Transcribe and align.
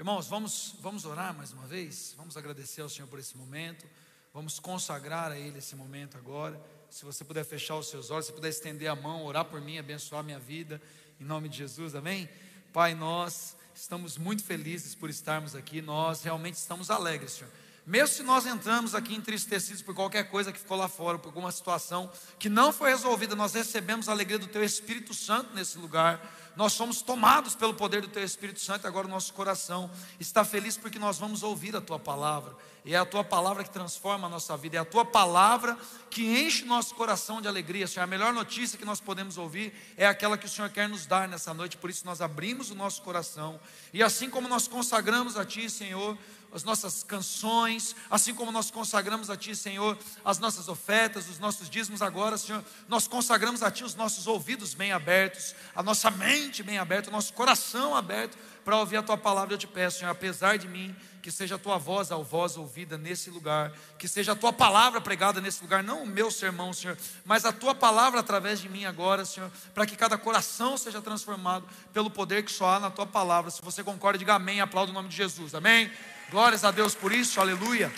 Irmãos, 0.00 0.28
vamos, 0.28 0.76
vamos 0.80 1.04
orar 1.04 1.36
mais 1.36 1.52
uma 1.52 1.66
vez, 1.66 2.14
vamos 2.16 2.34
agradecer 2.34 2.80
ao 2.80 2.88
Senhor 2.88 3.06
por 3.06 3.18
esse 3.18 3.36
momento, 3.36 3.86
vamos 4.32 4.58
consagrar 4.58 5.30
a 5.30 5.38
Ele 5.38 5.58
esse 5.58 5.76
momento 5.76 6.16
agora. 6.16 6.58
Se 6.88 7.04
você 7.04 7.22
puder 7.22 7.44
fechar 7.44 7.76
os 7.76 7.90
seus 7.90 8.10
olhos, 8.10 8.24
se 8.24 8.32
puder 8.32 8.48
estender 8.48 8.88
a 8.88 8.96
mão, 8.96 9.26
orar 9.26 9.44
por 9.44 9.60
mim, 9.60 9.76
abençoar 9.76 10.24
minha 10.24 10.38
vida, 10.38 10.80
em 11.20 11.24
nome 11.24 11.50
de 11.50 11.58
Jesus, 11.58 11.94
amém? 11.94 12.30
Pai, 12.72 12.94
nós 12.94 13.54
estamos 13.74 14.16
muito 14.16 14.42
felizes 14.42 14.94
por 14.94 15.10
estarmos 15.10 15.54
aqui, 15.54 15.82
nós 15.82 16.22
realmente 16.22 16.54
estamos 16.54 16.90
alegres, 16.90 17.32
Senhor. 17.32 17.52
Mesmo 17.86 18.14
se 18.14 18.22
nós 18.22 18.46
entramos 18.46 18.94
aqui 18.94 19.14
entristecidos 19.14 19.82
por 19.82 19.94
qualquer 19.94 20.30
coisa 20.30 20.52
que 20.52 20.58
ficou 20.58 20.76
lá 20.76 20.86
fora, 20.86 21.18
por 21.18 21.28
alguma 21.28 21.50
situação 21.50 22.10
que 22.38 22.48
não 22.48 22.72
foi 22.72 22.90
resolvida, 22.90 23.34
nós 23.34 23.54
recebemos 23.54 24.08
a 24.08 24.12
alegria 24.12 24.38
do 24.38 24.46
Teu 24.46 24.62
Espírito 24.62 25.14
Santo 25.14 25.54
nesse 25.54 25.78
lugar. 25.78 26.20
Nós 26.56 26.72
somos 26.72 27.00
tomados 27.00 27.54
pelo 27.54 27.72
poder 27.72 28.02
do 28.02 28.08
Teu 28.08 28.22
Espírito 28.22 28.60
Santo, 28.60 28.84
e 28.84 28.88
agora 28.88 29.06
o 29.06 29.10
nosso 29.10 29.32
coração 29.32 29.90
está 30.18 30.44
feliz 30.44 30.76
porque 30.76 30.98
nós 30.98 31.18
vamos 31.18 31.42
ouvir 31.42 31.74
a 31.74 31.80
Tua 31.80 31.98
palavra, 31.98 32.54
e 32.84 32.94
é 32.94 32.98
a 32.98 33.06
Tua 33.06 33.24
palavra 33.24 33.64
que 33.64 33.70
transforma 33.70 34.26
a 34.26 34.30
nossa 34.30 34.56
vida, 34.56 34.76
é 34.76 34.80
a 34.80 34.84
Tua 34.84 35.04
palavra 35.04 35.78
que 36.10 36.22
enche 36.22 36.64
nosso 36.64 36.94
coração 36.94 37.40
de 37.40 37.48
alegria, 37.48 37.86
Senhor. 37.86 38.04
A 38.04 38.06
melhor 38.06 38.32
notícia 38.32 38.76
que 38.76 38.84
nós 38.84 39.00
podemos 39.00 39.38
ouvir 39.38 39.72
é 39.96 40.06
aquela 40.06 40.36
que 40.36 40.46
o 40.46 40.48
Senhor 40.48 40.68
quer 40.70 40.88
nos 40.88 41.06
dar 41.06 41.28
nessa 41.28 41.54
noite, 41.54 41.76
por 41.76 41.88
isso 41.88 42.04
nós 42.04 42.20
abrimos 42.20 42.70
o 42.70 42.74
nosso 42.74 43.00
coração, 43.02 43.58
e 43.92 44.02
assim 44.02 44.28
como 44.28 44.48
nós 44.48 44.68
consagramos 44.68 45.36
a 45.36 45.44
Ti, 45.44 45.70
Senhor, 45.70 46.18
as 46.52 46.64
nossas 46.64 47.02
canções, 47.02 47.94
assim 48.10 48.34
como 48.34 48.50
nós 48.50 48.70
consagramos 48.70 49.30
a 49.30 49.36
Ti, 49.36 49.54
Senhor, 49.54 49.96
as 50.24 50.38
nossas 50.38 50.68
ofertas, 50.68 51.28
os 51.28 51.38
nossos 51.38 51.70
dízimos 51.70 52.02
agora, 52.02 52.36
Senhor, 52.36 52.64
nós 52.88 53.06
consagramos 53.06 53.62
a 53.62 53.70
Ti 53.70 53.84
os 53.84 53.94
nossos 53.94 54.26
ouvidos 54.26 54.74
bem 54.74 54.92
abertos, 54.92 55.54
a 55.74 55.82
nossa 55.82 56.10
mente 56.10 56.62
bem 56.62 56.78
aberta, 56.78 57.08
o 57.08 57.12
nosso 57.12 57.32
coração 57.32 57.94
aberto 57.94 58.36
para 58.64 58.76
ouvir 58.76 58.96
a 58.96 59.02
Tua 59.02 59.16
palavra. 59.16 59.54
Eu 59.54 59.58
te 59.58 59.66
peço, 59.66 60.00
Senhor, 60.00 60.10
apesar 60.10 60.58
de 60.58 60.66
mim, 60.66 60.94
que 61.22 61.30
seja 61.30 61.54
a 61.54 61.58
Tua 61.58 61.78
voz, 61.78 62.10
a 62.10 62.16
voz 62.16 62.56
ouvida 62.56 62.98
nesse 62.98 63.30
lugar, 63.30 63.72
que 63.96 64.08
seja 64.08 64.32
a 64.32 64.36
Tua 64.36 64.52
palavra 64.52 65.00
pregada 65.00 65.40
nesse 65.40 65.62
lugar, 65.62 65.84
não 65.84 66.02
o 66.02 66.06
meu 66.06 66.30
sermão, 66.30 66.72
Senhor, 66.72 66.96
mas 67.24 67.44
a 67.44 67.52
Tua 67.52 67.74
palavra 67.74 68.20
através 68.20 68.60
de 68.60 68.68
mim 68.68 68.84
agora, 68.84 69.24
Senhor, 69.24 69.50
para 69.72 69.86
que 69.86 69.96
cada 69.96 70.18
coração 70.18 70.76
seja 70.76 71.00
transformado 71.00 71.64
pelo 71.92 72.10
poder 72.10 72.44
que 72.44 72.50
só 72.50 72.74
há 72.74 72.80
na 72.80 72.90
Tua 72.90 73.06
palavra. 73.06 73.50
Se 73.50 73.62
você 73.62 73.84
concorda, 73.84 74.18
diga 74.18 74.34
amém, 74.34 74.60
aplauda 74.60 74.90
o 74.90 74.94
nome 74.94 75.08
de 75.08 75.16
Jesus, 75.16 75.54
amém? 75.54 75.90
Glórias 76.30 76.62
a 76.62 76.70
Deus 76.70 76.94
por 76.94 77.10
isso, 77.10 77.40
aleluia. 77.40 77.92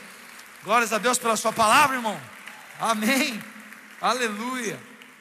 Glórias 0.65 0.91
a 0.91 0.97
Deus 0.97 1.19
pela 1.19 1.37
Sua 1.37 1.53
palavra, 1.53 1.97
irmão. 1.97 2.19
Amém. 2.81 3.39
Aleluia. 4.01 4.81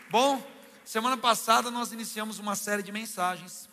Bom, 0.09 0.42
semana 0.86 1.17
passada 1.17 1.70
nós 1.70 1.92
iniciamos 1.92 2.39
uma 2.39 2.56
série 2.56 2.82
de 2.82 2.89
mensagens 2.89 3.67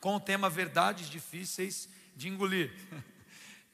com 0.00 0.16
o 0.16 0.20
tema 0.20 0.50
Verdades 0.50 1.08
Difíceis 1.08 1.88
de 2.16 2.28
Engolir. 2.28 2.72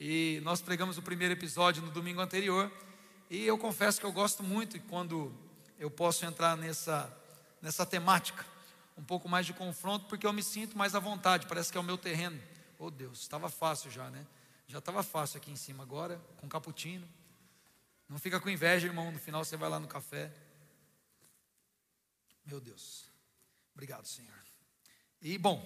E 0.02 0.40
nós 0.44 0.62
pregamos 0.62 0.96
o 0.96 1.02
primeiro 1.02 1.34
episódio 1.34 1.82
no 1.82 1.90
domingo 1.90 2.22
anterior. 2.22 2.72
E 3.28 3.44
eu 3.44 3.58
confesso 3.58 4.00
que 4.00 4.06
eu 4.06 4.12
gosto 4.12 4.42
muito 4.42 4.80
quando 4.84 5.30
eu 5.78 5.90
posso 5.90 6.24
entrar 6.24 6.56
nessa, 6.56 7.14
nessa 7.60 7.84
temática, 7.84 8.46
um 8.96 9.02
pouco 9.02 9.28
mais 9.28 9.44
de 9.44 9.52
confronto, 9.52 10.06
porque 10.06 10.26
eu 10.26 10.32
me 10.32 10.42
sinto 10.42 10.78
mais 10.78 10.94
à 10.94 10.98
vontade, 10.98 11.46
parece 11.46 11.70
que 11.70 11.76
é 11.76 11.80
o 11.82 11.84
meu 11.84 11.98
terreno. 11.98 12.40
Oh 12.78 12.90
Deus, 12.90 13.20
estava 13.20 13.50
fácil 13.50 13.90
já, 13.90 14.08
né? 14.08 14.24
Já 14.70 14.78
estava 14.78 15.02
fácil 15.02 15.38
aqui 15.38 15.50
em 15.50 15.56
cima, 15.56 15.82
agora 15.82 16.16
com 16.36 16.48
cappuccino. 16.48 17.04
Não 18.08 18.20
fica 18.20 18.38
com 18.38 18.48
inveja, 18.48 18.86
irmão. 18.86 19.10
No 19.10 19.18
final 19.18 19.44
você 19.44 19.56
vai 19.56 19.68
lá 19.68 19.80
no 19.80 19.88
café. 19.88 20.32
Meu 22.46 22.60
Deus. 22.60 23.06
Obrigado, 23.74 24.06
Senhor. 24.06 24.32
E 25.20 25.36
bom, 25.36 25.60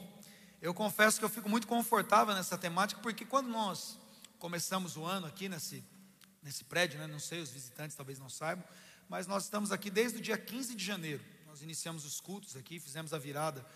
eu 0.58 0.72
confesso 0.72 1.18
que 1.18 1.24
eu 1.24 1.28
fico 1.28 1.50
muito 1.50 1.66
confortável 1.66 2.34
nessa 2.34 2.56
temática, 2.56 2.98
porque 3.02 3.26
quando 3.26 3.46
nós 3.46 3.98
começamos 4.38 4.96
o 4.96 5.04
ano 5.04 5.26
aqui 5.26 5.50
nesse, 5.50 5.84
nesse 6.42 6.64
prédio, 6.64 6.98
né, 6.98 7.06
não 7.06 7.20
sei, 7.20 7.42
os 7.42 7.50
visitantes 7.50 7.94
talvez 7.94 8.18
não 8.18 8.30
saibam, 8.30 8.64
mas 9.06 9.26
nós 9.26 9.44
estamos 9.44 9.70
aqui 9.70 9.90
desde 9.90 10.16
o 10.16 10.22
dia 10.22 10.38
15 10.38 10.74
de 10.74 10.82
janeiro. 10.82 11.22
Nós 11.46 11.60
iniciamos 11.60 12.06
os 12.06 12.22
cultos 12.22 12.56
aqui, 12.56 12.80
fizemos 12.80 13.12
a 13.12 13.18
virada 13.18 13.66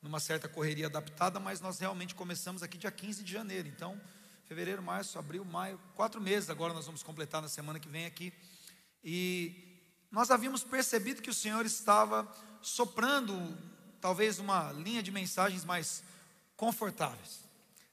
numa 0.00 0.18
certa 0.18 0.48
correria 0.48 0.86
adaptada, 0.86 1.38
mas 1.38 1.60
nós 1.60 1.78
realmente 1.78 2.14
começamos 2.14 2.62
aqui 2.62 2.78
dia 2.78 2.90
15 2.90 3.22
de 3.22 3.30
janeiro. 3.30 3.68
Então, 3.68 4.00
fevereiro, 4.48 4.82
março, 4.82 5.18
abril, 5.18 5.44
maio, 5.44 5.78
quatro 5.94 6.18
meses 6.22 6.48
agora 6.48 6.72
nós 6.72 6.86
vamos 6.86 7.02
completar 7.02 7.42
na 7.42 7.48
semana 7.48 7.78
que 7.78 7.86
vem 7.86 8.06
aqui. 8.06 8.32
E 9.04 9.78
nós 10.10 10.30
havíamos 10.30 10.64
percebido 10.64 11.20
que 11.20 11.28
o 11.28 11.34
Senhor 11.34 11.66
estava 11.66 12.26
soprando 12.62 13.54
talvez 14.00 14.38
uma 14.38 14.72
linha 14.72 15.02
de 15.02 15.10
mensagens 15.10 15.66
mais 15.66 16.02
confortáveis. 16.56 17.44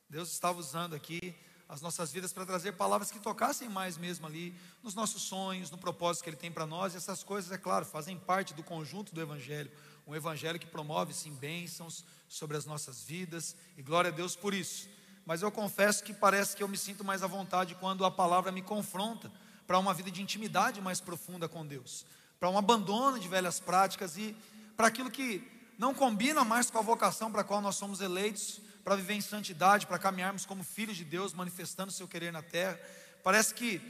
Deus 0.09 0.31
estava 0.31 0.57
usando 0.57 0.95
aqui 0.95 1.35
as 1.67 1.81
nossas 1.81 2.13
vidas 2.13 2.31
para 2.31 2.45
trazer 2.45 2.71
palavras 2.71 3.11
que 3.11 3.19
tocassem 3.19 3.67
mais 3.67 3.97
mesmo 3.97 4.25
ali 4.25 4.55
nos 4.81 4.95
nossos 4.95 5.23
sonhos, 5.23 5.69
no 5.69 5.77
propósito 5.77 6.23
que 6.23 6.29
Ele 6.29 6.37
tem 6.37 6.51
para 6.51 6.65
nós. 6.65 6.93
E 6.93 6.97
essas 6.97 7.21
coisas, 7.21 7.51
é 7.51 7.57
claro, 7.57 7.85
fazem 7.85 8.17
parte 8.17 8.53
do 8.53 8.63
conjunto 8.63 9.13
do 9.13 9.19
Evangelho. 9.19 9.69
Um 10.07 10.15
Evangelho 10.15 10.57
que 10.57 10.67
promove, 10.67 11.13
sim, 11.13 11.33
bênçãos 11.33 12.05
sobre 12.29 12.55
as 12.55 12.65
nossas 12.65 13.03
vidas. 13.03 13.57
E 13.75 13.81
glória 13.81 14.09
a 14.09 14.13
Deus 14.13 14.37
por 14.37 14.53
isso 14.53 14.87
mas 15.25 15.41
eu 15.41 15.51
confesso 15.51 16.03
que 16.03 16.13
parece 16.13 16.55
que 16.55 16.61
eu 16.61 16.67
me 16.67 16.77
sinto 16.77 17.03
mais 17.03 17.23
à 17.23 17.27
vontade 17.27 17.75
quando 17.75 18.05
a 18.05 18.11
palavra 18.11 18.51
me 18.51 18.61
confronta 18.61 19.31
para 19.65 19.79
uma 19.79 19.93
vida 19.93 20.11
de 20.11 20.21
intimidade 20.21 20.79
mais 20.81 21.01
profunda 21.01 21.49
com 21.49 21.65
Deus, 21.65 22.05
para 22.39 22.49
um 22.49 22.57
abandono 22.57 23.19
de 23.19 23.27
velhas 23.27 23.59
práticas 23.59 24.17
e 24.17 24.35
para 24.77 24.87
aquilo 24.87 25.09
que 25.09 25.51
não 25.77 25.93
combina 25.93 26.43
mais 26.43 26.69
com 26.69 26.77
a 26.77 26.81
vocação 26.81 27.31
para 27.31 27.41
a 27.41 27.43
qual 27.43 27.61
nós 27.61 27.75
somos 27.75 28.01
eleitos, 28.01 28.61
para 28.83 28.95
viver 28.95 29.15
em 29.15 29.21
santidade, 29.21 29.87
para 29.87 29.97
caminharmos 29.97 30.45
como 30.45 30.63
filhos 30.63 30.95
de 30.95 31.03
Deus, 31.03 31.33
manifestando 31.33 31.89
o 31.89 31.93
seu 31.93 32.07
querer 32.07 32.31
na 32.31 32.43
terra. 32.43 32.79
Parece 33.23 33.53
que, 33.53 33.81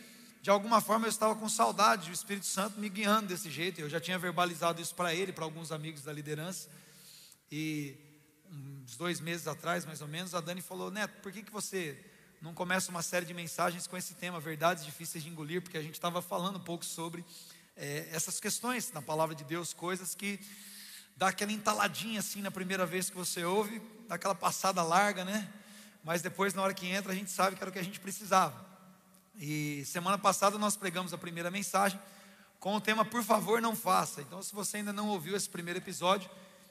de 0.41 0.49
alguma 0.49 0.79
forma, 0.79 1.05
eu 1.05 1.09
estava 1.09 1.35
com 1.35 1.49
saudade 1.49 2.07
do 2.07 2.13
Espírito 2.13 2.45
Santo 2.45 2.79
me 2.79 2.87
guiando 2.87 3.27
desse 3.27 3.51
jeito. 3.51 3.81
Eu 3.81 3.89
já 3.89 3.99
tinha 3.99 4.17
verbalizado 4.17 4.81
isso 4.81 4.95
para 4.95 5.13
ele, 5.13 5.33
para 5.33 5.43
alguns 5.43 5.71
amigos 5.71 6.01
da 6.03 6.13
liderança. 6.13 6.69
E 7.51 7.97
uns 8.51 8.97
dois 8.97 9.19
meses 9.19 9.47
atrás, 9.47 9.85
mais 9.85 10.01
ou 10.01 10.07
menos, 10.07 10.33
a 10.35 10.41
Dani 10.41 10.61
falou: 10.61 10.91
Neto, 10.91 11.21
por 11.21 11.31
que, 11.31 11.43
que 11.43 11.51
você 11.51 11.97
não 12.41 12.53
começa 12.53 12.91
uma 12.91 13.01
série 13.01 13.25
de 13.25 13.33
mensagens 13.33 13.87
com 13.87 13.97
esse 13.97 14.13
tema, 14.13 14.39
verdades 14.39 14.85
difíceis 14.85 15.23
de 15.23 15.29
engolir? 15.29 15.61
Porque 15.61 15.77
a 15.77 15.81
gente 15.81 15.95
estava 15.95 16.21
falando 16.21 16.57
um 16.57 16.63
pouco 16.63 16.85
sobre 16.85 17.25
é, 17.75 18.07
essas 18.11 18.39
questões 18.39 18.91
na 18.91 19.01
palavra 19.01 19.35
de 19.35 19.43
Deus, 19.43 19.73
coisas 19.73 20.15
que 20.15 20.39
dá 21.17 21.29
aquela 21.29 21.51
entaladinha 21.51 22.19
assim 22.19 22.41
na 22.41 22.51
primeira 22.51 22.85
vez 22.85 23.09
que 23.09 23.15
você 23.15 23.43
ouve, 23.43 23.81
dá 24.07 24.15
aquela 24.15 24.35
passada 24.35 24.81
larga, 24.83 25.25
né? 25.25 25.51
Mas 26.03 26.21
depois, 26.21 26.53
na 26.53 26.61
hora 26.61 26.73
que 26.73 26.87
entra, 26.87 27.11
a 27.11 27.15
gente 27.15 27.31
sabe 27.31 27.55
que 27.55 27.63
era 27.63 27.69
o 27.69 27.73
que 27.73 27.79
a 27.79 27.83
gente 27.83 27.99
precisava. 27.99 28.65
E 29.37 29.83
semana 29.85 30.17
passada 30.17 30.57
nós 30.57 30.77
pregamos 30.77 31.13
a 31.13 31.17
primeira 31.17 31.49
mensagem 31.49 31.99
com 32.59 32.75
o 32.75 32.81
tema 32.81 33.03
Por 33.03 33.23
favor, 33.23 33.61
não 33.61 33.75
faça. 33.75 34.21
Então, 34.21 34.41
se 34.41 34.53
você 34.53 34.77
ainda 34.77 34.93
não 34.93 35.09
ouviu 35.09 35.35
esse 35.35 35.49
primeiro 35.49 35.79
episódio, 35.79 36.29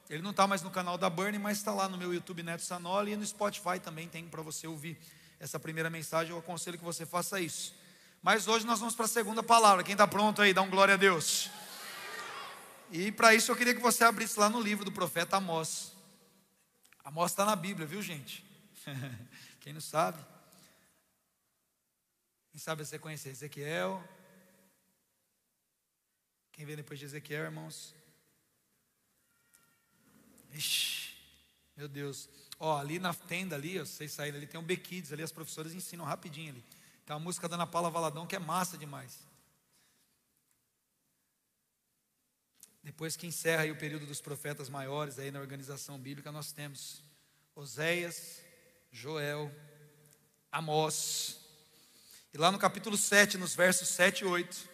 ele 0.08 0.22
não 0.22 0.32
está 0.32 0.46
mais 0.46 0.62
no 0.62 0.70
canal 0.70 0.98
da 0.98 1.08
Burn, 1.08 1.38
mas 1.38 1.58
está 1.58 1.72
lá 1.72 1.88
no 1.88 1.96
meu 1.96 2.12
YouTube 2.12 2.42
Neto 2.42 2.62
Sanoli 2.62 3.12
e 3.12 3.16
no 3.16 3.26
Spotify 3.26 3.80
também 3.82 4.08
tem 4.08 4.28
para 4.28 4.42
você 4.42 4.66
ouvir 4.66 4.98
essa 5.40 5.58
primeira 5.58 5.88
mensagem. 5.88 6.32
Eu 6.32 6.38
aconselho 6.38 6.78
que 6.78 6.84
você 6.84 7.06
faça 7.06 7.40
isso. 7.40 7.74
Mas 8.22 8.46
hoje 8.46 8.66
nós 8.66 8.78
vamos 8.78 8.94
para 8.94 9.06
a 9.06 9.08
segunda 9.08 9.42
palavra. 9.42 9.82
Quem 9.82 9.92
está 9.92 10.06
pronto 10.06 10.42
aí, 10.42 10.52
dá 10.52 10.62
um 10.62 10.70
glória 10.70 10.94
a 10.94 10.96
Deus. 10.96 11.50
E 12.90 13.10
para 13.10 13.34
isso 13.34 13.50
eu 13.50 13.56
queria 13.56 13.74
que 13.74 13.80
você 13.80 14.04
abrisse 14.04 14.38
lá 14.38 14.48
no 14.48 14.60
livro 14.60 14.84
do 14.84 14.92
profeta 14.92 15.38
Amós. 15.38 15.92
Amós 17.02 17.32
está 17.32 17.44
na 17.44 17.56
Bíblia, 17.56 17.86
viu 17.86 18.02
gente? 18.02 18.44
Quem 19.60 19.72
não 19.72 19.80
sabe? 19.80 20.24
Quem 22.50 22.60
sabe 22.60 22.84
você 22.84 22.98
conhece 22.98 23.28
Ezequiel? 23.28 24.02
Quem 26.52 26.64
vem 26.64 26.76
depois 26.76 26.98
de 26.98 27.06
Ezequiel, 27.06 27.44
irmãos? 27.44 27.94
Ixi, 30.54 31.14
meu 31.76 31.88
Deus. 31.88 32.28
Ó, 32.58 32.78
ali 32.78 32.98
na 32.98 33.12
tenda 33.12 33.56
ali, 33.56 33.78
vocês 33.78 34.12
saíram 34.12 34.38
ali, 34.38 34.46
tem 34.46 34.60
um 34.60 34.64
B-Kids 34.64 35.12
ali, 35.12 35.22
as 35.22 35.32
professoras 35.32 35.74
ensinam 35.74 36.04
rapidinho 36.04 36.52
ali. 36.52 36.64
Tem 37.04 37.14
uma 37.14 37.20
música 37.20 37.48
da 37.48 37.56
Ana 37.56 37.66
Paula 37.66 37.90
Valadão 37.90 38.26
que 38.26 38.36
é 38.36 38.38
massa 38.38 38.78
demais. 38.78 39.18
Depois 42.82 43.16
que 43.16 43.26
encerra 43.26 43.62
aí 43.62 43.70
o 43.70 43.78
período 43.78 44.06
dos 44.06 44.20
profetas 44.20 44.68
maiores 44.68 45.18
aí 45.18 45.30
na 45.30 45.40
organização 45.40 45.98
bíblica, 45.98 46.30
nós 46.30 46.52
temos 46.52 47.02
Oséias, 47.54 48.42
Joel, 48.92 49.50
Amós. 50.52 51.40
E 52.32 52.38
lá 52.38 52.52
no 52.52 52.58
capítulo 52.58 52.96
7, 52.96 53.38
nos 53.38 53.54
versos 53.54 53.88
7 53.88 54.20
e 54.20 54.26
8, 54.26 54.68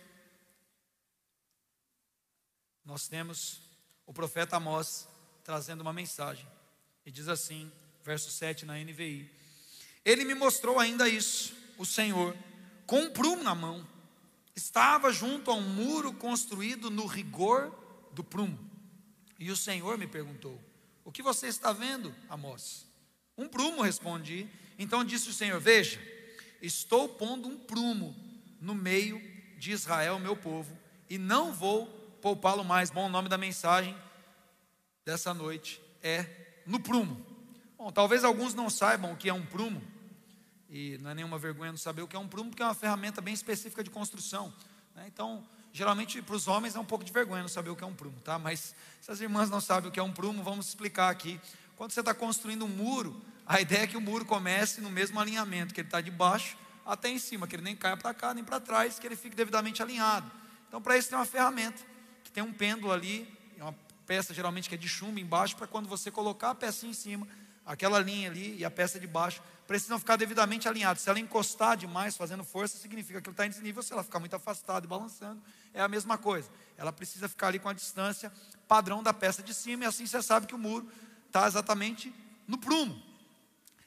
nós 2.85 3.07
temos 3.07 3.63
o 4.05 4.13
profeta 4.13 4.57
Amós 4.57 5.07
trazendo 5.51 5.81
uma 5.81 5.93
mensagem. 5.93 6.47
E 7.05 7.11
diz 7.11 7.27
assim, 7.27 7.73
verso 8.05 8.31
7 8.31 8.65
na 8.65 8.79
NVI: 8.79 9.29
Ele 10.05 10.25
me 10.25 10.33
mostrou 10.33 10.79
ainda 10.79 11.09
isso, 11.09 11.53
o 11.77 11.85
Senhor, 11.85 12.37
com 12.87 13.01
um 13.01 13.11
prumo 13.11 13.43
na 13.43 13.53
mão. 13.53 13.85
Estava 14.55 15.13
junto 15.13 15.51
a 15.51 15.55
um 15.55 15.61
muro 15.61 16.13
construído 16.13 16.89
no 16.89 17.05
rigor 17.05 17.77
do 18.13 18.23
prumo. 18.23 18.57
E 19.41 19.51
o 19.51 19.57
Senhor 19.57 19.99
me 19.99 20.07
perguntou: 20.07 20.57
O 21.05 21.11
que 21.11 21.21
você 21.21 21.49
está 21.49 21.73
vendo, 21.73 22.15
Amós? 22.29 22.87
Um 23.37 23.49
prumo, 23.49 23.83
respondi. 23.83 24.47
Então 24.79 25.05
disse 25.05 25.31
o 25.31 25.33
Senhor: 25.33 25.61
Veja, 25.61 26.01
estou 26.63 27.09
pondo 27.09 27.49
um 27.49 27.59
prumo 27.59 28.15
no 28.61 28.75
meio 28.75 29.21
de 29.59 29.73
Israel, 29.73 30.21
meu 30.21 30.37
povo, 30.37 30.79
e 31.09 31.19
não 31.19 31.53
vou 31.53 31.87
poupá-lo 32.23 32.63
mais. 32.63 32.89
Bom, 32.91 33.07
o 33.07 33.11
nome 33.11 33.29
da 33.29 33.37
mensagem 33.37 33.97
dessa 35.11 35.35
noite 35.35 35.83
é 36.05 36.25
no 36.65 36.79
prumo. 36.79 37.21
Bom, 37.77 37.91
talvez 37.91 38.23
alguns 38.23 38.55
não 38.55 38.71
saibam 38.71 39.13
o 39.13 39.17
que 39.17 39.29
é 39.29 39.35
um 39.35 39.45
prumo, 39.45 39.83
e 40.69 40.99
não 40.99 41.11
é 41.11 41.15
nenhuma 41.15 41.37
vergonha 41.37 41.73
não 41.73 41.79
saber 41.79 42.03
o 42.03 42.07
que 42.07 42.15
é 42.15 42.19
um 42.19 42.29
prumo, 42.29 42.51
porque 42.51 42.63
é 42.63 42.67
uma 42.67 42.75
ferramenta 42.75 43.21
bem 43.21 43.35
específica 43.35 43.83
de 43.83 43.91
construção. 43.91 44.55
Né? 44.95 45.07
Então, 45.13 45.45
geralmente 45.73 46.23
para 46.23 46.37
os 46.37 46.47
homens 46.47 46.77
é 46.77 46.79
um 46.79 46.85
pouco 46.85 47.05
de 47.05 47.13
vergonha 47.13 47.43
não 47.43 47.49
saber 47.49 47.71
o 47.71 47.77
que 47.77 47.83
é 47.83 47.87
um 47.87 47.95
prumo, 47.95 48.21
tá? 48.21 48.39
Mas 48.39 48.73
se 49.01 49.11
as 49.11 49.21
irmãs 49.21 49.51
não 49.51 49.61
sabem 49.61 49.91
o 49.91 49.93
que 49.93 49.99
é 49.99 50.03
um 50.03 50.13
prumo, 50.13 50.45
vamos 50.45 50.69
explicar 50.69 51.11
aqui. 51.11 51.41
Quando 51.75 51.91
você 51.91 52.01
está 52.01 52.15
construindo 52.15 52.65
um 52.65 52.69
muro, 52.69 53.21
a 53.45 53.61
ideia 53.61 53.83
é 53.83 53.87
que 53.89 53.97
o 53.97 54.01
muro 54.01 54.25
comece 54.25 54.81
no 54.81 54.91
mesmo 54.91 55.19
alinhamento, 55.19 55.75
que 55.75 55.81
ele 55.81 55.89
está 55.89 56.01
de 56.01 56.11
baixo 56.11 56.57
até 56.87 57.09
em 57.09 57.19
cima, 57.19 57.49
que 57.49 57.57
ele 57.57 57.65
nem 57.65 57.75
caia 57.75 57.97
para 57.97 58.15
cá 58.15 58.33
nem 58.33 58.45
para 58.45 58.61
trás, 58.61 58.99
que 58.99 59.07
ele 59.09 59.17
fique 59.17 59.35
devidamente 59.35 59.83
alinhado. 59.83 60.31
Então, 60.69 60.81
para 60.81 60.97
isso 60.97 61.09
tem 61.09 61.19
uma 61.19 61.27
ferramenta, 61.27 61.83
que 62.23 62.31
tem 62.31 62.45
um 62.45 62.53
pêndulo 62.53 62.93
ali, 62.93 63.27
uma 63.57 63.75
peça 64.11 64.35
geralmente 64.35 64.69
que 64.69 64.75
é 64.75 64.79
de 64.79 64.89
chumbo 64.89 65.21
embaixo, 65.21 65.57
para 65.57 65.69
quando 65.69 65.89
você 65.89 66.11
colocar 66.11 66.51
a 66.51 66.55
peça 66.57 66.85
em 66.85 66.93
cima, 66.93 67.29
aquela 67.65 68.01
linha 68.01 68.29
ali 68.29 68.57
e 68.57 68.65
a 68.65 68.71
peça 68.71 68.99
de 68.99 69.07
baixo 69.07 69.41
precisam 69.69 70.01
ficar 70.01 70.17
devidamente 70.17 70.67
alinhados. 70.67 71.05
Se 71.05 71.09
ela 71.09 71.21
encostar 71.21 71.77
demais, 71.77 72.17
fazendo 72.17 72.43
força, 72.43 72.77
significa 72.77 73.21
que 73.21 73.29
ela 73.29 73.33
está 73.33 73.47
em 73.47 73.51
desnível. 73.51 73.81
Se 73.85 73.93
ela 73.93 74.03
ficar 74.03 74.19
muito 74.19 74.35
afastada 74.35 74.85
e 74.85 74.89
balançando, 74.89 75.41
é 75.73 75.81
a 75.81 75.87
mesma 75.87 76.19
coisa. 76.19 76.51
Ela 76.77 76.93
precisa 76.93 77.29
ficar 77.29 77.47
ali 77.47 77.61
com 77.61 77.69
a 77.69 77.73
distância 77.73 78.33
padrão 78.67 79.01
da 79.01 79.15
peça 79.15 79.45
de 79.45 79.55
cima, 79.55 79.85
e 79.85 79.87
assim 79.87 80.05
você 80.05 80.21
sabe 80.21 80.49
que 80.49 80.57
o 80.57 80.59
muro 80.59 80.91
está 81.29 81.47
exatamente 81.47 82.13
no 82.49 82.59
prumo. 82.59 83.01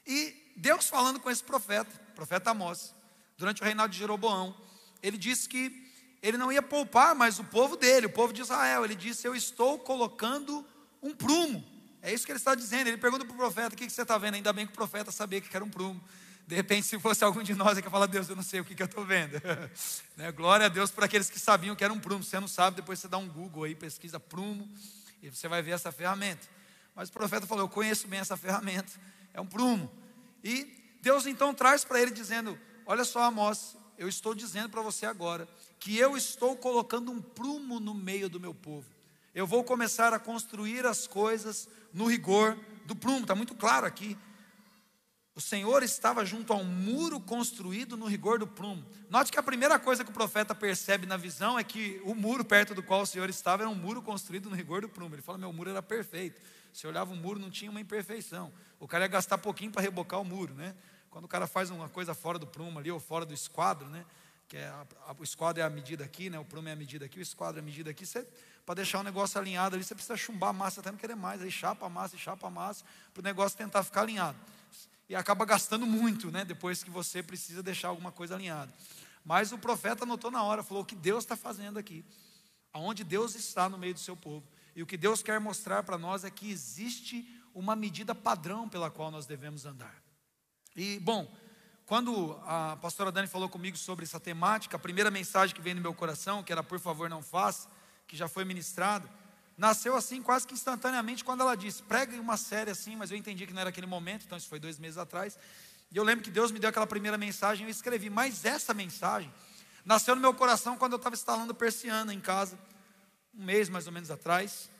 E 0.06 0.54
Deus 0.56 0.88
falando 0.88 1.20
com 1.20 1.30
esse 1.30 1.44
profeta, 1.44 1.90
profeta 2.14 2.50
Amós, 2.50 2.94
durante 3.36 3.60
o 3.60 3.64
reinado 3.66 3.92
de 3.92 3.98
Jeroboão, 3.98 4.56
ele 5.02 5.18
disse 5.18 5.46
que 5.46 5.83
ele 6.24 6.38
não 6.38 6.50
ia 6.50 6.62
poupar 6.62 7.14
mais 7.14 7.38
o 7.38 7.44
povo 7.44 7.76
dele, 7.76 8.06
o 8.06 8.10
povo 8.10 8.32
de 8.32 8.40
Israel. 8.40 8.82
Ele 8.82 8.94
disse: 8.94 9.28
Eu 9.28 9.34
estou 9.36 9.78
colocando 9.78 10.66
um 11.02 11.14
prumo. 11.14 11.62
É 12.00 12.10
isso 12.14 12.24
que 12.24 12.32
ele 12.32 12.38
está 12.38 12.54
dizendo. 12.54 12.88
Ele 12.88 12.96
pergunta 12.96 13.26
para 13.26 13.34
o 13.34 13.36
profeta: 13.36 13.74
O 13.74 13.76
que, 13.76 13.88
você 13.90 14.00
está 14.00 14.16
vendo? 14.16 14.36
Ainda 14.36 14.50
bem 14.50 14.66
que 14.66 14.72
o 14.72 14.74
profeta 14.74 15.12
sabia 15.12 15.38
que 15.38 15.54
era 15.54 15.62
um 15.62 15.68
prumo. 15.68 16.02
De 16.46 16.54
repente, 16.54 16.86
se 16.86 16.98
fosse 16.98 17.22
algum 17.22 17.42
de 17.42 17.54
nós, 17.54 17.76
ele 17.76 17.86
ia 17.86 17.90
falar: 17.90 18.06
Deus, 18.06 18.26
eu 18.26 18.34
não 18.34 18.42
sei 18.42 18.58
o 18.58 18.64
que, 18.64 18.74
que 18.74 18.82
eu 18.82 18.86
estou 18.86 19.04
vendo. 19.04 19.34
né? 20.16 20.32
Glória 20.32 20.64
a 20.64 20.68
Deus 20.70 20.90
por 20.90 21.04
aqueles 21.04 21.28
que 21.28 21.38
sabiam 21.38 21.76
que 21.76 21.84
era 21.84 21.92
um 21.92 22.00
prumo. 22.00 22.24
Você 22.24 22.40
não 22.40 22.48
sabe, 22.48 22.76
depois 22.76 22.98
você 22.98 23.06
dá 23.06 23.18
um 23.18 23.28
Google 23.28 23.64
aí, 23.64 23.74
pesquisa 23.74 24.18
prumo, 24.18 24.66
e 25.22 25.28
você 25.28 25.46
vai 25.46 25.60
ver 25.60 25.72
essa 25.72 25.92
ferramenta. 25.92 26.48
Mas 26.94 27.10
o 27.10 27.12
profeta 27.12 27.46
falou: 27.46 27.64
Eu 27.64 27.68
conheço 27.68 28.08
bem 28.08 28.20
essa 28.20 28.36
ferramenta, 28.36 28.90
é 29.34 29.42
um 29.42 29.46
prumo. 29.46 29.92
E 30.42 30.96
Deus 31.02 31.26
então 31.26 31.52
traz 31.52 31.84
para 31.84 32.00
ele 32.00 32.12
dizendo: 32.12 32.58
Olha 32.86 33.04
só, 33.04 33.24
Amós, 33.24 33.76
eu 33.98 34.08
estou 34.08 34.34
dizendo 34.34 34.70
para 34.70 34.80
você 34.80 35.04
agora 35.04 35.46
que 35.84 35.98
eu 35.98 36.16
estou 36.16 36.56
colocando 36.56 37.12
um 37.12 37.20
prumo 37.20 37.78
no 37.78 37.92
meio 37.92 38.26
do 38.26 38.40
meu 38.40 38.54
povo. 38.54 38.86
Eu 39.34 39.46
vou 39.46 39.62
começar 39.62 40.14
a 40.14 40.18
construir 40.18 40.86
as 40.86 41.06
coisas 41.06 41.68
no 41.92 42.06
rigor 42.06 42.58
do 42.86 42.96
prumo, 42.96 43.20
está 43.20 43.34
muito 43.34 43.54
claro 43.54 43.86
aqui. 43.86 44.16
O 45.34 45.42
Senhor 45.42 45.82
estava 45.82 46.24
junto 46.24 46.54
a 46.54 46.56
um 46.56 46.64
muro 46.64 47.20
construído 47.20 47.98
no 47.98 48.06
rigor 48.06 48.38
do 48.38 48.46
prumo. 48.46 48.82
Note 49.10 49.30
que 49.30 49.38
a 49.38 49.42
primeira 49.42 49.78
coisa 49.78 50.02
que 50.02 50.10
o 50.10 50.14
profeta 50.14 50.54
percebe 50.54 51.04
na 51.04 51.18
visão 51.18 51.58
é 51.58 51.62
que 51.62 52.00
o 52.02 52.14
muro 52.14 52.46
perto 52.46 52.74
do 52.74 52.82
qual 52.82 53.02
o 53.02 53.06
Senhor 53.06 53.28
estava 53.28 53.64
era 53.64 53.70
um 53.70 53.74
muro 53.74 54.00
construído 54.00 54.48
no 54.48 54.56
rigor 54.56 54.80
do 54.80 54.88
prumo. 54.88 55.14
Ele 55.14 55.20
fala: 55.20 55.36
Meu 55.36 55.52
muro 55.52 55.68
era 55.68 55.82
perfeito. 55.82 56.40
Você 56.72 56.86
olhava 56.86 57.12
o 57.12 57.16
muro, 57.16 57.38
não 57.38 57.50
tinha 57.50 57.70
uma 57.70 57.80
imperfeição. 57.80 58.50
O 58.80 58.88
cara 58.88 59.04
ia 59.04 59.08
gastar 59.08 59.36
pouquinho 59.36 59.70
para 59.70 59.82
rebocar 59.82 60.18
o 60.18 60.24
muro, 60.24 60.54
né? 60.54 60.74
Quando 61.10 61.26
o 61.26 61.28
cara 61.28 61.46
faz 61.46 61.68
uma 61.68 61.90
coisa 61.90 62.14
fora 62.14 62.38
do 62.38 62.46
prumo 62.46 62.78
ali, 62.78 62.90
ou 62.90 62.98
fora 62.98 63.26
do 63.26 63.34
esquadro, 63.34 63.86
né? 63.90 64.06
Que 64.48 64.56
é 64.56 64.66
a, 64.66 64.86
a, 65.06 65.14
o 65.18 65.24
esquadro 65.24 65.62
é 65.62 65.64
a 65.64 65.70
medida 65.70 66.04
aqui, 66.04 66.28
né? 66.30 66.38
O 66.38 66.44
prumo 66.44 66.68
é 66.68 66.72
a 66.72 66.76
medida 66.76 67.04
aqui, 67.04 67.18
o 67.18 67.22
esquadro 67.22 67.58
é 67.58 67.62
a 67.62 67.64
medida 67.64 67.90
aqui. 67.90 68.04
Para 68.64 68.76
deixar 68.76 69.00
o 69.00 69.02
negócio 69.02 69.38
alinhado 69.38 69.76
ali, 69.76 69.84
você 69.84 69.94
precisa 69.94 70.16
chumbar 70.16 70.50
a 70.50 70.52
massa 70.52 70.80
até 70.80 70.90
não 70.90 70.98
querer 70.98 71.14
mais. 71.14 71.42
Aí 71.42 71.50
chapa 71.50 71.86
a 71.86 71.88
massa 71.88 72.16
chapa 72.16 72.46
a 72.46 72.50
massa, 72.50 72.84
para 73.12 73.20
o 73.20 73.24
negócio 73.24 73.56
tentar 73.58 73.82
ficar 73.82 74.02
alinhado. 74.02 74.38
E 75.08 75.14
acaba 75.14 75.44
gastando 75.44 75.86
muito, 75.86 76.30
né? 76.30 76.44
Depois 76.44 76.82
que 76.82 76.90
você 76.90 77.22
precisa 77.22 77.62
deixar 77.62 77.88
alguma 77.88 78.10
coisa 78.10 78.34
alinhada. 78.34 78.72
Mas 79.24 79.52
o 79.52 79.58
profeta 79.58 80.06
notou 80.06 80.30
na 80.30 80.42
hora, 80.42 80.62
falou 80.62 80.82
o 80.82 80.86
que 80.86 80.94
Deus 80.94 81.24
está 81.24 81.36
fazendo 81.36 81.78
aqui. 81.78 82.04
Aonde 82.72 83.04
Deus 83.04 83.34
está 83.34 83.68
no 83.68 83.78
meio 83.78 83.94
do 83.94 84.00
seu 84.00 84.16
povo. 84.16 84.46
E 84.74 84.82
o 84.82 84.86
que 84.86 84.96
Deus 84.96 85.22
quer 85.22 85.38
mostrar 85.38 85.82
para 85.82 85.96
nós 85.96 86.24
é 86.24 86.30
que 86.30 86.50
existe 86.50 87.26
uma 87.54 87.76
medida 87.76 88.14
padrão 88.14 88.68
pela 88.68 88.90
qual 88.90 89.10
nós 89.10 89.26
devemos 89.26 89.64
andar. 89.64 89.94
E, 90.74 90.98
bom, 90.98 91.32
quando 91.86 92.40
a 92.46 92.78
pastora 92.80 93.12
Dani 93.12 93.28
falou 93.28 93.48
comigo 93.48 93.76
sobre 93.76 94.04
essa 94.04 94.18
temática, 94.18 94.76
a 94.76 94.78
primeira 94.78 95.10
mensagem 95.10 95.54
que 95.54 95.60
veio 95.60 95.76
no 95.76 95.82
meu 95.82 95.92
coração, 95.92 96.42
que 96.42 96.50
era 96.50 96.62
por 96.62 96.80
favor 96.80 97.10
não 97.10 97.22
faça, 97.22 97.68
que 98.06 98.16
já 98.16 98.26
foi 98.26 98.44
ministrada, 98.44 99.08
nasceu 99.56 99.94
assim 99.94 100.22
quase 100.22 100.46
que 100.46 100.54
instantaneamente 100.54 101.22
quando 101.22 101.42
ela 101.42 101.54
disse: 101.54 101.82
pregue 101.82 102.18
uma 102.18 102.38
série 102.38 102.70
assim, 102.70 102.96
mas 102.96 103.10
eu 103.10 103.16
entendi 103.16 103.46
que 103.46 103.52
não 103.52 103.60
era 103.60 103.70
aquele 103.70 103.86
momento, 103.86 104.24
então 104.24 104.38
isso 104.38 104.48
foi 104.48 104.58
dois 104.58 104.78
meses 104.78 104.96
atrás. 104.96 105.38
E 105.90 105.96
eu 105.96 106.02
lembro 106.02 106.24
que 106.24 106.30
Deus 106.30 106.50
me 106.50 106.58
deu 106.58 106.70
aquela 106.70 106.86
primeira 106.86 107.18
mensagem, 107.18 107.66
eu 107.66 107.70
escrevi, 107.70 108.08
mas 108.08 108.44
essa 108.44 108.72
mensagem 108.72 109.32
nasceu 109.84 110.14
no 110.14 110.22
meu 110.22 110.32
coração 110.32 110.78
quando 110.78 110.92
eu 110.92 110.96
estava 110.96 111.14
instalando 111.14 111.54
persiana 111.54 112.14
em 112.14 112.20
casa, 112.20 112.58
um 113.34 113.44
mês 113.44 113.68
mais 113.68 113.86
ou 113.86 113.92
menos 113.92 114.10
atrás. 114.10 114.70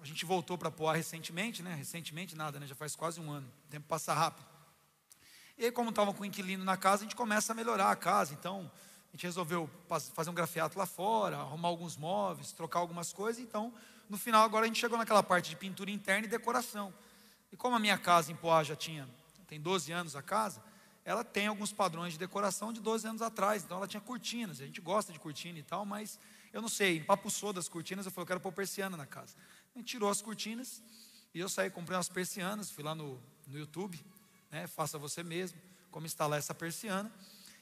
A 0.00 0.04
gente 0.06 0.24
voltou 0.24 0.56
para 0.56 0.70
Poá 0.70 0.94
recentemente, 0.94 1.62
né? 1.62 1.74
Recentemente 1.74 2.34
nada, 2.34 2.58
né? 2.60 2.66
Já 2.66 2.74
faz 2.74 2.94
quase 2.94 3.20
um 3.20 3.30
ano. 3.30 3.50
O 3.66 3.68
tempo 3.68 3.86
passa 3.88 4.14
rápido. 4.14 4.55
E 5.58 5.64
aí, 5.64 5.72
como 5.72 5.88
estava 5.88 6.12
com 6.12 6.22
o 6.22 6.26
inquilino 6.26 6.62
na 6.64 6.76
casa, 6.76 7.02
a 7.02 7.04
gente 7.04 7.16
começa 7.16 7.52
a 7.52 7.54
melhorar 7.54 7.90
a 7.90 7.96
casa. 7.96 8.34
Então, 8.34 8.70
a 9.08 9.16
gente 9.16 9.24
resolveu 9.24 9.70
fazer 10.12 10.28
um 10.28 10.34
grafiato 10.34 10.78
lá 10.78 10.84
fora, 10.84 11.38
arrumar 11.38 11.68
alguns 11.68 11.96
móveis, 11.96 12.52
trocar 12.52 12.80
algumas 12.80 13.10
coisas. 13.10 13.42
Então, 13.42 13.72
no 14.06 14.18
final, 14.18 14.44
agora 14.44 14.64
a 14.64 14.68
gente 14.68 14.78
chegou 14.78 14.98
naquela 14.98 15.22
parte 15.22 15.48
de 15.48 15.56
pintura 15.56 15.90
interna 15.90 16.26
e 16.26 16.28
decoração. 16.28 16.92
E 17.50 17.56
como 17.56 17.74
a 17.74 17.78
minha 17.78 17.96
casa 17.96 18.30
em 18.30 18.36
Poá 18.36 18.62
já 18.62 18.76
tinha, 18.76 19.08
tem 19.46 19.58
12 19.58 19.90
anos 19.92 20.14
a 20.14 20.20
casa, 20.20 20.62
ela 21.06 21.24
tem 21.24 21.46
alguns 21.46 21.72
padrões 21.72 22.12
de 22.12 22.18
decoração 22.18 22.70
de 22.70 22.80
12 22.80 23.08
anos 23.08 23.22
atrás. 23.22 23.64
Então, 23.64 23.78
ela 23.78 23.88
tinha 23.88 24.00
cortinas. 24.00 24.60
A 24.60 24.66
gente 24.66 24.82
gosta 24.82 25.10
de 25.10 25.18
cortina 25.18 25.58
e 25.58 25.62
tal, 25.62 25.86
mas 25.86 26.18
eu 26.52 26.60
não 26.60 26.68
sei, 26.68 26.98
empapuçou 26.98 27.54
das 27.54 27.66
cortinas. 27.66 28.04
Eu 28.04 28.12
falei, 28.12 28.24
eu 28.24 28.26
quero 28.26 28.40
pôr 28.40 28.52
persiana 28.52 28.94
na 28.94 29.06
casa. 29.06 29.34
A 29.74 29.78
gente 29.78 29.88
tirou 29.88 30.10
as 30.10 30.20
cortinas 30.20 30.82
e 31.32 31.40
eu 31.40 31.48
saí, 31.48 31.70
comprei 31.70 31.96
umas 31.96 32.10
persianas, 32.10 32.70
fui 32.70 32.84
lá 32.84 32.94
no, 32.94 33.18
no 33.46 33.58
YouTube 33.58 34.04
né? 34.56 34.66
faça 34.66 34.96
você 34.98 35.22
mesmo, 35.22 35.58
como 35.90 36.06
instalar 36.06 36.38
essa 36.38 36.54
persiana. 36.54 37.12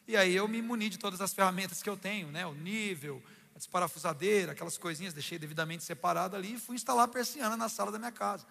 E 0.07 0.17
aí 0.17 0.35
eu 0.37 0.47
me 0.47 0.63
muni 0.63 0.89
de 0.89 0.99
todas 0.99 1.21
as 1.21 1.35
ferramentas 1.35 1.83
que 1.83 1.91
eu 1.91 1.97
tenho, 1.97 2.29
né? 2.29 2.47
o 2.47 2.55
nível, 2.55 3.21
a 3.55 3.59
desparafusadeira, 3.59 4.53
aquelas 4.53 4.79
coisinhas, 4.79 5.13
deixei 5.13 5.39
devidamente 5.39 5.83
separado 5.83 6.37
ali 6.37 6.55
e 6.55 6.59
fui 6.59 6.77
instalar 6.77 7.07
a 7.07 7.09
persiana 7.09 7.57
na 7.57 7.69
sala 7.69 7.91
da 7.91 7.99
minha 7.99 8.13
casa. 8.13 8.47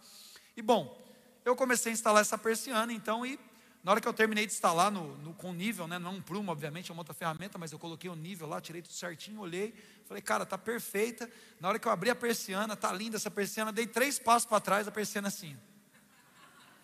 E 0.58 0.62
bom, 0.62 1.02
eu 1.46 1.56
comecei 1.56 1.92
a 1.92 1.94
instalar 1.94 2.22
essa 2.22 2.38
persiana, 2.38 2.92
então, 2.92 3.26
e 3.26 3.40
na 3.82 3.92
hora 3.92 4.02
que 4.02 4.08
eu 4.08 4.14
terminei 4.14 4.46
de 4.46 4.54
instalar 4.54 4.92
no, 4.92 5.16
no, 5.18 5.34
com 5.34 5.54
nível, 5.54 5.88
né, 5.88 5.98
não 6.00 6.16
um 6.16 6.22
prumo, 6.22 6.52
obviamente, 6.52 6.92
é 6.92 6.94
uma 6.94 7.02
outra 7.02 7.14
ferramenta, 7.14 7.58
mas 7.58 7.72
eu 7.72 7.80
coloquei 7.80 8.10
o 8.10 8.16
nível 8.16 8.48
lá, 8.48 8.60
tirei 8.60 8.82
tudo 8.82 8.94
certinho, 8.94 9.40
olhei, 9.40 9.74
falei, 10.06 10.22
cara, 10.22 10.46
tá 10.46 10.58
perfeita. 10.58 11.30
Na 11.60 11.70
hora 11.70 11.80
que 11.80 11.88
eu 11.88 11.92
abri 11.92 12.10
a 12.10 12.16
persiana, 12.16 12.76
tá 12.76 12.92
linda 12.92 13.18
essa 13.18 13.32
persiana, 13.32 13.72
dei 13.72 13.88
três 13.88 14.20
passos 14.20 14.48
para 14.48 14.60
trás, 14.60 14.88
a 14.88 14.92
persiana 14.92 15.28
assim 15.28 15.58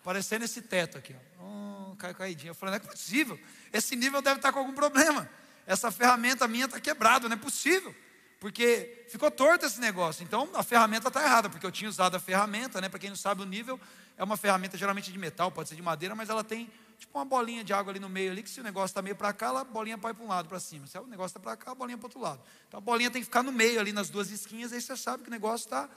parecendo 0.02 0.44
esse 0.44 0.62
teto 0.62 0.98
aqui, 0.98 1.14
ó. 1.14 1.44
Oh, 1.44 1.96
cai 1.96 2.14
caidinho. 2.14 2.50
Eu 2.50 2.54
falei, 2.54 2.78
não 2.78 2.86
é 2.86 2.90
possível. 2.90 3.38
Esse 3.72 3.94
nível 3.96 4.22
deve 4.22 4.36
estar 4.36 4.52
com 4.52 4.58
algum 4.58 4.72
problema. 4.72 5.28
Essa 5.66 5.90
ferramenta 5.90 6.48
minha 6.48 6.64
está 6.64 6.80
quebrada, 6.80 7.28
não 7.28 7.34
é 7.34 7.38
possível. 7.38 7.94
Porque 8.40 9.04
ficou 9.08 9.30
torto 9.30 9.66
esse 9.66 9.78
negócio. 9.78 10.24
Então 10.24 10.48
a 10.54 10.62
ferramenta 10.62 11.08
está 11.08 11.22
errada, 11.22 11.50
porque 11.50 11.64
eu 11.64 11.70
tinha 11.70 11.88
usado 11.88 12.16
a 12.16 12.20
ferramenta, 12.20 12.80
né? 12.80 12.88
Para 12.88 12.98
quem 12.98 13.10
não 13.10 13.16
sabe, 13.16 13.42
o 13.42 13.44
nível 13.44 13.78
é 14.16 14.24
uma 14.24 14.36
ferramenta 14.36 14.78
geralmente 14.78 15.12
de 15.12 15.18
metal, 15.18 15.50
pode 15.50 15.68
ser 15.68 15.76
de 15.76 15.82
madeira, 15.82 16.14
mas 16.14 16.30
ela 16.30 16.42
tem 16.42 16.70
tipo 16.98 17.18
uma 17.18 17.24
bolinha 17.24 17.62
de 17.62 17.72
água 17.72 17.92
ali 17.92 18.00
no 18.00 18.08
meio 18.08 18.30
ali, 18.30 18.42
que 18.42 18.50
se 18.50 18.60
o 18.60 18.62
negócio 18.62 18.92
está 18.92 19.00
meio 19.00 19.16
para 19.16 19.32
cá, 19.32 19.58
a 19.58 19.64
bolinha 19.64 19.96
vai 19.96 20.12
para 20.12 20.24
um 20.24 20.28
lado, 20.28 20.48
para 20.48 20.58
cima. 20.58 20.86
Se 20.86 20.98
o 20.98 21.06
negócio 21.06 21.36
está 21.36 21.40
para 21.40 21.56
cá, 21.56 21.72
a 21.72 21.74
bolinha 21.74 21.98
para 21.98 22.06
outro 22.06 22.20
lado. 22.20 22.40
Então 22.66 22.78
a 22.78 22.80
bolinha 22.80 23.10
tem 23.10 23.20
que 23.20 23.26
ficar 23.26 23.42
no 23.42 23.52
meio 23.52 23.78
ali 23.78 23.92
nas 23.92 24.08
duas 24.08 24.30
esquinhas, 24.30 24.72
aí 24.72 24.80
você 24.80 24.96
sabe 24.96 25.22
que 25.22 25.28
o 25.28 25.32
negócio 25.32 25.66
está 25.66 25.88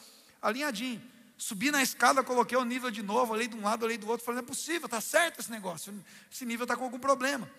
alinhadinho. 0.41 1.01
Subi 1.43 1.71
na 1.71 1.83
escada, 1.83 2.23
coloquei 2.23 2.57
o 2.57 2.63
nível 2.63 2.89
de 2.89 3.03
novo, 3.03 3.33
olhei 3.33 3.49
de 3.49 3.55
um 3.57 3.63
lado, 3.63 3.83
olhei 3.83 3.97
do 3.97 4.07
outro, 4.07 4.25
falei, 4.25 4.37
não 4.39 4.45
é 4.45 4.47
possível, 4.47 4.85
está 4.85 5.01
certo 5.01 5.41
esse 5.41 5.51
negócio, 5.51 5.93
esse 6.31 6.45
nível 6.45 6.63
está 6.63 6.77
com 6.77 6.85
algum 6.85 6.97
problema. 6.97 7.51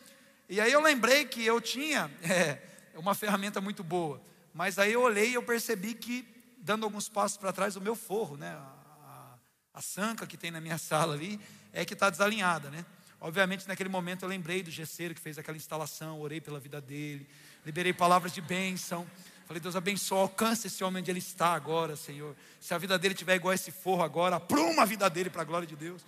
E 0.49 0.59
aí 0.59 0.73
eu 0.73 0.81
lembrei 0.81 1.26
que 1.26 1.45
eu 1.45 1.61
tinha 1.61 2.11
é, 2.25 2.62
uma 2.95 3.14
ferramenta 3.14 3.61
muito 3.61 3.85
boa, 3.85 4.23
mas 4.55 4.79
aí 4.79 4.95
eu 4.95 5.03
olhei 5.03 5.33
e 5.33 5.35
eu 5.35 5.43
percebi 5.43 5.93
que, 5.93 6.26
dando 6.57 6.85
alguns 6.85 7.11
passos 7.11 7.37
para 7.37 7.53
trás, 7.53 7.76
o 7.76 7.81
meu 7.83 7.95
forro, 7.95 8.38
né, 8.38 8.53
a, 8.53 8.75
a, 9.05 9.38
a 9.75 9.83
sanca 9.83 10.26
que 10.26 10.38
tem 10.38 10.50
na 10.50 10.62
minha 10.62 10.79
sala 10.88 11.12
ali, 11.12 11.38
é 11.71 11.85
que 11.85 11.93
está 11.93 12.09
desalinhada, 12.09 12.71
né? 12.71 12.87
Obviamente, 13.21 13.69
naquele 13.69 13.91
momento 13.91 14.23
eu 14.23 14.31
lembrei 14.31 14.62
do 14.62 14.71
gesseiro 14.71 15.14
que 15.14 15.21
fez 15.21 15.37
aquela 15.37 15.59
instalação, 15.59 16.23
orei 16.23 16.41
pela 16.41 16.59
vida 16.59 16.81
dele, 16.81 17.29
liberei 17.67 17.93
palavras 17.93 18.33
de 18.33 18.41
bênção. 18.41 19.07
Falei, 19.47 19.61
Deus 19.61 19.77
abençoe, 19.77 20.19
alcance 20.19 20.67
esse 20.67 20.83
homem 20.83 21.01
onde 21.01 21.11
ele 21.11 21.19
está 21.19 21.55
agora, 21.55 21.97
Senhor. 21.97 22.35
Se 22.61 22.73
a 22.73 22.79
vida 22.79 22.99
dele 22.99 23.15
tiver 23.15 23.37
igual 23.37 23.53
esse 23.53 23.71
forro 23.71 24.03
agora, 24.03 24.37
apruma 24.37 24.83
a 24.83 24.87
vida 24.87 25.09
dele 25.11 25.29
para 25.29 25.43
a 25.43 25.45
glória 25.45 25.67
de 25.67 25.77
Deus. 25.77 26.03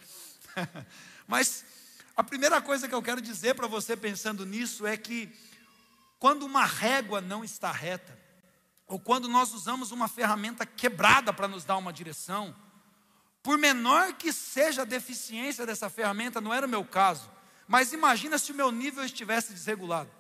Mas 1.29 1.65
A 2.17 2.25
primeira 2.25 2.63
coisa 2.63 2.89
que 2.89 2.95
eu 2.95 3.03
quero 3.03 3.21
dizer 3.21 3.55
para 3.55 3.67
você 3.67 3.95
pensando 3.95 4.47
nisso 4.47 4.87
é 4.87 4.97
que 4.97 5.31
quando 6.19 6.47
uma 6.47 6.65
régua 6.65 7.21
não 7.21 7.45
está 7.45 7.71
reta, 7.71 8.19
ou 8.87 8.99
quando 8.99 9.29
nós 9.29 9.53
usamos 9.53 9.91
uma 9.91 10.09
ferramenta 10.09 10.65
quebrada 10.65 11.31
para 11.31 11.47
nos 11.47 11.63
dar 11.63 11.77
uma 11.77 11.93
direção, 11.93 12.57
por 13.43 13.59
menor 13.59 14.15
que 14.15 14.33
seja 14.33 14.83
a 14.83 14.87
deficiência 14.87 15.67
dessa 15.67 15.91
ferramenta, 15.91 16.41
não 16.41 16.55
era 16.55 16.67
o 16.67 16.71
meu 16.71 16.85
caso, 16.87 17.31
mas 17.69 17.93
imagina 17.93 18.39
se 18.39 18.51
o 18.51 18.55
meu 18.55 18.73
nível 18.73 19.05
estivesse 19.05 19.53
desregulado. 19.53 20.11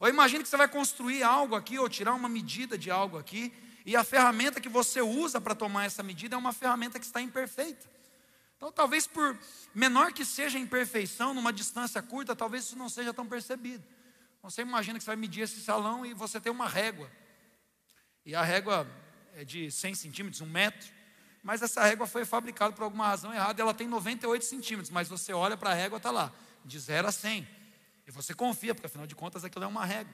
Ou 0.00 0.08
imagine 0.08 0.42
que 0.42 0.48
você 0.48 0.56
vai 0.56 0.68
construir 0.68 1.22
algo 1.22 1.54
aqui, 1.54 1.78
ou 1.78 1.88
tirar 1.88 2.14
uma 2.14 2.28
medida 2.28 2.78
de 2.78 2.90
algo 2.90 3.18
aqui, 3.18 3.52
e 3.84 3.96
a 3.96 4.04
ferramenta 4.04 4.60
que 4.60 4.68
você 4.68 5.00
usa 5.00 5.40
para 5.40 5.54
tomar 5.54 5.86
essa 5.86 6.02
medida 6.02 6.34
é 6.34 6.38
uma 6.38 6.52
ferramenta 6.52 6.98
que 6.98 7.06
está 7.06 7.20
imperfeita. 7.20 7.88
Então, 8.56 8.70
talvez 8.72 9.06
por 9.06 9.38
menor 9.74 10.12
que 10.12 10.24
seja 10.24 10.58
a 10.58 10.60
imperfeição, 10.60 11.32
numa 11.32 11.52
distância 11.52 12.02
curta, 12.02 12.34
talvez 12.34 12.64
isso 12.64 12.76
não 12.76 12.88
seja 12.88 13.14
tão 13.14 13.26
percebido. 13.26 13.84
Você 14.42 14.62
imagina 14.62 14.98
que 14.98 15.04
você 15.04 15.10
vai 15.10 15.16
medir 15.16 15.42
esse 15.42 15.60
salão 15.60 16.04
e 16.04 16.12
você 16.12 16.40
tem 16.40 16.50
uma 16.50 16.68
régua. 16.68 17.10
E 18.26 18.34
a 18.34 18.42
régua 18.42 18.86
é 19.34 19.44
de 19.44 19.70
100 19.70 19.94
centímetros, 19.94 20.40
um 20.40 20.46
metro. 20.46 20.92
Mas 21.42 21.62
essa 21.62 21.82
régua 21.82 22.06
foi 22.06 22.24
fabricada 22.24 22.72
por 22.72 22.82
alguma 22.82 23.06
razão 23.06 23.32
errada. 23.32 23.62
Ela 23.62 23.72
tem 23.72 23.86
98 23.86 24.44
centímetros, 24.44 24.90
mas 24.90 25.08
você 25.08 25.32
olha 25.32 25.56
para 25.56 25.70
a 25.70 25.74
régua, 25.74 25.96
está 25.96 26.10
lá, 26.10 26.32
de 26.64 26.78
0 26.78 27.08
a 27.08 27.12
100. 27.12 27.48
E 28.08 28.10
você 28.10 28.32
confia, 28.32 28.74
porque 28.74 28.86
afinal 28.86 29.06
de 29.06 29.14
contas 29.14 29.44
aquilo 29.44 29.66
é 29.66 29.68
uma 29.68 29.84
régua. 29.84 30.12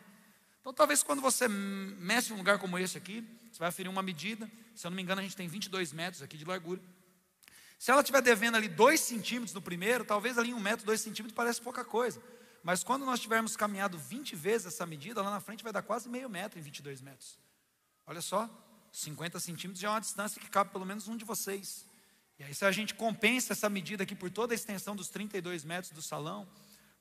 Então, 0.61 0.75
talvez 0.75 1.05
quando 1.05 1.23
você 1.23 1.47
mexe 1.47 2.33
um 2.33 2.37
lugar 2.37 2.59
como 2.59 2.77
esse 2.77 2.99
aqui, 2.99 3.25
você 3.53 3.59
vai 3.61 3.69
aferir 3.69 3.89
uma 3.89 4.03
medida. 4.03 4.51
Se 4.75 4.85
eu 4.85 4.91
não 4.91 4.97
me 4.97 5.03
engano, 5.03 5.21
a 5.21 5.23
gente 5.23 5.37
tem 5.37 5.47
22 5.47 5.93
metros 5.93 6.21
aqui 6.21 6.37
de 6.37 6.45
largura. 6.45 6.81
Se 7.79 7.93
ela 7.93 8.01
estiver 8.01 8.21
devendo 8.21 8.57
ali 8.57 8.69
2 8.69 8.99
centímetros 8.99 9.55
no 9.55 9.63
primeiro, 9.63 10.05
talvez 10.05 10.39
ali 10.39 10.53
um 10.53 10.59
metro, 10.59 10.85
2 10.85 11.01
centímetros 11.01 11.37
parece 11.37 11.61
pouca 11.61 11.85
coisa. 11.85 12.21
Mas 12.65 12.83
quando 12.83 13.05
nós 13.05 13.21
tivermos 13.21 13.57
caminhado 13.57 13.97
20 13.97 14.35
vezes 14.35 14.67
essa 14.67 14.85
medida, 14.85 15.23
lá 15.23 15.31
na 15.31 15.39
frente 15.39 15.63
vai 15.63 15.73
dar 15.73 15.83
quase 15.83 16.09
meio 16.09 16.29
metro 16.29 16.59
em 16.59 16.63
22 16.63 17.01
metros. 17.01 17.39
Olha 18.07 18.21
só, 18.21 18.51
50 18.91 19.39
centímetros 19.39 19.81
já 19.81 19.89
é 19.89 19.91
uma 19.93 20.01
distância 20.01 20.41
que 20.41 20.49
cabe 20.49 20.73
pelo 20.73 20.85
menos 20.85 21.07
um 21.07 21.17
de 21.17 21.25
vocês. 21.25 21.87
E 22.41 22.43
aí, 22.43 22.53
se 22.53 22.65
a 22.65 22.73
gente 22.73 22.95
compensa 22.95 23.53
essa 23.53 23.69
medida 23.69 24.03
aqui 24.03 24.17
por 24.17 24.31
toda 24.31 24.53
a 24.53 24.57
extensão 24.57 24.97
dos 24.97 25.09
32 25.11 25.63
metros 25.63 25.93
do 25.93 26.03
salão, 26.03 26.49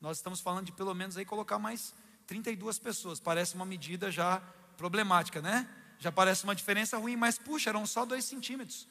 nós 0.03 0.17
estamos 0.17 0.41
falando 0.41 0.65
de 0.65 0.73
pelo 0.73 0.93
menos 0.93 1.15
aí 1.15 1.23
colocar 1.23 1.57
mais 1.57 1.93
32 2.27 2.77
pessoas. 2.77 3.21
Parece 3.21 3.55
uma 3.55 3.65
medida 3.65 4.11
já 4.11 4.41
problemática, 4.75 5.41
né? 5.41 5.65
Já 5.97 6.11
parece 6.11 6.43
uma 6.43 6.53
diferença 6.53 6.97
ruim, 6.97 7.15
mas 7.15 7.37
puxa, 7.37 7.69
eram 7.69 7.85
só 7.85 8.05
2 8.05 8.25
centímetros. 8.25 8.85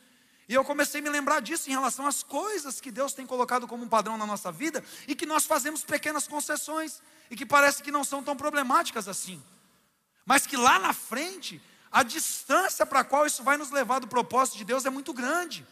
E 0.49 0.55
eu 0.55 0.65
comecei 0.65 1.03
a 1.03 1.05
me 1.05 1.11
lembrar 1.11 1.41
disso 1.41 1.69
em 1.69 1.73
relação 1.75 2.07
às 2.07 2.23
coisas 2.23 2.81
que 2.81 2.91
Deus 2.91 3.13
tem 3.13 3.27
colocado 3.27 3.69
como 3.69 3.85
um 3.85 3.89
padrão 3.91 4.17
na 4.17 4.25
nossa 4.25 4.51
vida 4.51 4.83
e 5.07 5.15
que 5.15 5.27
nós 5.27 5.45
fazemos 5.45 5.85
pequenas 5.85 6.27
concessões 6.27 7.03
e 7.31 7.37
que 7.37 7.45
parece 7.45 7.83
que 7.83 7.93
não 7.93 8.05
são 8.05 8.23
tão 8.23 8.35
problemáticas 8.35 9.07
assim. 9.07 9.43
Mas 10.25 10.47
que 10.47 10.57
lá 10.57 10.79
na 10.79 10.95
frente, 10.95 11.61
a 11.91 12.03
distância 12.03 12.87
para 12.87 13.01
a 13.01 13.05
qual 13.05 13.27
isso 13.27 13.43
vai 13.43 13.59
nos 13.59 13.71
levar 13.71 13.99
do 13.99 14.09
propósito 14.09 14.57
de 14.57 14.65
Deus 14.65 14.87
é 14.87 14.91
muito 14.91 15.13
grande. 15.13 15.67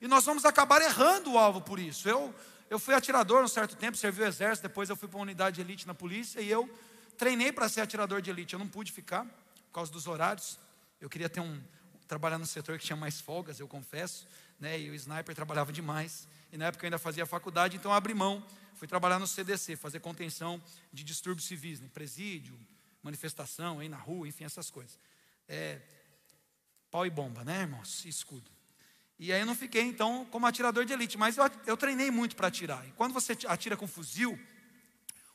E 0.00 0.06
nós 0.06 0.24
vamos 0.24 0.44
acabar 0.44 0.80
errando 0.80 1.32
o 1.32 1.38
alvo 1.38 1.60
por 1.60 1.80
isso. 1.80 2.08
Eu, 2.08 2.32
eu 2.70 2.78
fui 2.78 2.94
atirador 2.94 3.42
um 3.42 3.48
certo 3.48 3.76
tempo, 3.76 3.96
servi 3.96 4.22
o 4.22 4.26
exército, 4.26 4.68
depois 4.68 4.90
eu 4.90 4.96
fui 4.96 5.08
para 5.08 5.16
uma 5.16 5.22
unidade 5.22 5.56
de 5.56 5.62
elite 5.62 5.86
na 5.86 5.94
polícia 5.94 6.40
e 6.40 6.50
eu 6.50 6.68
treinei 7.16 7.50
para 7.50 7.68
ser 7.68 7.80
atirador 7.80 8.20
de 8.20 8.30
elite. 8.30 8.52
Eu 8.52 8.58
não 8.58 8.68
pude 8.68 8.92
ficar 8.92 9.24
por 9.24 9.72
causa 9.72 9.90
dos 9.90 10.06
horários. 10.06 10.58
Eu 11.00 11.08
queria 11.08 11.28
ter 11.28 11.40
um, 11.40 11.60
trabalhar 12.06 12.38
no 12.38 12.46
setor 12.46 12.78
que 12.78 12.84
tinha 12.84 12.96
mais 12.96 13.20
folgas, 13.20 13.58
eu 13.58 13.68
confesso, 13.68 14.26
né? 14.60 14.78
E 14.78 14.90
o 14.90 14.94
sniper 14.94 15.34
trabalhava 15.34 15.72
demais. 15.72 16.28
E 16.52 16.56
na 16.56 16.66
época 16.66 16.84
eu 16.84 16.88
ainda 16.88 16.98
fazia 16.98 17.24
faculdade, 17.26 17.76
então 17.76 17.92
abri 17.92 18.14
mão, 18.14 18.44
fui 18.74 18.88
trabalhar 18.88 19.18
no 19.18 19.26
CDC, 19.26 19.76
fazer 19.76 20.00
contenção 20.00 20.60
de 20.92 21.04
distúrbios 21.04 21.46
civis, 21.46 21.80
né? 21.80 21.88
presídio, 21.92 22.58
manifestação 23.02 23.80
aí 23.80 23.88
na 23.88 23.98
rua, 23.98 24.26
enfim, 24.26 24.44
essas 24.44 24.70
coisas. 24.70 24.98
É, 25.46 25.80
pau 26.90 27.06
e 27.06 27.10
bomba, 27.10 27.44
né, 27.44 27.62
irmãos? 27.62 28.04
Escudo. 28.04 28.57
E 29.18 29.32
aí 29.32 29.40
eu 29.40 29.46
não 29.46 29.54
fiquei, 29.54 29.82
então, 29.82 30.24
como 30.30 30.46
atirador 30.46 30.84
de 30.84 30.92
elite, 30.92 31.18
mas 31.18 31.36
eu, 31.36 31.44
eu 31.66 31.76
treinei 31.76 32.10
muito 32.10 32.36
para 32.36 32.46
atirar. 32.46 32.86
E 32.86 32.92
quando 32.92 33.12
você 33.12 33.36
atira 33.46 33.76
com 33.76 33.86
fuzil, 33.88 34.38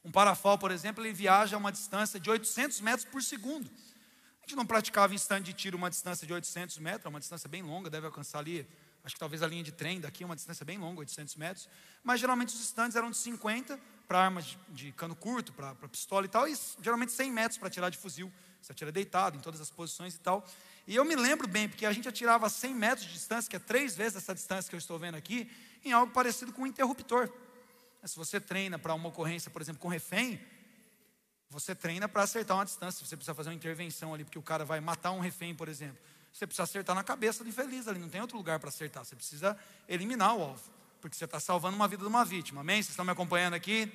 um 0.05 0.11
parafal, 0.11 0.57
por 0.57 0.71
exemplo, 0.71 1.03
ele 1.03 1.13
viaja 1.13 1.55
a 1.55 1.59
uma 1.59 1.71
distância 1.71 2.19
de 2.19 2.29
800 2.29 2.79
metros 2.81 3.05
por 3.05 3.21
segundo. 3.21 3.69
A 4.39 4.45
gente 4.45 4.55
não 4.55 4.65
praticava 4.65 5.13
em 5.13 5.15
stand 5.15 5.41
de 5.41 5.53
tiro 5.53 5.77
uma 5.77 5.89
distância 5.89 6.27
de 6.27 6.33
800 6.33 6.77
metros, 6.79 7.05
uma 7.05 7.19
distância 7.19 7.47
bem 7.47 7.61
longa, 7.61 7.89
deve 7.89 8.05
alcançar 8.05 8.39
ali, 8.39 8.67
acho 9.03 9.15
que 9.15 9.19
talvez 9.19 9.41
a 9.41 9.47
linha 9.47 9.63
de 9.63 9.71
trem 9.71 10.01
daqui, 10.01 10.25
uma 10.25 10.35
distância 10.35 10.65
bem 10.65 10.77
longa, 10.77 10.99
800 10.99 11.35
metros. 11.35 11.69
Mas 12.03 12.19
geralmente 12.19 12.49
os 12.49 12.59
stands 12.61 12.97
eram 12.97 13.09
de 13.09 13.17
50 13.17 13.79
para 14.07 14.19
armas 14.19 14.45
de, 14.45 14.57
de, 14.69 14.91
cano 14.91 15.15
curto, 15.15 15.53
para 15.53 15.73
pistola 15.87 16.25
e 16.25 16.29
tal, 16.29 16.47
e 16.47 16.57
geralmente 16.81 17.13
100 17.13 17.31
metros 17.31 17.57
para 17.57 17.67
atirar 17.69 17.89
de 17.89 17.97
fuzil. 17.97 18.31
Você 18.61 18.73
atira 18.73 18.91
deitado, 18.91 19.37
em 19.37 19.39
todas 19.39 19.61
as 19.61 19.69
posições 19.69 20.15
e 20.15 20.19
tal. 20.19 20.45
E 20.85 20.95
eu 20.95 21.05
me 21.05 21.15
lembro 21.15 21.47
bem, 21.47 21.69
porque 21.69 21.85
a 21.85 21.93
gente 21.93 22.07
atirava 22.09 22.49
100 22.49 22.75
metros 22.75 23.07
de 23.07 23.13
distância, 23.13 23.49
que 23.49 23.55
é 23.55 23.59
três 23.59 23.95
vezes 23.95 24.17
essa 24.17 24.35
distância 24.35 24.69
que 24.69 24.75
eu 24.75 24.79
estou 24.79 24.99
vendo 24.99 25.15
aqui, 25.15 25.49
em 25.83 25.91
algo 25.93 26.11
parecido 26.11 26.51
com 26.51 26.63
um 26.63 26.67
interruptor. 26.67 27.29
Se 28.03 28.17
você 28.17 28.39
treina 28.39 28.77
para 28.77 28.93
uma 28.93 29.07
ocorrência, 29.09 29.49
por 29.49 29.61
exemplo, 29.61 29.81
com 29.81 29.87
refém, 29.87 30.39
você 31.49 31.73
treina 31.73 32.09
para 32.09 32.23
acertar 32.23 32.57
uma 32.57 32.65
distância. 32.65 33.05
Você 33.05 33.15
precisa 33.15 33.33
fazer 33.33 33.49
uma 33.49 33.55
intervenção 33.55 34.13
ali, 34.13 34.25
porque 34.25 34.39
o 34.39 34.41
cara 34.41 34.65
vai 34.65 34.81
matar 34.81 35.11
um 35.11 35.19
refém, 35.19 35.55
por 35.55 35.69
exemplo. 35.69 35.97
Você 36.33 36.47
precisa 36.47 36.63
acertar 36.63 36.95
na 36.95 37.03
cabeça 37.03 37.43
do 37.43 37.49
infeliz 37.49 37.87
ali, 37.87 37.99
não 37.99 38.09
tem 38.09 38.19
outro 38.19 38.35
lugar 38.35 38.59
para 38.59 38.69
acertar. 38.69 39.05
Você 39.05 39.15
precisa 39.15 39.57
eliminar 39.87 40.35
o 40.35 40.41
alvo, 40.41 40.63
porque 40.99 41.15
você 41.15 41.25
está 41.25 41.39
salvando 41.39 41.75
uma 41.75 41.87
vida 41.87 42.01
de 42.01 42.09
uma 42.09 42.25
vítima. 42.25 42.61
Amém? 42.61 42.77
Vocês 42.77 42.89
estão 42.89 43.05
me 43.05 43.11
acompanhando 43.11 43.53
aqui? 43.53 43.89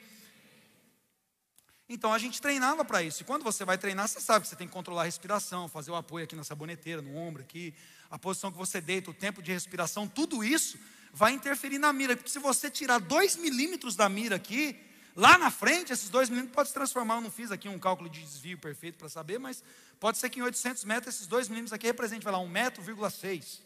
Então 1.89 2.13
a 2.13 2.19
gente 2.19 2.41
treinava 2.41 2.85
para 2.85 3.03
isso. 3.03 3.23
E 3.23 3.25
quando 3.25 3.43
você 3.43 3.65
vai 3.65 3.79
treinar, 3.79 4.07
você 4.09 4.21
sabe 4.21 4.43
que 4.43 4.49
você 4.49 4.57
tem 4.57 4.67
que 4.67 4.73
controlar 4.73 5.03
a 5.03 5.05
respiração, 5.07 5.69
fazer 5.69 5.91
o 5.91 5.97
apoio 5.97 6.25
aqui 6.25 6.37
na 6.37 6.45
saboneteira, 6.45 7.01
no 7.01 7.17
ombro 7.17 7.43
aqui, 7.43 7.75
a 8.11 8.19
posição 8.19 8.53
que 8.53 8.59
você 8.59 8.81
deita, 8.81 9.11
o 9.11 9.15
tempo 9.15 9.43
de 9.43 9.53
respiração, 9.53 10.07
tudo 10.07 10.45
isso 10.45 10.79
vai 11.13 11.33
interferir 11.33 11.79
na 11.79 11.93
mira. 11.93 12.17
Porque 12.17 12.31
se 12.31 12.39
você 12.39 12.71
tirar 12.71 12.99
dois 12.99 13.37
milímetros 13.37 13.97
da 13.97 14.09
mira 14.09 14.37
aqui, 14.37 14.79
Lá 15.19 15.37
na 15.37 15.51
frente, 15.51 15.93
esses 15.93 16.09
dois 16.09 16.29
milímetros 16.29 16.55
podem 16.55 16.69
se 16.69 16.75
transformar. 16.75 17.17
Eu 17.17 17.23
não 17.23 17.31
fiz 17.31 17.51
aqui 17.51 17.69
um 17.69 17.77
cálculo 17.77 18.09
de 18.09 18.23
desvio 18.23 18.57
perfeito 18.57 18.97
para 18.97 19.09
saber, 19.09 19.37
mas 19.37 19.65
pode 19.99 20.17
ser 20.17 20.31
que 20.31 20.39
em 20.39 20.43
800 20.45 20.85
metros, 20.85 21.13
esses 21.13 21.27
dois 21.27 21.49
milímetros 21.49 21.73
aqui 21.73 21.89
representem, 21.89 22.23
vai 22.23 22.33
lá, 22.33 22.39
1 22.39 22.49
metro, 22.49 23.11
6. 23.11 23.61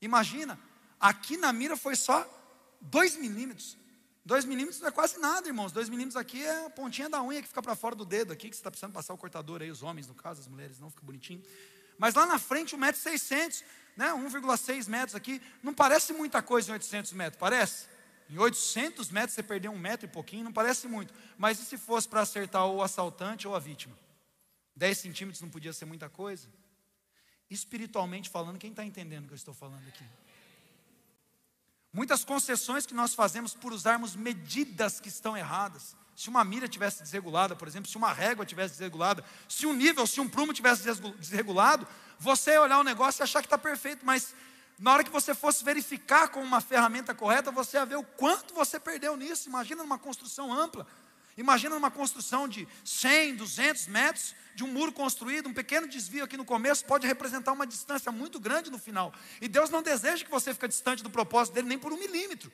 Imagina, 0.00 0.58
aqui 0.98 1.36
na 1.36 1.52
mira 1.52 1.76
foi 1.76 1.94
só 1.94 2.26
2 2.80 3.16
milímetros. 3.16 3.76
2 4.24 4.44
milímetros 4.44 4.80
não 4.80 4.88
é 4.88 4.92
quase 4.92 5.18
nada, 5.18 5.48
irmãos. 5.48 5.72
2 5.72 5.88
milímetros 5.88 6.16
aqui 6.16 6.44
é 6.44 6.66
a 6.66 6.70
pontinha 6.70 7.08
da 7.08 7.22
unha 7.22 7.42
que 7.42 7.48
fica 7.48 7.60
para 7.60 7.74
fora 7.74 7.94
do 7.94 8.04
dedo 8.04 8.32
aqui, 8.32 8.48
que 8.48 8.54
você 8.54 8.60
está 8.60 8.70
precisando 8.70 8.92
passar 8.92 9.12
o 9.14 9.18
cortador 9.18 9.62
aí, 9.62 9.70
os 9.70 9.82
homens, 9.82 10.06
no 10.06 10.14
caso, 10.14 10.40
as 10.40 10.46
mulheres 10.46 10.78
não, 10.78 10.90
fica 10.90 11.02
bonitinho. 11.04 11.42
Mas 11.98 12.14
lá 12.14 12.24
na 12.24 12.38
frente, 12.38 12.76
1,6 12.76 13.32
m, 13.32 13.54
né, 13.96 14.12
1,6 14.12 14.88
metros 14.88 15.14
aqui, 15.14 15.42
não 15.62 15.74
parece 15.74 16.12
muita 16.12 16.40
coisa 16.40 16.70
em 16.70 16.72
800 16.74 17.12
metros, 17.12 17.38
parece? 17.38 17.86
Em 18.30 18.38
800 18.38 19.10
metros 19.10 19.34
você 19.34 19.42
perdeu 19.42 19.72
um 19.72 19.78
metro 19.78 20.06
e 20.06 20.08
pouquinho, 20.08 20.44
não 20.44 20.52
parece 20.52 20.86
muito. 20.86 21.12
Mas 21.36 21.60
e 21.60 21.64
se 21.64 21.76
fosse 21.76 22.08
para 22.08 22.20
acertar 22.20 22.66
o 22.66 22.80
assaltante 22.80 23.46
ou 23.46 23.54
a 23.54 23.58
vítima? 23.58 23.96
10 24.76 24.98
centímetros 24.98 25.42
não 25.42 25.50
podia 25.50 25.72
ser 25.72 25.84
muita 25.84 26.08
coisa? 26.08 26.48
Espiritualmente 27.50 28.30
falando, 28.30 28.58
quem 28.58 28.70
está 28.70 28.84
entendendo 28.84 29.24
o 29.24 29.26
que 29.26 29.34
eu 29.34 29.36
estou 29.36 29.52
falando 29.52 29.86
aqui? 29.88 30.04
Muitas 31.92 32.24
concessões 32.24 32.86
que 32.86 32.94
nós 32.94 33.14
fazemos 33.14 33.54
por 33.54 33.72
usarmos 33.72 34.16
medidas 34.16 34.98
que 34.98 35.08
estão 35.08 35.36
erradas. 35.36 35.94
Se 36.16 36.28
uma 36.28 36.42
mira 36.42 36.66
tivesse 36.66 37.02
desregulada, 37.02 37.54
por 37.54 37.68
exemplo, 37.68 37.90
se 37.90 37.96
uma 37.96 38.12
régua 38.12 38.46
tivesse 38.46 38.72
desregulada, 38.72 39.24
se 39.48 39.66
um 39.66 39.72
nível, 39.74 40.06
se 40.06 40.20
um 40.20 40.28
prumo 40.28 40.54
tivesse 40.54 40.84
desregulado, 41.18 41.86
você 42.18 42.56
olhar 42.56 42.78
o 42.78 42.84
negócio 42.84 43.20
e 43.20 43.24
achar 43.24 43.40
que 43.40 43.46
está 43.46 43.58
perfeito, 43.58 44.06
mas 44.06 44.34
na 44.78 44.92
hora 44.92 45.04
que 45.04 45.10
você 45.10 45.34
fosse 45.34 45.62
verificar 45.62 46.28
com 46.28 46.42
uma 46.42 46.60
ferramenta 46.60 47.14
correta, 47.14 47.50
você 47.50 47.76
ia 47.76 47.84
ver 47.84 47.96
o 47.96 48.02
quanto 48.02 48.54
você 48.54 48.80
perdeu 48.80 49.16
nisso. 49.16 49.48
Imagina 49.48 49.82
numa 49.82 49.98
construção 49.98 50.52
ampla. 50.52 50.86
Imagina 51.36 51.74
numa 51.74 51.90
construção 51.90 52.46
de 52.46 52.68
100, 52.84 53.36
200 53.36 53.86
metros, 53.86 54.34
de 54.54 54.64
um 54.64 54.68
muro 54.68 54.92
construído, 54.92 55.48
um 55.48 55.54
pequeno 55.54 55.88
desvio 55.88 56.24
aqui 56.24 56.36
no 56.36 56.44
começo 56.44 56.84
pode 56.84 57.06
representar 57.06 57.52
uma 57.52 57.66
distância 57.66 58.12
muito 58.12 58.38
grande 58.38 58.70
no 58.70 58.78
final. 58.78 59.12
E 59.40 59.48
Deus 59.48 59.70
não 59.70 59.82
deseja 59.82 60.24
que 60.24 60.30
você 60.30 60.52
fique 60.52 60.68
distante 60.68 61.02
do 61.02 61.10
propósito 61.10 61.54
dele 61.54 61.68
nem 61.68 61.78
por 61.78 61.92
um 61.92 61.98
milímetro. 61.98 62.52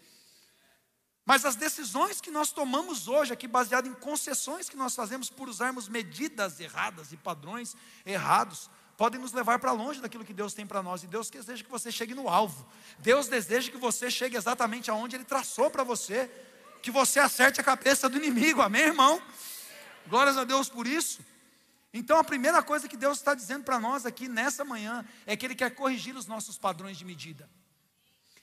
Mas 1.28 1.44
as 1.44 1.56
decisões 1.56 2.22
que 2.22 2.30
nós 2.30 2.52
tomamos 2.52 3.06
hoje 3.06 3.34
aqui, 3.34 3.46
baseado 3.46 3.86
em 3.86 3.92
concessões 3.92 4.68
que 4.68 4.76
nós 4.76 4.94
fazemos 4.94 5.28
por 5.28 5.48
usarmos 5.48 5.86
medidas 5.86 6.58
erradas 6.58 7.12
e 7.12 7.18
padrões 7.18 7.76
errados, 8.06 8.70
podem 8.96 9.20
nos 9.20 9.32
levar 9.32 9.58
para 9.58 9.70
longe 9.72 10.00
daquilo 10.00 10.24
que 10.24 10.32
Deus 10.32 10.54
tem 10.54 10.66
para 10.66 10.82
nós. 10.82 11.02
E 11.02 11.06
Deus 11.06 11.28
deseja 11.28 11.62
que 11.62 11.70
você 11.70 11.92
chegue 11.92 12.14
no 12.14 12.28
alvo. 12.28 12.66
Deus 12.98 13.28
deseja 13.28 13.70
que 13.70 13.76
você 13.76 14.10
chegue 14.10 14.38
exatamente 14.38 14.90
aonde 14.90 15.16
Ele 15.16 15.24
traçou 15.24 15.70
para 15.70 15.84
você. 15.84 16.30
Que 16.82 16.90
você 16.90 17.18
acerte 17.18 17.60
a 17.60 17.64
cabeça 17.64 18.08
do 18.08 18.16
inimigo. 18.16 18.62
Amém, 18.62 18.82
irmão? 18.82 19.22
Glórias 20.06 20.36
a 20.36 20.44
Deus 20.44 20.68
por 20.68 20.86
isso. 20.86 21.20
Então, 21.92 22.18
a 22.18 22.24
primeira 22.24 22.62
coisa 22.62 22.88
que 22.88 22.96
Deus 22.96 23.18
está 23.18 23.34
dizendo 23.34 23.64
para 23.64 23.80
nós 23.80 24.04
aqui 24.04 24.28
nessa 24.28 24.64
manhã 24.64 25.04
é 25.26 25.36
que 25.36 25.46
Ele 25.46 25.54
quer 25.54 25.70
corrigir 25.74 26.14
os 26.16 26.26
nossos 26.26 26.58
padrões 26.58 26.96
de 26.98 27.04
medida. 27.04 27.48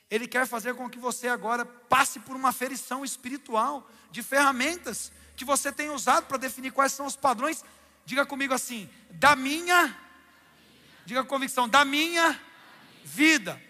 Ele 0.09 0.27
quer 0.27 0.47
fazer 0.47 0.75
com 0.75 0.89
que 0.89 0.99
você 0.99 1.27
agora 1.27 1.65
passe 1.65 2.19
por 2.19 2.35
uma 2.35 2.51
ferição 2.51 3.03
espiritual 3.03 3.89
de 4.11 4.23
ferramentas 4.23 5.11
que 5.35 5.43
você 5.43 5.71
tem 5.71 5.89
usado 5.89 6.25
para 6.25 6.37
definir 6.37 6.71
quais 6.71 6.93
são 6.93 7.05
os 7.05 7.15
padrões. 7.15 7.63
Diga 8.05 8.25
comigo 8.25 8.53
assim: 8.53 8.89
da 9.11 9.35
minha, 9.35 9.95
diga 11.05 11.23
com 11.23 11.29
convicção, 11.29 11.67
da 11.67 11.83
minha 11.83 12.39
vida, 13.03 13.61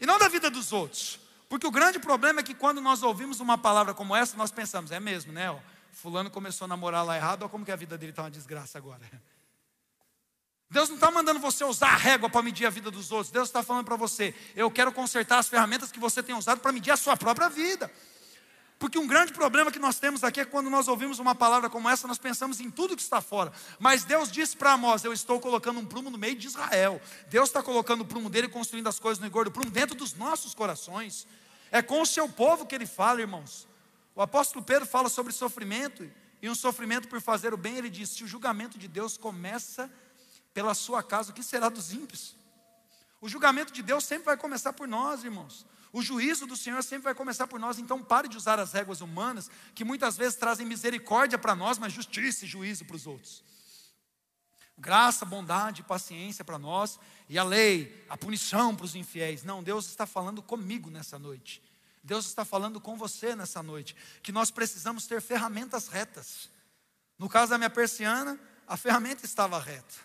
e 0.00 0.06
não 0.06 0.18
da 0.18 0.28
vida 0.28 0.50
dos 0.50 0.72
outros. 0.72 1.19
Porque 1.50 1.66
o 1.66 1.70
grande 1.72 1.98
problema 1.98 2.38
é 2.38 2.42
que 2.44 2.54
quando 2.54 2.80
nós 2.80 3.02
ouvimos 3.02 3.40
uma 3.40 3.58
palavra 3.58 3.92
como 3.92 4.14
essa, 4.14 4.36
nós 4.36 4.52
pensamos, 4.52 4.92
é 4.92 5.00
mesmo, 5.00 5.32
né? 5.32 5.50
Ó, 5.50 5.58
fulano 5.92 6.30
começou 6.30 6.64
a 6.66 6.68
namorar 6.68 7.04
lá 7.04 7.16
errado, 7.16 7.42
olha 7.42 7.50
como 7.50 7.64
que 7.64 7.72
a 7.72 7.76
vida 7.76 7.98
dele 7.98 8.12
está 8.12 8.22
uma 8.22 8.30
desgraça 8.30 8.78
agora. 8.78 9.00
Deus 10.70 10.88
não 10.88 10.94
está 10.94 11.10
mandando 11.10 11.40
você 11.40 11.64
usar 11.64 11.88
a 11.88 11.96
régua 11.96 12.30
para 12.30 12.40
medir 12.40 12.66
a 12.66 12.70
vida 12.70 12.88
dos 12.88 13.10
outros. 13.10 13.32
Deus 13.32 13.48
está 13.48 13.64
falando 13.64 13.84
para 13.84 13.96
você: 13.96 14.32
eu 14.54 14.70
quero 14.70 14.92
consertar 14.92 15.38
as 15.38 15.48
ferramentas 15.48 15.90
que 15.90 15.98
você 15.98 16.22
tem 16.22 16.36
usado 16.36 16.60
para 16.60 16.70
medir 16.70 16.92
a 16.92 16.96
sua 16.96 17.16
própria 17.16 17.48
vida. 17.48 17.90
Porque 18.80 18.98
um 18.98 19.06
grande 19.06 19.34
problema 19.34 19.70
que 19.70 19.78
nós 19.78 19.98
temos 19.98 20.24
aqui 20.24 20.40
é 20.40 20.44
quando 20.46 20.70
nós 20.70 20.88
ouvimos 20.88 21.18
uma 21.18 21.34
palavra 21.34 21.68
como 21.68 21.86
essa, 21.86 22.08
nós 22.08 22.16
pensamos 22.16 22.60
em 22.60 22.70
tudo 22.70 22.96
que 22.96 23.02
está 23.02 23.20
fora. 23.20 23.52
Mas 23.78 24.04
Deus 24.04 24.32
disse 24.32 24.56
para 24.56 24.72
Amós: 24.72 25.04
Eu 25.04 25.12
estou 25.12 25.38
colocando 25.38 25.78
um 25.78 25.84
prumo 25.84 26.08
no 26.08 26.16
meio 26.16 26.34
de 26.34 26.46
Israel. 26.46 26.98
Deus 27.28 27.50
está 27.50 27.62
colocando 27.62 28.00
o 28.00 28.04
prumo 28.06 28.30
dele, 28.30 28.48
construindo 28.48 28.88
as 28.88 28.98
coisas 28.98 29.20
no 29.20 29.26
engordo, 29.26 29.50
o 29.50 29.52
prumo 29.52 29.70
dentro 29.70 29.94
dos 29.94 30.14
nossos 30.14 30.54
corações. 30.54 31.26
É 31.70 31.82
com 31.82 32.00
o 32.00 32.06
seu 32.06 32.26
povo 32.26 32.64
que 32.64 32.74
ele 32.74 32.86
fala, 32.86 33.20
irmãos. 33.20 33.68
O 34.14 34.22
apóstolo 34.22 34.64
Pedro 34.64 34.86
fala 34.86 35.10
sobre 35.10 35.30
sofrimento, 35.34 36.10
e 36.40 36.48
um 36.48 36.54
sofrimento 36.54 37.06
por 37.06 37.20
fazer 37.20 37.52
o 37.52 37.58
bem, 37.58 37.76
ele 37.76 37.90
diz: 37.90 38.08
se 38.08 38.24
o 38.24 38.26
julgamento 38.26 38.78
de 38.78 38.88
Deus 38.88 39.18
começa 39.18 39.92
pela 40.54 40.72
sua 40.72 41.02
casa, 41.02 41.32
o 41.32 41.34
que 41.34 41.42
será 41.42 41.68
dos 41.68 41.92
ímpios? 41.92 42.34
O 43.20 43.28
julgamento 43.28 43.74
de 43.74 43.82
Deus 43.82 44.06
sempre 44.06 44.24
vai 44.24 44.38
começar 44.38 44.72
por 44.72 44.88
nós, 44.88 45.22
irmãos. 45.22 45.66
O 45.92 46.02
juízo 46.02 46.46
do 46.46 46.56
Senhor 46.56 46.82
sempre 46.82 47.04
vai 47.04 47.14
começar 47.14 47.46
por 47.46 47.58
nós, 47.58 47.78
então 47.78 48.02
pare 48.02 48.28
de 48.28 48.36
usar 48.36 48.60
as 48.60 48.72
réguas 48.72 49.00
humanas, 49.00 49.50
que 49.74 49.84
muitas 49.84 50.16
vezes 50.16 50.36
trazem 50.36 50.66
misericórdia 50.66 51.36
para 51.36 51.54
nós, 51.54 51.78
mas 51.78 51.92
justiça 51.92 52.44
e 52.44 52.48
juízo 52.48 52.84
para 52.84 52.96
os 52.96 53.06
outros. 53.06 53.42
Graça, 54.78 55.24
bondade, 55.24 55.82
paciência 55.82 56.44
para 56.44 56.58
nós, 56.58 56.98
e 57.28 57.38
a 57.38 57.44
lei, 57.44 58.04
a 58.08 58.16
punição 58.16 58.74
para 58.74 58.86
os 58.86 58.94
infiéis. 58.94 59.42
Não, 59.42 59.62
Deus 59.62 59.86
está 59.86 60.06
falando 60.06 60.40
comigo 60.42 60.90
nessa 60.90 61.18
noite. 61.18 61.60
Deus 62.02 62.26
está 62.26 62.44
falando 62.44 62.80
com 62.80 62.96
você 62.96 63.34
nessa 63.34 63.62
noite, 63.62 63.94
que 64.22 64.32
nós 64.32 64.50
precisamos 64.50 65.06
ter 65.06 65.20
ferramentas 65.20 65.88
retas. 65.88 66.48
No 67.18 67.28
caso 67.28 67.50
da 67.50 67.58
minha 67.58 67.68
persiana, 67.68 68.40
a 68.66 68.76
ferramenta 68.76 69.26
estava 69.26 69.58
reta. 69.58 69.96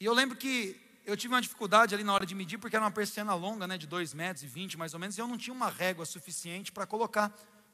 E 0.00 0.04
eu 0.04 0.12
lembro 0.12 0.36
que 0.36 0.87
eu 1.08 1.16
tive 1.16 1.32
uma 1.32 1.40
dificuldade 1.40 1.94
ali 1.94 2.04
na 2.04 2.12
hora 2.12 2.26
de 2.26 2.34
medir, 2.34 2.58
porque 2.58 2.76
era 2.76 2.84
uma 2.84 2.90
persiana 2.90 3.34
longa, 3.34 3.66
né, 3.66 3.78
de 3.78 3.86
2 3.86 4.12
metros 4.12 4.42
e 4.42 4.46
20 4.46 4.76
mais 4.76 4.92
ou 4.92 5.00
menos, 5.00 5.16
e 5.16 5.20
eu 5.22 5.26
não 5.26 5.38
tinha 5.38 5.54
uma 5.54 5.70
régua 5.70 6.04
suficiente 6.04 6.70
para 6.70 6.86
colocar. 6.86 7.28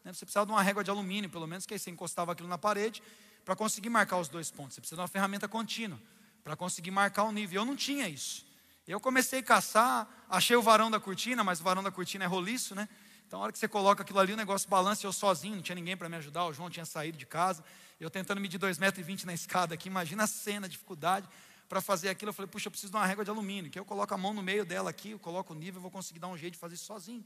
Né, 0.04 0.12
você 0.12 0.24
precisava 0.24 0.46
de 0.46 0.52
uma 0.52 0.62
régua 0.62 0.84
de 0.84 0.90
alumínio, 0.90 1.28
pelo 1.28 1.44
menos, 1.44 1.66
que 1.66 1.74
aí 1.74 1.80
você 1.80 1.90
encostava 1.90 2.30
aquilo 2.30 2.48
na 2.48 2.56
parede, 2.56 3.02
para 3.44 3.56
conseguir 3.56 3.90
marcar 3.90 4.18
os 4.18 4.28
dois 4.28 4.52
pontos. 4.52 4.76
Você 4.76 4.80
precisa 4.80 4.94
de 4.94 5.02
uma 5.02 5.08
ferramenta 5.08 5.48
contínua, 5.48 6.00
para 6.44 6.54
conseguir 6.54 6.92
marcar 6.92 7.24
o 7.24 7.32
nível. 7.32 7.62
Eu 7.62 7.66
não 7.66 7.74
tinha 7.74 8.08
isso. 8.08 8.46
Eu 8.86 9.00
comecei 9.00 9.40
a 9.40 9.42
caçar, 9.42 10.08
achei 10.30 10.54
o 10.54 10.62
varão 10.62 10.88
da 10.88 11.00
cortina, 11.00 11.42
mas 11.42 11.60
o 11.60 11.64
varão 11.64 11.82
da 11.82 11.90
cortina 11.90 12.22
é 12.22 12.28
roliço, 12.28 12.72
né? 12.76 12.88
Então, 13.26 13.40
a 13.40 13.42
hora 13.42 13.52
que 13.52 13.58
você 13.58 13.66
coloca 13.66 14.04
aquilo 14.04 14.20
ali, 14.20 14.32
o 14.32 14.36
negócio 14.36 14.68
balança, 14.68 15.04
eu 15.04 15.12
sozinho, 15.12 15.56
não 15.56 15.62
tinha 15.62 15.74
ninguém 15.74 15.96
para 15.96 16.08
me 16.08 16.14
ajudar, 16.18 16.44
o 16.44 16.52
João 16.52 16.70
tinha 16.70 16.86
saído 16.86 17.18
de 17.18 17.26
casa, 17.26 17.64
eu 17.98 18.08
tentando 18.08 18.40
medir 18.40 18.60
2,20 18.60 18.78
metros 18.78 19.24
na 19.24 19.34
escada 19.34 19.74
aqui, 19.74 19.88
imagina 19.88 20.22
a 20.22 20.26
cena, 20.28 20.66
a 20.66 20.68
dificuldade 20.68 21.28
para 21.74 21.80
fazer 21.80 22.08
aquilo. 22.08 22.28
Eu 22.28 22.32
falei, 22.32 22.48
puxa, 22.48 22.68
eu 22.68 22.70
preciso 22.70 22.92
de 22.92 22.96
uma 22.96 23.04
régua 23.04 23.24
de 23.24 23.30
alumínio, 23.30 23.68
que 23.68 23.76
eu 23.76 23.84
coloco 23.84 24.14
a 24.14 24.16
mão 24.16 24.32
no 24.32 24.40
meio 24.40 24.64
dela 24.64 24.90
aqui, 24.90 25.10
eu 25.10 25.18
coloco 25.18 25.52
o 25.52 25.56
nível, 25.56 25.78
eu 25.78 25.82
vou 25.82 25.90
conseguir 25.90 26.20
dar 26.20 26.28
um 26.28 26.36
jeito 26.36 26.52
de 26.52 26.60
fazer 26.60 26.76
isso 26.76 26.84
sozinho. 26.84 27.24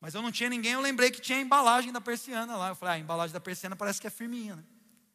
Mas 0.00 0.14
eu 0.14 0.22
não 0.22 0.32
tinha 0.32 0.50
ninguém, 0.50 0.72
eu 0.72 0.80
lembrei 0.80 1.12
que 1.12 1.20
tinha 1.20 1.38
a 1.38 1.40
embalagem 1.40 1.92
da 1.92 2.00
persiana 2.00 2.56
lá. 2.56 2.70
Eu 2.70 2.74
falei, 2.74 2.94
ah, 2.94 2.96
a 2.96 2.98
embalagem 2.98 3.32
da 3.32 3.38
persiana 3.38 3.76
parece 3.76 4.00
que 4.00 4.06
é 4.08 4.10
firminha, 4.10 4.56
né? 4.56 4.64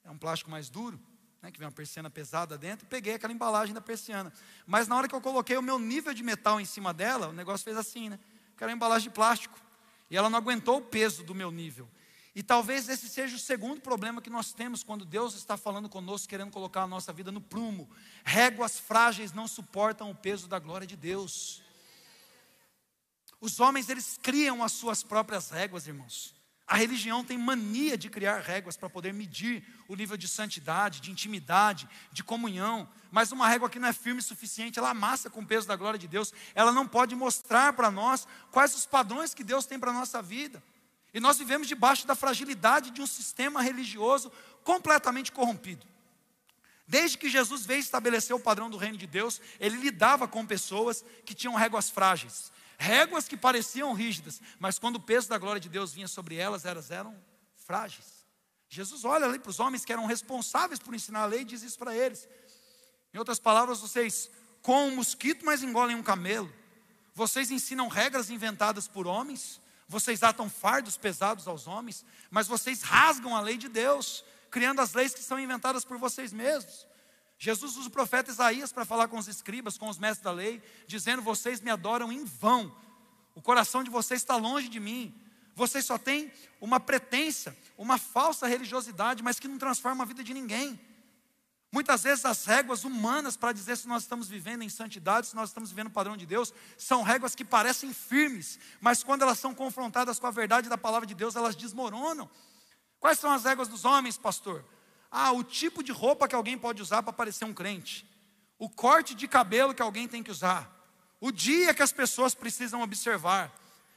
É 0.05 0.09
um 0.09 0.17
plástico 0.17 0.49
mais 0.49 0.69
duro, 0.69 0.97
né? 1.41 1.51
que 1.51 1.59
vem 1.59 1.67
uma 1.67 1.73
persiana 1.73 2.09
pesada 2.09 2.57
dentro, 2.57 2.85
e 2.85 2.87
peguei 2.87 3.15
aquela 3.15 3.33
embalagem 3.33 3.73
da 3.73 3.81
persiana. 3.81 4.31
Mas 4.65 4.87
na 4.87 4.95
hora 4.95 5.09
que 5.09 5.15
eu 5.15 5.19
coloquei 5.19 5.57
o 5.57 5.61
meu 5.61 5.77
nível 5.77 6.13
de 6.13 6.23
metal 6.23 6.61
em 6.61 6.65
cima 6.65 6.93
dela, 6.93 7.27
o 7.27 7.33
negócio 7.33 7.65
fez 7.65 7.75
assim, 7.75 8.07
né? 8.07 8.19
Que 8.55 8.63
era 8.63 8.71
uma 8.71 8.77
embalagem 8.77 9.09
de 9.09 9.13
plástico. 9.13 9.59
E 10.09 10.15
ela 10.15 10.29
não 10.29 10.37
aguentou 10.37 10.77
o 10.77 10.81
peso 10.81 11.21
do 11.21 11.35
meu 11.35 11.51
nível. 11.51 11.89
E 12.35 12.43
talvez 12.43 12.89
esse 12.89 13.07
seja 13.07 13.37
o 13.37 13.39
segundo 13.39 13.79
problema 13.79 14.21
que 14.21 14.29
nós 14.29 14.51
temos 14.51 14.83
quando 14.83 15.05
Deus 15.05 15.35
está 15.35 15.55
falando 15.55 15.87
conosco, 15.87 16.27
querendo 16.27 16.51
colocar 16.51 16.81
a 16.81 16.87
nossa 16.87 17.13
vida 17.13 17.31
no 17.31 17.39
prumo. 17.39 17.89
Réguas 18.25 18.77
frágeis 18.77 19.31
não 19.31 19.47
suportam 19.47 20.11
o 20.11 20.15
peso 20.15 20.45
da 20.45 20.59
glória 20.59 20.85
de 20.85 20.97
Deus. 20.97 21.63
Os 23.39 23.61
homens, 23.61 23.87
eles 23.87 24.17
criam 24.21 24.61
as 24.61 24.73
suas 24.73 25.01
próprias 25.01 25.49
réguas, 25.49 25.87
irmãos. 25.87 26.35
A 26.67 26.75
religião 26.75 27.23
tem 27.23 27.37
mania 27.37 27.97
de 27.97 28.09
criar 28.09 28.39
réguas 28.39 28.75
para 28.75 28.89
poder 28.89 29.13
medir 29.13 29.63
o 29.87 29.95
nível 29.95 30.17
de 30.17 30.27
santidade, 30.27 30.99
de 30.99 31.11
intimidade, 31.11 31.87
de 32.11 32.23
comunhão. 32.23 32.89
Mas 33.11 33.31
uma 33.31 33.47
régua 33.47 33.69
que 33.69 33.79
não 33.79 33.87
é 33.87 33.93
firme 33.93 34.19
o 34.19 34.23
suficiente, 34.23 34.77
ela 34.77 34.89
amassa 34.89 35.29
com 35.29 35.41
o 35.41 35.45
peso 35.45 35.67
da 35.67 35.75
glória 35.77 35.99
de 35.99 36.07
Deus. 36.07 36.33
Ela 36.53 36.73
não 36.73 36.85
pode 36.85 37.15
mostrar 37.15 37.71
para 37.73 37.89
nós 37.89 38.27
quais 38.51 38.75
os 38.75 38.85
padrões 38.85 39.33
que 39.33 39.43
Deus 39.43 39.65
tem 39.65 39.79
para 39.79 39.91
a 39.91 39.93
nossa 39.93 40.21
vida. 40.21 40.61
E 41.15 41.19
nós 41.21 41.37
vivemos 41.37 41.69
debaixo 41.69 42.05
da 42.05 42.13
fragilidade 42.13 42.91
de 42.91 43.01
um 43.01 43.07
sistema 43.07 43.61
religioso 43.61 44.29
completamente 44.65 45.31
corrompido. 45.31 45.87
Desde 46.85 47.17
que 47.17 47.29
Jesus 47.29 47.65
veio 47.65 47.79
estabelecer 47.79 48.35
o 48.35 48.39
padrão 48.39 48.69
do 48.69 48.75
reino 48.75 48.97
de 48.97 49.07
Deus, 49.07 49.39
ele 49.57 49.77
lidava 49.77 50.27
com 50.27 50.45
pessoas 50.45 51.05
que 51.25 51.33
tinham 51.33 51.55
réguas 51.55 51.89
frágeis, 51.89 52.51
réguas 52.77 53.29
que 53.29 53.37
pareciam 53.37 53.93
rígidas, 53.93 54.41
mas 54.59 54.77
quando 54.77 54.97
o 54.97 54.99
peso 54.99 55.29
da 55.29 55.37
glória 55.37 55.61
de 55.61 55.69
Deus 55.69 55.93
vinha 55.93 56.07
sobre 56.09 56.35
elas, 56.35 56.65
elas 56.65 56.91
eram 56.91 57.15
frágeis. 57.65 58.27
Jesus 58.67 59.05
olha 59.05 59.25
ali 59.25 59.39
para 59.39 59.51
os 59.51 59.61
homens 59.61 59.85
que 59.85 59.93
eram 59.93 60.05
responsáveis 60.05 60.81
por 60.81 60.93
ensinar 60.93 61.21
a 61.21 61.27
lei 61.27 61.43
e 61.43 61.45
diz 61.45 61.63
isso 61.63 61.79
para 61.79 61.95
eles. 61.95 62.27
Em 63.13 63.17
outras 63.17 63.39
palavras, 63.39 63.79
vocês 63.79 64.29
com 64.61 64.89
um 64.89 64.97
mosquito, 64.97 65.45
mas 65.45 65.63
engolem 65.63 65.95
um 65.95 66.03
camelo. 66.03 66.53
Vocês 67.13 67.51
ensinam 67.51 67.87
regras 67.87 68.29
inventadas 68.29 68.85
por 68.85 69.07
homens, 69.07 69.61
vocês 69.87 70.23
atam 70.23 70.49
fardos 70.49 70.97
pesados 70.97 71.47
aos 71.47 71.67
homens, 71.67 72.03
mas 72.29 72.47
vocês 72.47 72.81
rasgam 72.81 73.35
a 73.35 73.41
lei 73.41 73.57
de 73.57 73.69
Deus, 73.69 74.23
criando 74.49 74.81
as 74.81 74.93
leis 74.93 75.13
que 75.13 75.21
são 75.21 75.39
inventadas 75.39 75.85
por 75.85 75.97
vocês 75.97 76.33
mesmos. 76.33 76.87
Jesus 77.37 77.75
usa 77.77 77.89
o 77.89 77.91
profeta 77.91 78.31
Isaías 78.31 78.71
para 78.71 78.85
falar 78.85 79.07
com 79.07 79.17
os 79.17 79.27
escribas, 79.27 79.77
com 79.77 79.89
os 79.89 79.97
mestres 79.97 80.23
da 80.23 80.31
lei, 80.31 80.63
dizendo: 80.87 81.21
Vocês 81.21 81.61
me 81.61 81.69
adoram 81.69 82.11
em 82.11 82.23
vão, 82.23 82.75
o 83.35 83.41
coração 83.41 83.83
de 83.83 83.89
vocês 83.89 84.21
está 84.21 84.37
longe 84.37 84.69
de 84.69 84.79
mim. 84.79 85.13
Vocês 85.53 85.85
só 85.85 85.97
têm 85.97 86.31
uma 86.59 86.79
pretensa, 86.79 87.55
uma 87.77 87.97
falsa 87.97 88.47
religiosidade, 88.47 89.23
mas 89.23 89.39
que 89.39 89.47
não 89.47 89.57
transforma 89.57 90.03
a 90.03 90.07
vida 90.07 90.23
de 90.23 90.33
ninguém. 90.33 90.79
Muitas 91.75 92.03
vezes 92.03 92.23
as 92.23 92.45
réguas 92.45 92.85
humanas 92.85 93.35
para 93.35 93.51
dizer 93.51 93.75
se 93.75 93.85
nós 93.85 94.03
estamos 94.03 94.29
vivendo 94.29 94.61
em 94.61 94.69
santidade, 94.69 95.27
se 95.27 95.35
nós 95.35 95.49
estamos 95.49 95.71
vivendo 95.71 95.87
o 95.87 95.91
padrão 95.91 96.15
de 96.15 96.25
Deus, 96.25 96.53
são 96.77 97.01
réguas 97.01 97.35
que 97.35 97.43
parecem 97.43 97.93
firmes, 97.93 98.57
mas 98.79 99.03
quando 99.03 99.23
elas 99.23 99.39
são 99.39 99.53
confrontadas 99.53 100.17
com 100.17 100.25
a 100.25 100.31
verdade 100.31 100.69
da 100.69 100.77
palavra 100.77 101.05
de 101.05 101.13
Deus, 101.13 101.35
elas 101.35 101.53
desmoronam. 101.53 102.29
Quais 102.97 103.19
são 103.19 103.29
as 103.29 103.43
réguas 103.43 103.67
dos 103.67 103.83
homens, 103.83 104.17
pastor? 104.17 104.63
Ah, 105.11 105.33
o 105.33 105.43
tipo 105.43 105.83
de 105.83 105.91
roupa 105.91 106.29
que 106.29 106.33
alguém 106.33 106.57
pode 106.57 106.81
usar 106.81 107.03
para 107.03 107.11
parecer 107.11 107.43
um 107.43 107.53
crente, 107.53 108.09
o 108.57 108.69
corte 108.69 109.13
de 109.13 109.27
cabelo 109.27 109.73
que 109.73 109.81
alguém 109.81 110.07
tem 110.07 110.23
que 110.23 110.31
usar, 110.31 110.71
o 111.19 111.29
dia 111.29 111.73
que 111.73 111.83
as 111.83 111.91
pessoas 111.91 112.33
precisam 112.33 112.83
observar. 112.83 113.53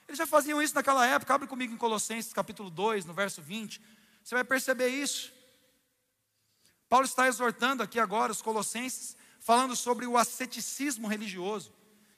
Eles 0.09 0.19
já 0.19 0.27
faziam 0.27 0.61
isso 0.61 0.75
naquela 0.75 1.07
época, 1.07 1.33
abre 1.33 1.47
comigo 1.47 1.73
em 1.73 1.77
Colossenses 1.77 2.33
capítulo 2.33 2.71
2, 2.71 3.05
no 3.05 3.15
verso 3.15 3.41
20, 3.41 3.81
você 4.25 4.35
vai 4.35 4.43
perceber 4.43 4.89
isso. 4.89 5.38
Paulo 6.89 7.05
está 7.05 7.29
exortando 7.29 7.83
aqui 7.83 8.01
agora 8.01 8.33
os 8.33 8.41
colossenses, 8.41 9.17
falando 9.39 9.77
sobre 9.77 10.07
o 10.07 10.17
asceticismo 10.17 11.07
religioso, 11.07 11.73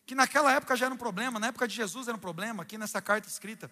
que 0.06 0.14
naquela 0.14 0.52
época 0.52 0.76
já 0.76 0.86
era 0.86 0.94
um 0.94 0.98
problema, 0.98 1.38
na 1.38 1.48
época 1.48 1.66
de 1.66 1.74
Jesus 1.74 2.08
era 2.08 2.16
um 2.16 2.20
problema, 2.20 2.62
aqui 2.62 2.78
nessa 2.78 3.02
carta 3.02 3.28
escrita. 3.28 3.70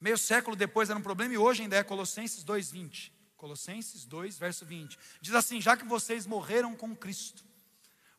Meio 0.00 0.18
século 0.18 0.56
depois 0.56 0.90
era 0.90 0.98
um 0.98 1.02
problema 1.02 1.34
e 1.34 1.38
hoje 1.38 1.62
ainda 1.62 1.76
é 1.76 1.82
Colossenses 1.82 2.44
2:20. 2.44 3.12
Colossenses 3.36 4.04
2, 4.04 4.38
verso 4.38 4.64
20. 4.64 4.98
Diz 5.20 5.34
assim: 5.34 5.60
"Já 5.60 5.76
que 5.76 5.84
vocês 5.84 6.26
morreram 6.26 6.74
com 6.76 6.94
Cristo, 6.94 7.44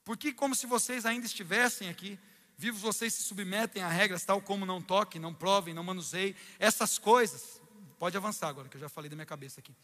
porque 0.04 0.34
como 0.34 0.56
se 0.56 0.68
vocês 0.68 1.06
ainda 1.06 1.26
estivessem 1.26 1.90
aqui, 1.90 2.20
vivos 2.58 2.82
vocês 2.82 3.14
se 3.14 3.24
submetem 3.24 3.82
a 3.82 3.90
regras 3.90 4.24
tal 4.24 4.42
como 4.42 4.66
não 4.66 4.82
toquem, 4.82 5.20
não 5.20 5.34
provem, 5.34 5.74
não 5.74 5.84
manuseiem 5.84 6.36
essas 6.60 6.98
coisas. 6.98 7.62
Pode 7.98 8.16
avançar 8.18 8.50
agora, 8.50 8.70
que 8.70 8.78
eu 8.78 8.82
já 8.82 8.90
falei 8.90 9.10
da 9.10 9.16
minha 9.16 9.26
cabeça 9.26 9.60
aqui. 9.60 9.76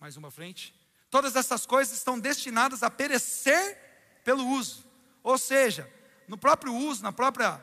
Mais 0.00 0.16
uma 0.16 0.30
frente. 0.30 0.74
Todas 1.10 1.36
essas 1.36 1.66
coisas 1.66 1.94
estão 1.94 2.18
destinadas 2.18 2.82
a 2.82 2.88
perecer 2.88 3.76
pelo 4.24 4.46
uso. 4.46 4.82
Ou 5.22 5.36
seja, 5.36 5.86
no 6.26 6.38
próprio 6.38 6.74
uso, 6.74 7.02
na 7.02 7.12
própria 7.12 7.60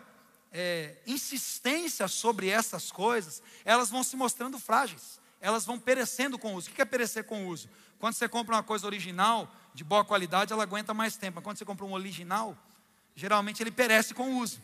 é, 0.52 0.97
insistência 1.08 2.08
sobre 2.08 2.47
essas 2.47 2.91
coisas, 2.91 3.41
elas 3.65 3.89
vão 3.89 4.04
se 4.04 4.15
mostrando 4.15 4.60
frágeis. 4.60 5.19
Elas 5.41 5.65
vão 5.65 5.80
perecendo 5.80 6.38
com 6.38 6.54
o 6.54 6.58
uso. 6.58 6.69
O 6.69 6.73
que 6.73 6.82
é 6.82 6.86
perecer 6.86 7.23
com 7.23 7.45
o 7.45 7.47
uso? 7.47 7.67
Quando 7.97 8.13
você 8.13 8.30
compra 8.30 8.56
uma 8.56 8.63
coisa 8.63 8.86
original, 8.86 9.52
de 9.73 9.84
boa 9.84 10.06
qualidade, 10.06 10.54
ela 10.54 10.62
aguenta 10.62 10.93
mais 10.93 11.17
tempo. 11.17 11.38
Mas 11.38 11.43
quando 11.43 11.58
você 11.58 11.65
compra 11.65 11.86
um 11.86 11.93
original, 11.93 12.56
geralmente 13.15 13.63
ele 13.63 13.71
perece 13.71 14.13
com 14.13 14.36
o 14.36 14.38
uso. 14.38 14.62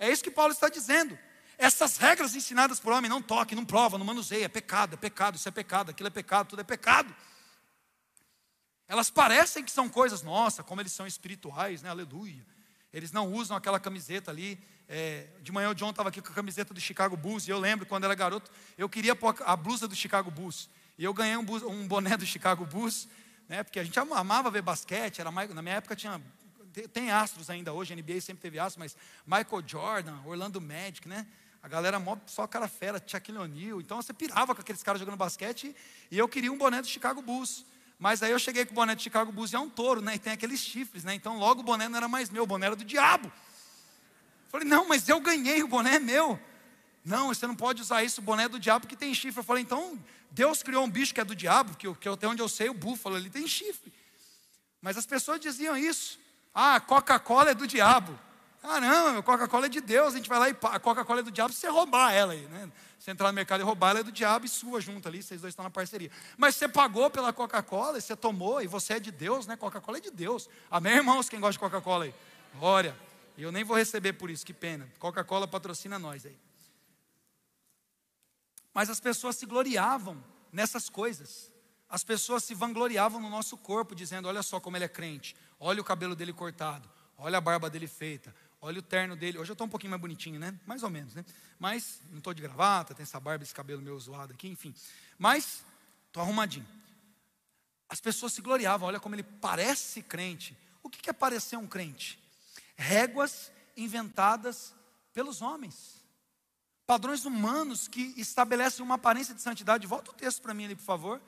É 0.00 0.10
isso 0.10 0.24
que 0.24 0.32
Paulo 0.32 0.52
está 0.52 0.68
dizendo. 0.68 1.16
Essas 1.58 1.96
regras 1.96 2.34
ensinadas 2.34 2.80
por 2.80 2.92
homem, 2.92 3.08
não 3.08 3.22
toque, 3.22 3.54
não 3.54 3.64
prova, 3.64 3.98
não 3.98 4.06
manuseia, 4.06 4.44
é 4.44 4.48
pecado, 4.48 4.94
é 4.94 4.96
pecado, 4.96 5.36
isso 5.36 5.48
é 5.48 5.52
pecado, 5.52 5.90
aquilo 5.90 6.06
é 6.06 6.10
pecado, 6.10 6.48
tudo 6.48 6.60
é 6.60 6.64
pecado. 6.64 7.14
Elas 8.88 9.10
parecem 9.10 9.64
que 9.64 9.70
são 9.70 9.88
coisas, 9.88 10.22
nossa, 10.22 10.62
como 10.62 10.80
eles 10.80 10.92
são 10.92 11.06
espirituais, 11.06 11.82
né? 11.82 11.90
Aleluia. 11.90 12.44
Eles 12.92 13.10
não 13.10 13.32
usam 13.32 13.56
aquela 13.56 13.80
camiseta 13.80 14.30
ali. 14.30 14.58
É, 14.88 15.28
de 15.40 15.50
manhã 15.50 15.70
o 15.70 15.74
John 15.74 15.90
estava 15.90 16.10
aqui 16.10 16.20
com 16.20 16.30
a 16.30 16.34
camiseta 16.34 16.74
do 16.74 16.80
Chicago 16.80 17.16
Bulls, 17.16 17.48
e 17.48 17.50
eu 17.50 17.58
lembro 17.58 17.86
quando 17.86 18.04
era 18.04 18.14
garoto, 18.14 18.50
eu 18.76 18.88
queria 18.88 19.16
a 19.46 19.56
blusa 19.56 19.88
do 19.88 19.94
Chicago 19.94 20.30
Bulls. 20.30 20.68
E 20.98 21.04
eu 21.04 21.14
ganhei 21.14 21.36
um, 21.36 21.46
um 21.68 21.88
boné 21.88 22.16
do 22.16 22.26
Chicago 22.26 22.66
Bulls, 22.66 23.08
né? 23.48 23.62
Porque 23.62 23.80
a 23.80 23.84
gente 23.84 23.98
amava 23.98 24.50
ver 24.50 24.60
basquete, 24.60 25.20
era 25.20 25.30
mais, 25.30 25.48
na 25.54 25.62
minha 25.62 25.76
época 25.76 25.96
tinha 25.96 26.20
tem 26.92 27.10
astros 27.10 27.50
ainda 27.50 27.72
hoje, 27.72 27.92
a 27.92 27.96
NBA 27.96 28.20
sempre 28.20 28.40
teve 28.40 28.58
astros, 28.58 28.78
mas 28.78 28.96
Michael 29.26 29.62
Jordan, 29.66 30.18
Orlando 30.24 30.60
Magic, 30.60 31.06
né? 31.06 31.26
A 31.62 31.68
galera 31.68 32.02
só 32.26 32.46
cara 32.46 32.66
fera, 32.66 33.02
Shaquille 33.06 33.38
O'Neal. 33.38 33.80
Então 33.80 34.02
você 34.02 34.12
pirava 34.12 34.54
com 34.54 34.60
aqueles 34.60 34.82
caras 34.82 34.98
jogando 34.98 35.16
basquete 35.16 35.74
e 36.10 36.18
eu 36.18 36.28
queria 36.28 36.52
um 36.52 36.58
boné 36.58 36.82
do 36.82 36.88
Chicago 36.88 37.22
Bulls. 37.22 37.64
Mas 37.98 38.20
aí 38.20 38.32
eu 38.32 38.38
cheguei 38.38 38.64
com 38.64 38.72
o 38.72 38.74
boné 38.74 38.96
do 38.96 39.00
Chicago 39.00 39.30
Bulls 39.30 39.52
e 39.52 39.56
é 39.56 39.60
um 39.60 39.70
touro, 39.70 40.00
né? 40.00 40.16
E 40.16 40.18
tem 40.18 40.32
aqueles 40.32 40.58
chifres, 40.58 41.04
né? 41.04 41.14
Então 41.14 41.38
logo 41.38 41.60
o 41.60 41.62
boné 41.62 41.88
não 41.88 41.96
era 41.96 42.08
mais 42.08 42.30
meu, 42.30 42.42
o 42.42 42.46
boné 42.46 42.66
era 42.66 42.74
do 42.74 42.84
diabo. 42.84 43.30
Falei, 44.50 44.66
não, 44.66 44.88
mas 44.88 45.08
eu 45.08 45.20
ganhei, 45.20 45.62
o 45.62 45.68
boné 45.68 45.94
é 45.94 45.98
meu. 46.00 46.38
Não, 47.04 47.28
você 47.28 47.46
não 47.46 47.54
pode 47.54 47.80
usar 47.80 48.02
isso, 48.02 48.20
o 48.20 48.24
boné 48.24 48.44
é 48.44 48.48
do 48.48 48.58
diabo 48.58 48.88
que 48.88 48.96
tem 48.96 49.14
chifre. 49.14 49.38
Eu 49.38 49.44
falei, 49.44 49.62
então 49.62 49.96
Deus 50.32 50.64
criou 50.64 50.84
um 50.84 50.90
bicho 50.90 51.14
que 51.14 51.20
é 51.20 51.24
do 51.24 51.34
diabo, 51.34 51.76
que, 51.76 51.92
que 51.94 52.08
até 52.08 52.26
onde 52.26 52.42
eu 52.42 52.48
sei, 52.48 52.68
o 52.68 52.74
búfalo, 52.74 53.16
ele 53.16 53.30
tem 53.30 53.46
chifre. 53.46 53.92
Mas 54.80 54.98
as 54.98 55.06
pessoas 55.06 55.38
diziam 55.38 55.76
isso. 55.76 56.18
Ah, 56.52 56.80
Coca-Cola 56.80 57.52
é 57.52 57.54
do 57.54 57.68
diabo. 57.68 58.18
Ah, 58.62 58.80
não, 58.80 59.18
a 59.18 59.22
Coca-Cola 59.22 59.66
é 59.66 59.68
de 59.68 59.80
Deus, 59.80 60.14
a 60.14 60.16
gente 60.16 60.28
vai 60.28 60.38
lá 60.38 60.48
e 60.48 60.56
a 60.62 60.78
Coca-Cola 60.78 61.20
é 61.20 61.22
do 61.22 61.32
diabo 61.32 61.52
se 61.52 61.60
você 61.60 61.68
roubar 61.68 62.12
ela 62.12 62.32
aí, 62.32 62.46
né? 62.46 62.70
Você 62.96 63.10
entrar 63.10 63.26
no 63.28 63.34
mercado 63.34 63.60
e 63.60 63.64
roubar, 63.64 63.90
ela 63.90 64.00
é 64.00 64.02
do 64.04 64.12
diabo 64.12 64.46
e 64.46 64.48
sua 64.48 64.80
junto 64.80 65.08
ali, 65.08 65.20
vocês 65.20 65.40
dois 65.40 65.50
estão 65.50 65.64
na 65.64 65.70
parceria. 65.70 66.08
Mas 66.36 66.54
você 66.54 66.68
pagou 66.68 67.10
pela 67.10 67.32
Coca-Cola, 67.32 68.00
você 68.00 68.14
tomou 68.14 68.62
e 68.62 68.68
você 68.68 68.94
é 68.94 69.00
de 69.00 69.10
Deus, 69.10 69.44
né? 69.48 69.56
Coca-Cola 69.56 69.98
é 69.98 70.00
de 70.00 70.12
Deus. 70.12 70.48
Amém, 70.70 70.94
irmãos? 70.94 71.28
Quem 71.28 71.40
gosta 71.40 71.54
de 71.54 71.58
Coca-Cola 71.58 72.04
aí? 72.04 72.14
Glória. 72.56 72.96
E 73.36 73.42
eu 73.42 73.50
nem 73.50 73.64
vou 73.64 73.76
receber 73.76 74.12
por 74.12 74.30
isso, 74.30 74.46
que 74.46 74.52
pena. 74.52 74.88
Coca-Cola 75.00 75.48
patrocina 75.48 75.98
nós 75.98 76.24
aí. 76.24 76.38
Mas 78.72 78.88
as 78.88 79.00
pessoas 79.00 79.34
se 79.34 79.46
gloriavam 79.46 80.22
nessas 80.52 80.88
coisas. 80.88 81.50
As 81.88 82.04
pessoas 82.04 82.44
se 82.44 82.54
vangloriavam 82.54 83.20
no 83.20 83.28
nosso 83.28 83.56
corpo, 83.56 83.94
dizendo: 83.94 84.28
olha 84.28 84.42
só 84.42 84.60
como 84.60 84.76
ele 84.76 84.84
é 84.84 84.88
crente, 84.88 85.36
olha 85.58 85.80
o 85.80 85.84
cabelo 85.84 86.14
dele 86.14 86.32
cortado, 86.32 86.88
olha 87.18 87.38
a 87.38 87.40
barba 87.40 87.68
dele 87.68 87.86
feita, 87.86 88.34
olha 88.62 88.78
o 88.78 88.82
terno 88.82 89.16
dele. 89.16 89.38
Hoje 89.38 89.50
eu 89.50 89.54
estou 89.54 89.66
um 89.66 89.70
pouquinho 89.70 89.90
mais 89.90 90.00
bonitinho, 90.00 90.38
né? 90.38 90.58
Mais 90.64 90.84
ou 90.84 90.88
menos, 90.88 91.14
né? 91.14 91.24
Mas 91.58 92.00
não 92.08 92.18
estou 92.18 92.32
de 92.32 92.40
gravata, 92.40 92.94
tem 92.94 93.02
essa 93.02 93.18
barba, 93.18 93.42
esse 93.42 93.52
cabelo 93.52 93.82
meio 93.82 93.98
zoado 93.98 94.32
aqui, 94.32 94.48
enfim. 94.48 94.72
Mas 95.18 95.64
estou 96.06 96.22
arrumadinho. 96.22 96.66
As 97.88 98.00
pessoas 98.00 98.32
se 98.32 98.40
gloriavam, 98.40 98.88
olha 98.88 99.00
como 99.00 99.14
ele 99.16 99.24
parece 99.24 100.00
crente. 100.00 100.56
O 100.82 100.88
que 100.88 101.10
é 101.10 101.12
parecer 101.12 101.56
um 101.56 101.66
crente? 101.66 102.18
Réguas 102.76 103.52
inventadas 103.76 104.72
pelos 105.12 105.42
homens. 105.42 106.00
Padrões 106.86 107.24
humanos 107.24 107.88
que 107.88 108.14
estabelecem 108.16 108.84
uma 108.84 108.94
aparência 108.94 109.34
de 109.34 109.42
santidade. 109.42 109.86
Volta 109.86 110.10
o 110.10 110.14
texto 110.14 110.40
para 110.40 110.54
mim 110.54 110.64
ali, 110.66 110.76
por 110.76 110.84
favor. 110.84 111.20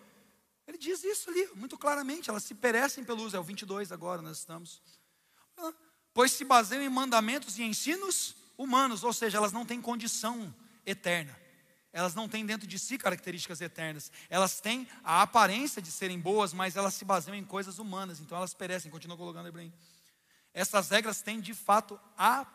Ele 0.66 0.78
diz 0.78 1.04
isso 1.04 1.30
ali, 1.30 1.48
muito 1.54 1.76
claramente. 1.76 2.30
Elas 2.30 2.44
se 2.44 2.54
perecem 2.54 3.04
pelo 3.04 3.22
uso. 3.22 3.36
É 3.36 3.40
o 3.40 3.42
22 3.42 3.92
agora, 3.92 4.22
nós 4.22 4.38
estamos. 4.38 4.80
Pois 6.14 6.30
se 6.32 6.44
baseiam 6.44 6.82
em 6.82 6.88
mandamentos 6.88 7.58
e 7.58 7.64
ensinos 7.64 8.36
humanos, 8.56 9.02
ou 9.02 9.12
seja, 9.12 9.36
elas 9.36 9.52
não 9.52 9.66
têm 9.66 9.82
condição 9.82 10.54
eterna. 10.86 11.36
Elas 11.92 12.14
não 12.14 12.28
têm 12.28 12.46
dentro 12.46 12.66
de 12.66 12.78
si 12.78 12.96
características 12.96 13.60
eternas. 13.60 14.10
Elas 14.30 14.60
têm 14.60 14.88
a 15.02 15.22
aparência 15.22 15.82
de 15.82 15.90
serem 15.90 16.18
boas, 16.18 16.52
mas 16.52 16.76
elas 16.76 16.94
se 16.94 17.04
baseiam 17.04 17.36
em 17.36 17.44
coisas 17.44 17.78
humanas. 17.78 18.20
Então 18.20 18.38
elas 18.38 18.54
perecem. 18.54 18.90
Continua 18.90 19.16
colocando 19.16 19.48
Ibrahim. 19.48 19.72
Essas 20.52 20.88
regras 20.88 21.20
têm 21.20 21.40
de 21.40 21.54
fato 21.54 21.98
a 22.16 22.46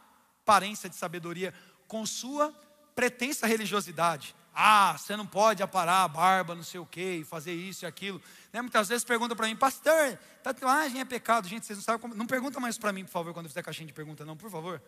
aparência 0.42 0.90
de 0.90 0.96
sabedoria 0.96 1.54
com 1.88 2.06
sua 2.06 2.52
pretensa 2.96 3.48
religiosidade. 3.48 4.36
Ah, 4.54 4.96
você 4.98 5.16
não 5.16 5.26
pode 5.26 5.64
aparar 5.64 6.04
a 6.04 6.08
barba, 6.08 6.56
não 6.56 6.64
sei 6.64 6.80
o 6.80 6.86
quê, 6.86 7.26
fazer 7.28 7.54
isso 7.54 7.86
e 7.86 7.88
aquilo. 7.88 8.22
Né? 8.52 8.62
Muitas 8.62 8.90
vezes 8.90 9.04
perguntam 9.04 9.36
para 9.36 9.48
mim, 9.48 9.56
pastor, 9.56 10.18
tatuagem 10.44 11.00
é 11.00 11.06
pecado. 11.06 11.48
Gente, 11.48 11.66
vocês 11.66 11.78
não 11.78 11.84
sabem 11.84 12.02
como. 12.02 12.16
Não 12.16 12.26
pergunta 12.26 12.60
mais 12.60 12.78
para 12.78 12.92
mim, 12.92 13.06
por 13.06 13.12
favor, 13.12 13.34
quando 13.34 13.48
fizer 13.48 13.64
caixinha 13.64 13.88
de 13.88 13.94
pergunta, 13.94 14.26
não, 14.26 14.36
por 14.36 14.50
favor. 14.50 14.82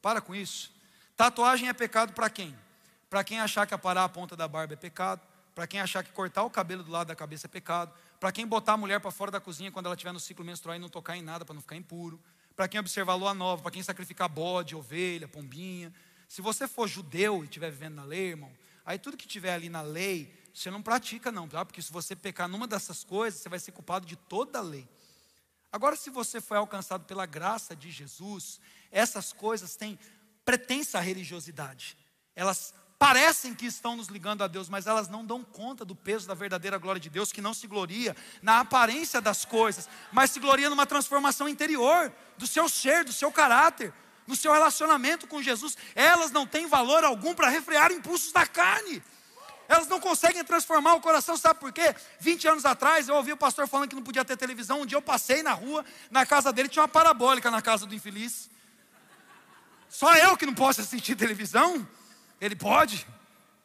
Para 0.00 0.20
com 0.20 0.34
isso. 0.34 0.72
Tatuagem 1.16 1.68
é 1.68 1.72
pecado 1.72 2.12
para 2.12 2.28
quem? 2.28 2.56
Para 3.08 3.22
quem 3.22 3.40
achar 3.40 3.66
que 3.66 3.74
aparar 3.74 4.04
a 4.04 4.08
ponta 4.08 4.34
da 4.34 4.48
barba 4.48 4.72
é 4.72 4.76
pecado. 4.76 5.20
Para 5.54 5.66
quem 5.66 5.80
achar 5.80 6.02
que 6.02 6.10
cortar 6.10 6.42
o 6.42 6.50
cabelo 6.50 6.82
do 6.82 6.90
lado 6.90 7.08
da 7.08 7.14
cabeça 7.14 7.46
é 7.46 7.48
pecado. 7.48 7.92
Para 8.18 8.32
quem 8.32 8.46
botar 8.46 8.72
a 8.72 8.76
mulher 8.76 9.00
para 9.00 9.10
fora 9.10 9.30
da 9.30 9.38
cozinha 9.38 9.70
quando 9.70 9.86
ela 9.86 9.94
estiver 9.94 10.12
no 10.12 10.20
ciclo 10.20 10.44
menstrual 10.44 10.76
e 10.76 10.78
não 10.78 10.88
tocar 10.88 11.16
em 11.16 11.22
nada 11.22 11.44
para 11.44 11.54
não 11.54 11.60
ficar 11.60 11.76
impuro. 11.76 12.18
Para 12.56 12.66
quem 12.66 12.80
observar 12.80 13.12
a 13.12 13.16
lua 13.16 13.34
nova. 13.34 13.62
Para 13.62 13.70
quem 13.70 13.82
sacrificar 13.82 14.28
bode, 14.28 14.74
ovelha, 14.74 15.28
pombinha. 15.28 15.92
Se 16.26 16.40
você 16.40 16.66
for 16.66 16.88
judeu 16.88 17.42
e 17.42 17.44
estiver 17.44 17.70
vivendo 17.70 17.96
na 17.96 18.04
lei, 18.04 18.30
irmão, 18.30 18.50
Aí 18.84 18.98
tudo 18.98 19.16
que 19.16 19.26
tiver 19.26 19.54
ali 19.54 19.68
na 19.68 19.82
lei, 19.82 20.32
você 20.52 20.70
não 20.70 20.82
pratica 20.82 21.30
não, 21.30 21.48
tá? 21.48 21.64
Porque 21.64 21.80
se 21.80 21.92
você 21.92 22.14
pecar 22.16 22.48
numa 22.48 22.66
dessas 22.66 23.04
coisas, 23.04 23.40
você 23.40 23.48
vai 23.48 23.58
ser 23.58 23.72
culpado 23.72 24.06
de 24.06 24.16
toda 24.16 24.58
a 24.58 24.62
lei. 24.62 24.88
Agora, 25.70 25.96
se 25.96 26.10
você 26.10 26.40
foi 26.40 26.58
alcançado 26.58 27.04
pela 27.04 27.24
graça 27.24 27.74
de 27.74 27.90
Jesus, 27.90 28.60
essas 28.90 29.32
coisas 29.32 29.74
têm 29.74 29.98
pretensa 30.44 31.00
religiosidade. 31.00 31.96
Elas 32.34 32.74
parecem 32.98 33.54
que 33.54 33.66
estão 33.66 33.96
nos 33.96 34.08
ligando 34.08 34.44
a 34.44 34.46
Deus, 34.46 34.68
mas 34.68 34.86
elas 34.86 35.08
não 35.08 35.24
dão 35.24 35.42
conta 35.42 35.84
do 35.84 35.96
peso 35.96 36.28
da 36.28 36.34
verdadeira 36.34 36.78
glória 36.78 37.00
de 37.00 37.10
Deus, 37.10 37.32
que 37.32 37.40
não 37.40 37.54
se 37.54 37.66
gloria 37.66 38.14
na 38.42 38.60
aparência 38.60 39.20
das 39.20 39.44
coisas, 39.44 39.88
mas 40.12 40.30
se 40.30 40.38
gloria 40.38 40.70
numa 40.70 40.86
transformação 40.86 41.48
interior 41.48 42.12
do 42.36 42.46
seu 42.46 42.68
ser, 42.68 43.04
do 43.04 43.12
seu 43.12 43.32
caráter 43.32 43.92
no 44.32 44.36
seu 44.36 44.50
relacionamento 44.50 45.26
com 45.26 45.42
Jesus, 45.42 45.76
elas 45.94 46.30
não 46.30 46.46
têm 46.46 46.66
valor 46.66 47.04
algum 47.04 47.34
para 47.34 47.50
refrear 47.50 47.92
impulsos 47.92 48.32
da 48.32 48.46
carne. 48.46 49.02
Elas 49.68 49.86
não 49.86 50.00
conseguem 50.00 50.42
transformar 50.42 50.94
o 50.94 51.02
coração, 51.02 51.36
sabe 51.36 51.60
por 51.60 51.70
quê? 51.70 51.94
20 52.18 52.48
anos 52.48 52.64
atrás 52.64 53.08
eu 53.08 53.14
ouvi 53.14 53.32
o 53.32 53.36
pastor 53.36 53.68
falando 53.68 53.90
que 53.90 53.94
não 53.94 54.02
podia 54.02 54.24
ter 54.24 54.36
televisão. 54.38 54.80
Um 54.80 54.86
dia 54.86 54.96
eu 54.96 55.02
passei 55.02 55.42
na 55.42 55.52
rua, 55.52 55.84
na 56.10 56.24
casa 56.24 56.50
dele 56.50 56.68
tinha 56.68 56.82
uma 56.82 56.88
parabólica 56.88 57.50
na 57.50 57.60
casa 57.60 57.84
do 57.84 57.94
infeliz. 57.94 58.50
Só 59.88 60.16
eu 60.16 60.34
que 60.34 60.46
não 60.46 60.54
posso 60.54 60.80
assistir 60.80 61.14
televisão? 61.14 61.86
Ele 62.40 62.56
pode. 62.56 63.06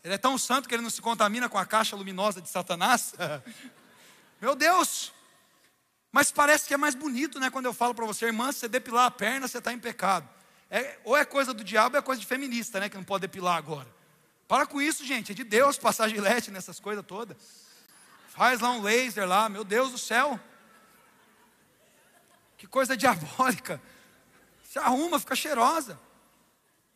Ele 0.03 0.13
é 0.15 0.17
tão 0.17 0.37
santo 0.37 0.67
que 0.67 0.75
ele 0.75 0.83
não 0.83 0.89
se 0.89 1.01
contamina 1.01 1.47
com 1.47 1.57
a 1.57 1.65
caixa 1.65 1.95
luminosa 1.95 2.41
de 2.41 2.49
Satanás. 2.49 3.13
Meu 4.41 4.53
Deus! 4.53 5.13
Mas 6.11 6.29
parece 6.29 6.67
que 6.67 6.73
é 6.73 6.77
mais 6.77 6.93
bonito, 6.93 7.39
né? 7.39 7.49
Quando 7.49 7.67
eu 7.67 7.73
falo 7.73 7.95
para 7.95 8.05
você, 8.05 8.25
irmã, 8.25 8.51
se 8.51 8.59
você 8.59 8.67
depilar 8.67 9.05
a 9.05 9.11
perna, 9.11 9.47
você 9.47 9.59
está 9.59 9.71
em 9.71 9.79
pecado. 9.79 10.36
É, 10.69 10.99
ou 11.03 11.15
é 11.15 11.23
coisa 11.23 11.53
do 11.53 11.63
diabo 11.63 11.95
ou 11.95 11.99
é 11.99 12.01
coisa 12.01 12.19
de 12.19 12.27
feminista, 12.27 12.79
né? 12.79 12.89
Que 12.89 12.97
não 12.97 13.03
pode 13.03 13.21
depilar 13.21 13.57
agora. 13.57 13.87
Para 14.47 14.65
com 14.65 14.81
isso, 14.81 15.05
gente. 15.05 15.31
É 15.31 15.35
de 15.35 15.43
Deus 15.43 15.77
passar 15.79 16.09
gilete 16.09 16.51
nessas 16.51 16.79
coisas 16.79 17.05
todas. 17.05 17.37
Faz 18.29 18.59
lá 18.59 18.71
um 18.71 18.81
laser 18.81 19.27
lá, 19.27 19.49
meu 19.49 19.63
Deus 19.63 19.91
do 19.91 19.97
céu. 19.97 20.39
Que 22.57 22.67
coisa 22.67 22.97
diabólica. 22.97 23.81
Se 24.63 24.77
arruma, 24.77 25.19
fica 25.19 25.35
cheirosa. 25.35 25.99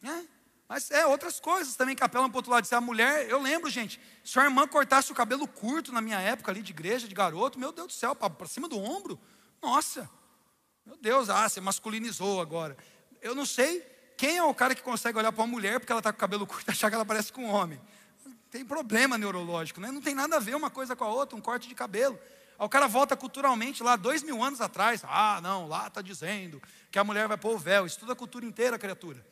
Né? 0.01 0.27
Mas 0.67 0.89
é 0.91 1.05
outras 1.05 1.39
coisas 1.39 1.75
também 1.75 1.95
que 1.95 2.03
apelam 2.03 2.29
para 2.29 2.35
o 2.35 2.39
outro 2.39 2.51
lado. 2.51 2.65
Se 2.65 2.75
a 2.75 2.81
mulher, 2.81 3.29
eu 3.29 3.41
lembro, 3.41 3.69
gente, 3.69 3.99
se 4.23 4.39
a 4.39 4.43
irmã 4.43 4.67
cortasse 4.67 5.11
o 5.11 5.15
cabelo 5.15 5.47
curto 5.47 5.91
na 5.91 6.01
minha 6.01 6.19
época 6.19 6.51
ali 6.51 6.61
de 6.61 6.71
igreja, 6.71 7.07
de 7.07 7.15
garoto, 7.15 7.59
meu 7.59 7.71
Deus 7.71 7.87
do 7.87 7.93
céu, 7.93 8.15
para 8.15 8.47
cima 8.47 8.67
do 8.67 8.79
ombro. 8.79 9.19
Nossa, 9.61 10.09
meu 10.85 10.97
Deus, 10.97 11.29
ah, 11.29 11.47
você 11.47 11.61
masculinizou 11.61 12.41
agora 12.41 12.77
eu 13.21 13.35
não 13.35 13.45
sei 13.45 13.85
quem 14.17 14.37
é 14.37 14.43
o 14.43 14.53
cara 14.53 14.75
que 14.75 14.81
consegue 14.81 15.17
olhar 15.17 15.31
para 15.31 15.41
uma 15.41 15.47
mulher 15.47 15.79
porque 15.79 15.91
ela 15.91 15.99
está 15.99 16.11
com 16.11 16.17
o 16.17 16.19
cabelo 16.19 16.45
curto 16.45 16.67
e 16.67 16.71
achar 16.71 16.89
que 16.89 16.95
ela 16.95 17.05
parece 17.05 17.31
com 17.31 17.45
um 17.45 17.49
homem. 17.49 17.79
Tem 18.49 18.65
problema 18.65 19.17
neurológico, 19.17 19.79
né? 19.79 19.91
não 19.91 20.01
tem 20.01 20.13
nada 20.13 20.35
a 20.35 20.39
ver 20.39 20.55
uma 20.55 20.69
coisa 20.69 20.95
com 20.95 21.03
a 21.03 21.07
outra, 21.07 21.37
um 21.37 21.41
corte 21.41 21.67
de 21.67 21.75
cabelo. 21.75 22.19
O 22.59 22.69
cara 22.69 22.85
volta 22.85 23.17
culturalmente 23.17 23.81
lá 23.81 23.95
dois 23.95 24.21
mil 24.21 24.43
anos 24.43 24.61
atrás. 24.61 25.01
Ah, 25.05 25.39
não, 25.41 25.67
lá 25.67 25.87
está 25.87 26.01
dizendo 26.01 26.61
que 26.91 26.99
a 26.99 27.03
mulher 27.03 27.27
vai 27.27 27.37
pôr 27.37 27.55
o 27.55 27.57
véu. 27.57 27.87
Estuda 27.87 28.13
a 28.13 28.15
cultura 28.15 28.45
inteira, 28.45 28.77
criatura. 28.77 29.25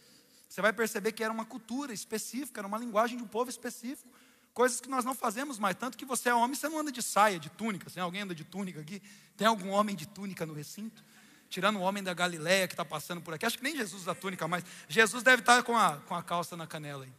Você 0.47 0.61
vai 0.61 0.73
perceber 0.73 1.11
que 1.11 1.23
era 1.23 1.31
uma 1.31 1.45
cultura 1.45 1.93
específica, 1.93 2.59
era 2.59 2.67
uma 2.67 2.79
linguagem 2.79 3.17
de 3.17 3.23
um 3.23 3.27
povo 3.27 3.51
específico. 3.51 4.09
Coisas 4.51 4.81
que 4.81 4.89
nós 4.89 5.05
não 5.05 5.13
fazemos 5.13 5.59
mais. 5.59 5.75
Tanto 5.75 5.95
que 5.95 6.05
você 6.05 6.29
é 6.29 6.33
homem, 6.33 6.55
você 6.55 6.67
não 6.67 6.79
anda 6.79 6.91
de 6.91 7.03
saia, 7.03 7.39
de 7.39 7.49
túnica. 7.49 7.87
Tem 7.91 8.01
alguém 8.01 8.21
anda 8.21 8.33
de 8.33 8.43
túnica 8.43 8.81
aqui? 8.81 8.99
Tem 9.37 9.45
algum 9.45 9.69
homem 9.69 9.95
de 9.95 10.07
túnica 10.07 10.43
no 10.43 10.53
recinto? 10.53 11.03
Tirando 11.49 11.77
o 11.77 11.81
homem 11.81 12.03
da 12.03 12.13
Galileia 12.13 12.67
que 12.67 12.73
está 12.73 12.85
passando 12.85 13.21
por 13.21 13.33
aqui. 13.33 13.45
Acho 13.45 13.57
que 13.57 13.63
nem 13.63 13.75
Jesus 13.75 14.05
da 14.05 14.13
túnica 14.13 14.47
mais. 14.47 14.63
Jesus 14.87 15.23
deve 15.23 15.41
estar 15.41 15.57
tá 15.57 15.63
com 15.63 15.77
a, 15.77 15.97
com 15.97 16.15
a 16.15 16.23
calça 16.23 16.55
na 16.55 16.67
canela 16.67 17.03
aí. 17.03 17.13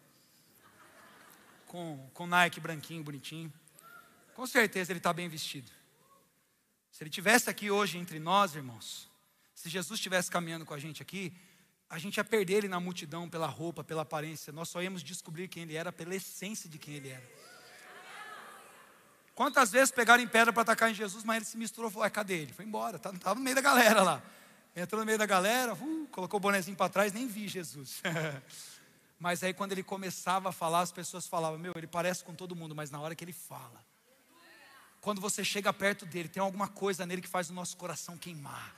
Com, 1.67 2.09
com 2.15 2.27
Nike 2.27 2.61
branquinho, 2.61 3.03
bonitinho. 3.03 3.53
Com 4.35 4.47
certeza 4.47 4.93
ele 4.93 4.99
está 4.99 5.13
bem 5.13 5.29
vestido. 5.29 5.71
Se 6.91 7.03
ele 7.03 7.11
tivesse 7.11 7.51
aqui 7.51 7.71
hoje 7.71 7.99
entre 7.99 8.19
nós, 8.19 8.55
irmãos, 8.55 9.09
Se 9.55 9.69
Jesus 9.69 9.99
estivesse 9.99 10.31
caminhando 10.31 10.65
com 10.65 10.73
a 10.73 10.79
gente 10.79 11.03
aqui, 11.03 11.37
a 11.89 11.99
gente 11.99 12.17
ia 12.17 12.25
perder 12.25 12.55
ele 12.55 12.69
na 12.69 12.81
multidão 12.81 13.29
pela 13.29 13.47
roupa, 13.47 13.85
pela 13.85 14.03
aparência. 14.03 14.53
Nós 14.53 14.69
só 14.69 14.83
íamos 14.83 15.03
descobrir 15.03 15.49
quem 15.49 15.65
ele 15.65 15.75
era 15.75 15.93
pela 15.93 16.15
essência 16.15 16.71
de 16.71 16.79
quem 16.79 16.95
ele 16.95 17.09
era. 17.09 17.50
Quantas 19.35 19.71
vezes 19.71 19.91
pegaram 19.91 20.23
em 20.23 20.29
pedra 20.29 20.53
para 20.53 20.63
atacar 20.63 20.91
em 20.91 20.95
Jesus, 20.95 21.25
mas 21.25 21.37
ele 21.37 21.45
se 21.45 21.57
misturou, 21.57 21.91
falou, 21.91 22.11
cadê 22.11 22.43
ele? 22.43 22.53
Foi 22.53 22.65
embora, 22.65 22.97
estava 22.97 23.19
tá, 23.19 23.35
no 23.35 23.41
meio 23.41 23.57
da 23.57 23.63
galera 23.63 24.03
lá. 24.03 24.23
Entrou 24.75 25.01
no 25.01 25.07
meio 25.07 25.19
da 25.19 25.27
galera, 25.27 25.75
uh, 25.75 26.09
colocou 26.13 26.39
o 26.39 26.41
bonezinho 26.41 26.77
para 26.77 26.89
trás, 26.89 27.13
nem 27.13 27.27
vi 27.27 27.49
Jesus. 27.49 28.03
mas 29.19 29.43
aí 29.43 29.53
quando 29.53 29.73
ele 29.73 29.83
começava 29.83 30.51
a 30.51 30.53
falar, 30.53 30.81
as 30.81 30.93
pessoas 30.93 31.27
falavam, 31.27 31.59
meu, 31.59 31.73
ele 31.77 31.87
parece 31.87 32.23
com 32.23 32.35
todo 32.35 32.55
mundo, 32.55 32.75
mas 32.75 32.91
na 32.91 33.01
hora 33.01 33.15
que 33.15 33.25
ele 33.25 33.33
fala, 33.33 33.85
quando 35.01 35.21
você 35.21 35.43
chega 35.43 35.73
perto 35.73 36.05
dele, 36.05 36.29
tem 36.29 36.43
alguma 36.43 36.69
coisa 36.69 37.07
nele 37.07 37.23
que 37.23 37.29
faz 37.29 37.49
o 37.51 37.55
nosso 37.55 37.77
coração 37.77 38.17
queimar. 38.17 38.75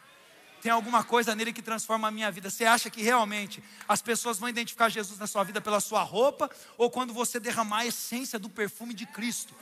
Tem 0.63 0.71
alguma 0.71 1.03
coisa 1.03 1.35
nele 1.35 1.53
que 1.53 1.61
transforma 1.61 2.07
a 2.07 2.11
minha 2.13 2.31
vida. 2.31 2.49
Você 2.49 2.65
acha 2.65 2.89
que 2.89 3.03
realmente 3.03 3.61
as 3.89 4.01
pessoas 4.01 4.39
vão 4.39 4.49
identificar 4.49 4.89
Jesus 4.89 5.19
na 5.19 5.27
sua 5.27 5.43
vida 5.43 5.61
pela 5.61 5.81
sua 5.81 6.05
roupa 6.05 6.49
ou 6.79 6.89
quando 6.89 7.13
você 7.13 7.41
derramar 7.41 7.79
a 7.79 7.87
essência 7.87 8.39
do 8.39 8.49
perfume 8.49 8.95
de 8.95 9.05
Cristo? 9.05 9.53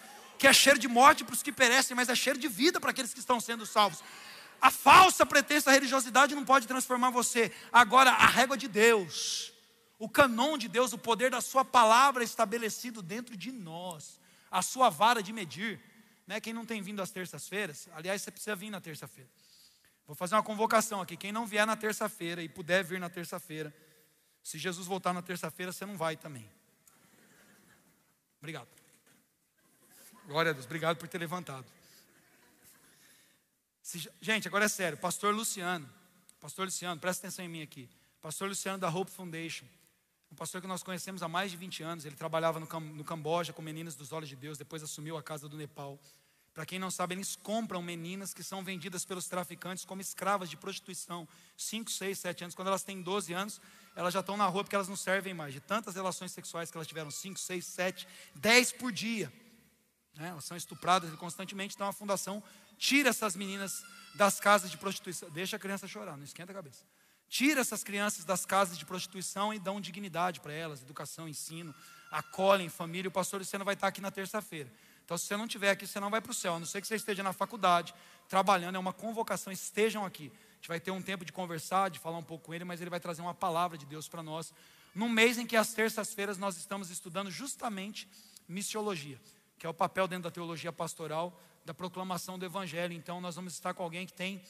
Que 0.41 0.47
é 0.47 0.53
cheiro 0.55 0.79
de 0.79 0.89
morte 0.89 1.23
para 1.23 1.35
os 1.35 1.43
que 1.43 1.53
perecem, 1.53 1.95
mas 1.95 2.09
é 2.09 2.15
cheiro 2.15 2.39
de 2.39 2.49
vida 2.49 2.81
para 2.81 2.93
aqueles 2.93 3.13
que 3.13 3.21
estão 3.21 3.39
sendo 3.39 3.67
salvos. 3.67 4.03
A 4.59 4.71
falsa 4.71 5.27
pretensa 5.27 5.71
religiosidade 5.71 6.35
não 6.35 6.47
pode 6.47 6.67
transformar 6.67 7.11
você. 7.11 7.53
Agora, 7.71 8.11
a 8.11 8.25
régua 8.25 8.57
de 8.57 8.67
Deus, 8.67 9.53
o 9.99 10.09
canon 10.09 10.57
de 10.57 10.67
Deus, 10.67 10.95
o 10.95 10.99
poder 10.99 11.31
da 11.31 11.43
Sua 11.43 11.63
palavra 11.63 12.25
estabelecido 12.25 13.03
dentro 13.03 13.37
de 13.37 13.53
nós, 13.53 14.19
a 14.51 14.63
Sua 14.63 14.89
vara 14.89 15.23
de 15.23 15.31
medir. 15.31 15.79
Né? 16.27 16.41
Quem 16.41 16.55
não 16.55 16.65
tem 16.65 16.81
vindo 16.81 17.03
às 17.03 17.11
terças-feiras, 17.11 17.87
aliás, 17.95 18.23
você 18.23 18.31
precisa 18.31 18.57
vir 18.57 18.71
na 18.71 18.81
terça-feira. 18.81 19.29
Vou 20.07 20.17
fazer 20.17 20.37
uma 20.37 20.43
convocação 20.43 21.03
aqui. 21.03 21.19
Quem 21.19 21.33
não 21.33 21.45
vier 21.45 21.67
na 21.67 21.77
terça-feira 21.77 22.43
e 22.43 22.49
puder 22.49 22.83
vir 22.83 22.99
na 22.99 23.11
terça-feira, 23.11 23.75
se 24.43 24.57
Jesus 24.57 24.87
voltar 24.87 25.13
na 25.13 25.21
terça-feira, 25.21 25.71
você 25.71 25.85
não 25.85 25.99
vai 25.99 26.17
também. 26.17 26.51
Obrigado. 28.39 28.80
Glória 30.31 30.51
a 30.51 30.53
Deus, 30.53 30.65
obrigado 30.65 30.97
por 30.97 31.09
ter 31.09 31.19
levantado. 31.19 31.67
Gente, 34.21 34.47
agora 34.47 34.67
é 34.67 34.69
sério, 34.69 34.97
pastor 34.97 35.35
Luciano, 35.35 35.91
pastor 36.41 36.67
Luciano, 36.67 37.01
presta 37.01 37.27
atenção 37.27 37.45
em 37.45 37.49
mim 37.49 37.63
aqui. 37.63 37.91
Pastor 38.23 38.49
Luciano 38.49 38.79
da 38.79 38.89
Hope 38.89 39.11
Foundation, 39.11 39.65
um 40.31 40.37
pastor 40.37 40.61
que 40.61 40.69
nós 40.69 40.85
conhecemos 40.85 41.21
há 41.25 41.27
mais 41.27 41.51
de 41.51 41.57
20 41.57 41.83
anos, 41.83 42.05
ele 42.05 42.15
trabalhava 42.15 42.61
no 42.61 43.05
Camboja 43.05 43.53
com 43.53 43.61
meninas 43.61 43.97
dos 43.97 44.13
olhos 44.13 44.29
de 44.29 44.37
Deus, 44.37 44.57
depois 44.57 44.85
assumiu 44.85 45.17
a 45.17 45.23
casa 45.23 45.49
do 45.49 45.57
Nepal. 45.57 45.99
Para 46.55 46.65
quem 46.65 46.79
não 46.79 46.93
sabe, 46.93 47.17
eles 47.17 47.35
compram 47.35 47.83
meninas 47.83 48.33
que 48.33 48.45
são 48.45 48.63
vendidas 48.63 49.05
pelos 49.05 49.27
traficantes 49.27 49.85
como 49.85 50.01
escravas 50.01 50.49
de 50.49 50.57
prostituição. 50.57 51.27
5, 51.57 51.91
6, 51.91 52.17
7 52.17 52.45
anos. 52.45 52.55
Quando 52.55 52.69
elas 52.69 52.85
têm 52.85 53.03
12 53.03 53.33
anos, 53.33 53.61
elas 53.97 54.15
já 54.15 54.21
estão 54.21 54.37
na 54.37 54.47
rua 54.47 54.63
porque 54.63 54.77
elas 54.77 54.87
não 54.87 54.95
servem 54.95 55.35
mais. 55.35 55.53
De 55.53 55.59
tantas 55.61 55.97
relações 55.97 56.31
sexuais 56.31 56.71
que 56.71 56.77
elas 56.77 56.87
tiveram, 56.87 57.11
5, 57.11 57.37
6, 57.37 57.67
7, 57.67 58.09
10 58.37 58.73
por 58.73 58.93
dia. 58.93 59.33
Né? 60.17 60.29
Elas 60.29 60.45
são 60.45 60.57
estupradas 60.57 61.13
constantemente, 61.17 61.75
então 61.75 61.87
a 61.87 61.93
fundação 61.93 62.43
tira 62.79 63.11
essas 63.11 63.37
meninas 63.37 63.85
das 64.15 64.41
casas 64.41 64.71
de 64.71 64.77
prostituição. 64.77 65.31
Deixa 65.31 65.57
a 65.57 65.59
criança 65.59 65.87
chorar, 65.87 66.17
não 66.17 66.25
esquenta 66.25 66.53
a 66.53 66.55
cabeça. 66.55 66.85
Tira 67.29 67.61
essas 67.61 67.85
crianças 67.85 68.25
das 68.25 68.45
casas 68.45 68.77
de 68.77 68.85
prostituição 68.85 69.55
e 69.55 69.59
dão 69.59 69.81
dignidade 69.81 70.41
para 70.41 70.53
elas, 70.53 70.83
educação, 70.83 71.29
ensino, 71.29 71.75
acolhem 72.11 72.69
família. 72.69 73.09
O 73.09 73.13
pastor 73.13 73.39
Luciano 73.39 73.65
vai 73.65 73.75
estar 73.75 73.87
aqui 73.87 74.01
na 74.01 74.11
terça-feira. 74.11 74.71
Então, 75.05 75.17
se 75.17 75.27
você 75.27 75.37
não 75.37 75.45
estiver 75.45 75.71
aqui, 75.71 75.87
você 75.87 76.01
não 76.01 76.11
vai 76.11 76.21
para 76.21 76.33
o 76.33 76.35
céu. 76.35 76.55
A 76.55 76.59
não 76.59 76.67
ser 76.67 76.81
que 76.81 76.89
você 76.89 76.97
esteja 76.97 77.23
na 77.23 77.33
faculdade, 77.33 77.95
trabalhando, 78.29 78.77
é 78.77 78.79
uma 78.79 78.93
convocação, 78.93 79.53
estejam 79.53 80.05
aqui. 80.05 80.33
A 80.35 80.55
gente 80.57 80.69
vai 80.69 80.81
ter 80.81 80.91
um 80.91 81.03
tempo 81.03 81.25
de 81.25 81.33
conversar, 81.33 81.89
de 81.89 81.99
falar 81.99 82.19
um 82.19 82.23
pouco 82.23 82.47
com 82.47 82.55
ele, 82.55 82.65
mas 82.65 82.81
ele 82.81 82.91
vai 82.91 83.01
trazer 83.01 83.23
uma 83.23 83.35
palavra 83.35 83.79
de 83.79 83.87
Deus 83.87 84.09
para 84.09 84.23
nós. 84.23 84.53
Num 84.95 85.09
mês 85.09 85.39
em 85.39 85.47
que 85.47 85.57
às 85.57 85.73
terças-feiras 85.73 86.37
nós 86.37 86.57
estamos 86.57 86.91
estudando 86.91 87.31
justamente 87.31 88.09
missiologia 88.49 89.21
que 89.61 89.67
é 89.67 89.69
o 89.69 89.75
papel 89.75 90.09
dentro 90.09 90.25
da 90.25 90.31
teologia 90.31 90.73
pastoral 90.73 91.39
da 91.67 91.75
proclamação 91.75 92.39
do 92.39 92.47
evangelho. 92.47 92.95
Então, 92.95 93.21
nós 93.21 93.37
vamos 93.37 93.53
estar 93.53 93.75
com 93.75 93.83
alguém 93.83 94.07
que 94.07 94.13
tem 94.15 94.43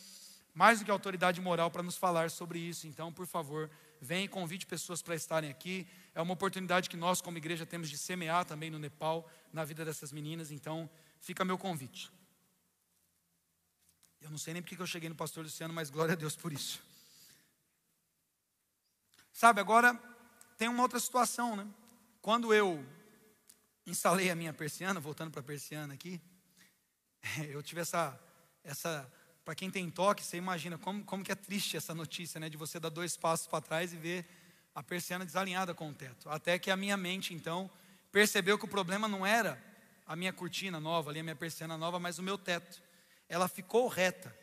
mais 0.55 0.79
do 0.79 0.85
que 0.85 0.91
autoridade 0.91 1.41
moral 1.41 1.69
para 1.69 1.83
nos 1.83 1.97
falar 1.97 2.31
sobre 2.31 2.61
isso. 2.61 2.87
Então, 2.87 3.13
por 3.13 3.27
favor, 3.27 3.69
venha 4.01 4.27
e 4.27 4.29
convide 4.29 4.67
pessoas 4.67 5.03
para 5.03 5.17
estarem 5.17 5.51
aqui. 5.51 5.85
É 6.15 6.23
uma 6.23 6.33
oportunidade 6.33 6.89
que 6.89 6.97
nós, 6.97 7.21
como 7.21 7.37
igreja, 7.37 7.67
temos 7.67 7.91
de 7.91 7.99
semear 7.99 8.45
também 8.45 8.71
no 8.71 8.79
Nepal, 8.79 9.29
na 9.53 9.65
vida 9.65 9.85
dessas 9.85 10.13
meninas. 10.13 10.53
Então, 10.53 10.89
fica 11.19 11.45
meu 11.45 11.59
convite. 11.59 12.09
Eu 14.21 14.31
não 14.31 14.39
sei 14.39 14.55
nem 14.55 14.63
porque 14.63 14.81
eu 14.81 14.87
cheguei 14.87 15.09
no 15.09 15.17
pastor 15.17 15.43
Luciano, 15.43 15.75
mas 15.75 15.91
glória 15.91 16.13
a 16.13 16.17
Deus 16.17 16.37
por 16.37 16.53
isso. 16.53 16.81
Sabe, 19.33 19.61
agora 19.61 20.01
tem 20.57 20.69
uma 20.69 20.85
outra 20.85 21.01
situação, 21.01 21.57
né? 21.57 21.67
Quando 22.23 22.55
eu 22.55 22.87
instalei 23.87 24.31
a 24.31 24.35
minha 24.35 24.53
persiana, 24.53 25.01
voltando 25.01 25.31
para 25.31 25.41
a 25.41 25.45
persiana 25.45 25.95
aqui, 25.95 26.21
eu 27.49 27.63
tive 27.63 27.81
essa, 27.81 28.19
essa 28.63 29.11
para 29.45 29.55
quem 29.55 29.71
tem 29.71 29.91
toque, 29.91 30.23
você 30.23 30.37
imagina 30.37 30.79
como, 30.79 31.05
como 31.05 31.25
que 31.25 31.33
é 31.33 31.35
triste 31.35 31.77
essa 31.77 31.95
notícia, 31.95 32.39
né, 32.39 32.49
de 32.49 32.57
você 32.57 32.79
dar 32.79 32.91
dois 32.91 33.17
passos 33.17 33.47
para 33.47 33.61
trás 33.61 33.93
e 33.93 33.97
ver 33.97 34.27
a 34.75 34.83
persiana 34.83 35.25
desalinhada 35.25 35.75
com 35.75 35.91
o 35.91 35.95
teto. 35.95 36.29
Até 36.29 36.59
que 36.59 36.71
a 36.71 36.77
minha 36.77 36.97
mente, 36.97 37.35
então, 37.35 37.71
percebeu 38.13 38.59
que 38.59 38.65
o 38.65 38.69
problema 38.69 39.09
não 39.09 39.27
era 39.27 39.63
a 40.07 40.15
minha 40.15 40.33
cortina 40.33 40.79
nova, 40.79 41.11
ali 41.11 41.21
a 41.21 41.23
minha 41.23 41.37
persiana 41.37 41.77
nova, 41.77 41.99
mas 41.99 42.19
o 42.19 42.23
meu 42.23 42.37
teto. 42.37 42.83
Ela 43.29 43.49
ficou 43.49 43.89
reta, 43.89 44.37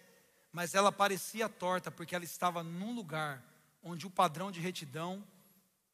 mas 0.52 0.74
ela 0.74 0.92
parecia 0.92 1.50
torta 1.50 1.92
porque 1.92 2.16
ela 2.16 2.24
estava 2.24 2.64
num 2.64 2.94
lugar 2.94 3.44
onde 3.82 4.08
o 4.08 4.10
padrão 4.10 4.52
de 4.52 4.60
retidão 4.60 5.26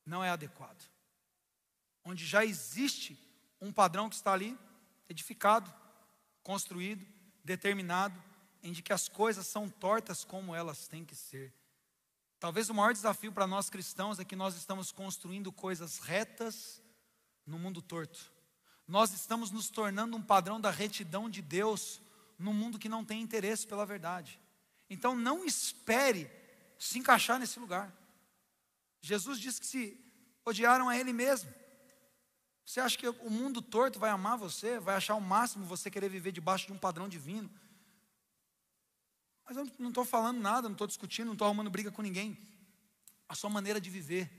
não 0.05 0.23
é 0.23 0.29
adequado. 0.29 0.83
Onde 2.03 2.25
já 2.25 2.45
existe 2.45 3.17
um 3.63 3.71
padrão 3.71 4.09
que 4.09 4.15
está 4.15 4.33
ali, 4.33 4.57
edificado, 5.07 5.73
construído, 6.43 7.05
determinado, 7.43 8.21
em 8.61 8.73
que 8.73 8.93
as 8.93 9.07
coisas 9.07 9.47
são 9.47 9.69
tortas 9.69 10.23
como 10.23 10.53
elas 10.53 10.87
têm 10.87 11.05
que 11.05 11.15
ser. 11.15 11.53
Talvez 12.39 12.69
o 12.69 12.73
maior 12.73 12.93
desafio 12.93 13.31
para 13.31 13.47
nós 13.47 13.69
cristãos 13.69 14.19
é 14.19 14.25
que 14.25 14.35
nós 14.35 14.55
estamos 14.55 14.91
construindo 14.91 15.51
coisas 15.51 15.99
retas 15.99 16.81
no 17.45 17.57
mundo 17.57 17.81
torto. 17.81 18.31
Nós 18.85 19.13
estamos 19.13 19.49
nos 19.49 19.69
tornando 19.69 20.17
um 20.17 20.21
padrão 20.21 20.59
da 20.59 20.69
retidão 20.69 21.29
de 21.29 21.41
Deus 21.41 22.01
no 22.37 22.53
mundo 22.53 22.77
que 22.77 22.89
não 22.89 23.05
tem 23.05 23.21
interesse 23.21 23.65
pela 23.65 23.85
verdade. 23.85 24.39
Então 24.89 25.15
não 25.15 25.45
espere 25.45 26.29
se 26.77 26.99
encaixar 26.99 27.39
nesse 27.39 27.59
lugar. 27.59 27.93
Jesus 29.01 29.39
disse 29.39 29.61
que 29.61 29.67
se 29.67 29.97
odiaram 30.45 30.89
a 30.89 30.97
Ele 30.97 31.13
mesmo. 31.13 31.62
Você 32.65 32.79
acha 32.79 32.97
que 32.97 33.07
o 33.07 33.29
mundo 33.29 33.61
torto 33.61 33.99
vai 33.99 34.09
amar 34.09 34.37
você? 34.37 34.79
Vai 34.79 34.95
achar 34.95 35.15
o 35.15 35.21
máximo 35.21 35.65
você 35.65 35.91
querer 35.91 36.09
viver 36.09 36.31
debaixo 36.31 36.67
de 36.67 36.73
um 36.73 36.77
padrão 36.77 37.09
divino? 37.09 37.49
Mas 39.45 39.57
eu 39.57 39.67
não 39.77 39.89
estou 39.89 40.05
falando 40.05 40.39
nada, 40.39 40.69
não 40.69 40.73
estou 40.73 40.87
discutindo, 40.87 41.27
não 41.27 41.33
estou 41.33 41.45
arrumando 41.45 41.69
briga 41.69 41.91
com 41.91 42.01
ninguém. 42.01 42.37
A 43.27 43.35
sua 43.35 43.49
maneira 43.49 43.81
de 43.81 43.89
viver. 43.89 44.29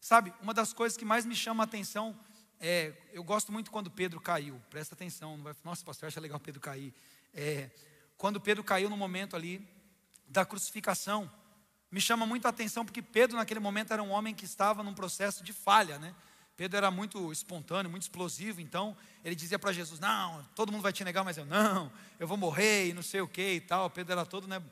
Sabe, 0.00 0.32
uma 0.40 0.54
das 0.54 0.72
coisas 0.72 0.96
que 0.96 1.04
mais 1.04 1.26
me 1.26 1.34
chama 1.34 1.62
a 1.62 1.66
atenção 1.66 2.18
é, 2.58 2.92
eu 3.12 3.22
gosto 3.22 3.52
muito 3.52 3.70
quando 3.70 3.90
Pedro 3.90 4.20
caiu, 4.20 4.60
presta 4.70 4.94
atenção, 4.94 5.36
não 5.36 5.44
vai, 5.44 5.54
nossa, 5.62 5.84
pastor, 5.84 6.06
acha 6.06 6.20
legal 6.20 6.40
Pedro 6.40 6.60
cair. 6.60 6.94
É, 7.34 7.70
quando 8.16 8.40
Pedro 8.40 8.64
caiu 8.64 8.88
no 8.88 8.96
momento 8.96 9.36
ali 9.36 9.66
da 10.26 10.44
crucificação, 10.44 11.30
me 11.90 12.00
chama 12.00 12.26
muito 12.26 12.46
a 12.46 12.48
atenção 12.48 12.84
porque 12.84 13.02
Pedro 13.02 13.36
naquele 13.36 13.60
momento 13.60 13.92
era 13.92 14.02
um 14.02 14.10
homem 14.10 14.34
que 14.34 14.44
estava 14.44 14.82
num 14.82 14.94
processo 14.94 15.44
de 15.44 15.52
falha, 15.52 15.98
né? 15.98 16.14
Pedro 16.56 16.78
era 16.78 16.90
muito 16.90 17.30
espontâneo, 17.30 17.90
muito 17.90 18.04
explosivo, 18.04 18.62
então 18.62 18.96
ele 19.22 19.34
dizia 19.34 19.58
para 19.58 19.72
Jesus: 19.72 20.00
Não, 20.00 20.42
todo 20.54 20.72
mundo 20.72 20.80
vai 20.82 20.92
te 20.92 21.04
negar, 21.04 21.22
mas 21.22 21.36
eu 21.36 21.44
não, 21.44 21.92
eu 22.18 22.26
vou 22.26 22.38
morrer 22.38 22.88
e 22.88 22.94
não 22.94 23.02
sei 23.02 23.20
o 23.20 23.28
que 23.28 23.54
e 23.54 23.60
tal. 23.60 23.90
Pedro 23.90 24.12
era 24.12 24.24
todo, 24.24 24.48
né, 24.48 24.62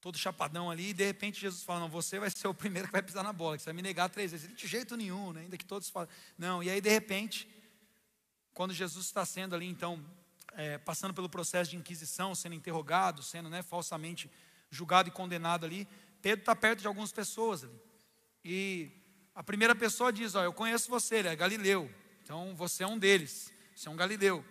todo 0.00 0.18
chapadão 0.18 0.68
ali, 0.68 0.88
e 0.88 0.92
de 0.92 1.04
repente 1.04 1.40
Jesus 1.40 1.62
fala: 1.62 1.80
Não, 1.80 1.88
você 1.88 2.18
vai 2.18 2.28
ser 2.28 2.48
o 2.48 2.54
primeiro 2.54 2.88
que 2.88 2.92
vai 2.92 3.02
pisar 3.02 3.22
na 3.22 3.32
bola, 3.32 3.56
que 3.56 3.62
você 3.62 3.66
vai 3.66 3.74
me 3.74 3.82
negar 3.82 4.08
três 4.08 4.32
vezes. 4.32 4.52
De 4.56 4.66
jeito 4.66 4.96
nenhum, 4.96 5.32
né, 5.32 5.42
ainda 5.42 5.56
que 5.56 5.64
todos 5.64 5.88
falam. 5.88 6.08
Não, 6.36 6.60
e 6.60 6.68
aí 6.68 6.80
de 6.80 6.90
repente, 6.90 7.48
quando 8.52 8.74
Jesus 8.74 9.06
está 9.06 9.24
sendo 9.24 9.54
ali, 9.54 9.66
então, 9.66 10.04
é, 10.54 10.76
passando 10.76 11.14
pelo 11.14 11.28
processo 11.28 11.70
de 11.70 11.76
inquisição, 11.76 12.34
sendo 12.34 12.56
interrogado, 12.56 13.22
sendo 13.22 13.48
né, 13.48 13.62
falsamente 13.62 14.28
julgado 14.70 15.08
e 15.08 15.12
condenado 15.12 15.64
ali, 15.64 15.86
Pedro 16.20 16.40
está 16.40 16.56
perto 16.56 16.80
de 16.80 16.88
algumas 16.88 17.12
pessoas 17.12 17.62
ali. 17.62 17.80
E 18.44 18.99
a 19.40 19.42
primeira 19.42 19.74
pessoa 19.74 20.12
diz: 20.12 20.34
Ó, 20.34 20.44
eu 20.44 20.52
conheço 20.52 20.90
você, 20.90 21.16
ele 21.16 21.28
é 21.28 21.34
Galileu. 21.34 21.90
Então 22.22 22.54
você 22.54 22.84
é 22.84 22.86
um 22.86 22.98
deles, 22.98 23.50
você 23.74 23.88
é 23.88 23.90
um 23.90 23.96
Galileu. 23.96 24.44